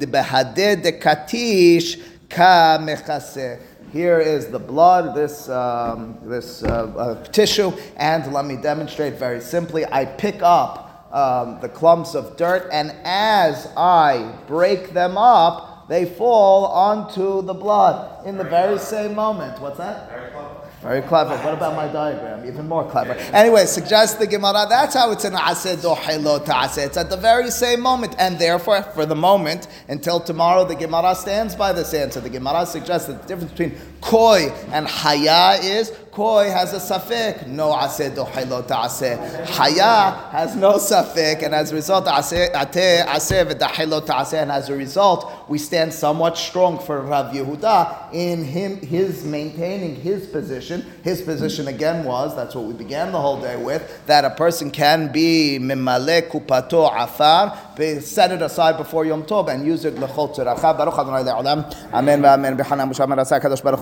Here 3.92 4.20
is 4.20 4.46
the 4.46 4.60
blood, 4.60 5.16
this, 5.16 5.48
um, 5.48 6.18
this 6.22 6.62
uh, 6.62 6.68
uh, 6.68 7.24
tissue, 7.24 7.72
and 7.96 8.32
let 8.32 8.44
me 8.44 8.54
demonstrate 8.54 9.14
very 9.14 9.40
simply. 9.40 9.84
I 9.84 10.04
pick 10.04 10.40
up 10.42 11.08
um, 11.12 11.58
the 11.60 11.68
clumps 11.68 12.14
of 12.14 12.36
dirt, 12.36 12.68
and 12.70 12.94
as 13.02 13.66
I 13.76 14.32
break 14.46 14.92
them 14.92 15.18
up, 15.18 15.69
they 15.90 16.04
fall 16.04 16.66
onto 16.66 17.42
the 17.42 17.52
blood 17.52 18.24
in 18.24 18.36
the 18.36 18.44
very 18.44 18.78
same 18.78 19.12
moment. 19.12 19.60
What's 19.60 19.78
that? 19.78 20.08
Very 20.08 20.30
clever. 20.30 20.60
Very 20.82 21.02
clever. 21.02 21.36
What 21.38 21.54
about 21.54 21.74
my 21.74 21.88
diagram? 21.88 22.46
Even 22.46 22.68
more 22.68 22.88
clever. 22.88 23.14
Anyway, 23.34 23.66
suggests 23.66 24.16
the 24.16 24.28
Gemara, 24.28 24.66
that's 24.68 24.94
how 24.94 25.10
it's 25.10 25.24
an 25.24 25.32
dohelo 25.32 26.44
ta'aseh. 26.44 26.86
It's 26.86 26.96
at 26.96 27.10
the 27.10 27.16
very 27.16 27.50
same 27.50 27.80
moment. 27.80 28.14
And 28.20 28.38
therefore, 28.38 28.82
for 28.82 29.04
the 29.04 29.16
moment, 29.16 29.66
until 29.88 30.20
tomorrow, 30.20 30.64
the 30.64 30.76
Gemara 30.76 31.16
stands 31.16 31.56
by 31.56 31.72
this 31.72 31.92
answer. 31.92 32.20
The 32.20 32.30
Gemara 32.30 32.66
suggests 32.66 33.08
that 33.08 33.22
the 33.22 33.26
difference 33.26 33.50
between 33.50 33.76
koi 34.00 34.48
and 34.72 34.86
haya 34.86 35.58
is 35.62 35.92
koi 36.10 36.50
has 36.50 36.72
a 36.72 36.78
safek, 36.78 37.46
no 37.46 37.70
aseh 37.72 38.10
dohelo 38.10 38.66
ta'aseh. 38.66 39.46
Haya 39.46 40.28
has 40.32 40.56
no 40.56 40.72
safek, 40.72 41.42
and 41.44 41.54
as 41.54 41.70
a 41.70 41.74
result, 41.76 42.06
aseh 42.06 42.50
ateh 42.52 43.04
aseh 43.06 43.44
v'dahelo 43.48 44.04
ta'aseh, 44.04 44.42
and 44.42 44.50
as 44.50 44.68
a 44.68 44.74
result, 44.74 45.30
we 45.48 45.56
stand 45.56 45.92
somewhat 45.92 46.36
strong 46.36 46.78
for 46.80 47.00
Rav 47.00 47.32
Yehuda 47.32 48.12
in 48.12 48.42
him, 48.44 48.78
his 48.78 49.24
maintaining 49.24 49.94
his 49.94 50.26
position. 50.26 50.84
His 51.04 51.22
position 51.22 51.68
again 51.68 52.04
was, 52.04 52.34
that's 52.34 52.56
what 52.56 52.64
we 52.64 52.74
began 52.74 53.12
the 53.12 53.20
whole 53.20 53.40
day 53.40 53.56
with, 53.62 54.04
that 54.06 54.24
a 54.24 54.30
person 54.30 54.70
can 54.72 55.12
be 55.12 55.58
mimale 55.60 56.28
kupato 56.28 56.90
afar, 56.92 57.56
set 58.00 58.32
it 58.32 58.42
aside 58.42 58.76
before 58.76 59.04
Yom 59.04 59.22
Tov 59.22 59.48
and 59.48 59.64
use 59.64 59.84
it 59.84 59.94
lechol. 59.94 60.36
Baruch 60.36 60.98
Adonai 60.98 61.22
le'olam. 61.22 61.92
Amen 61.94 62.20
v'amen. 62.20 62.56
B'chana 62.58 62.86
Moshe 62.90 63.02
Amar 63.02 63.20
Asa 63.20 63.38
HaKadosh 63.40 63.62
Baruch 63.62 63.78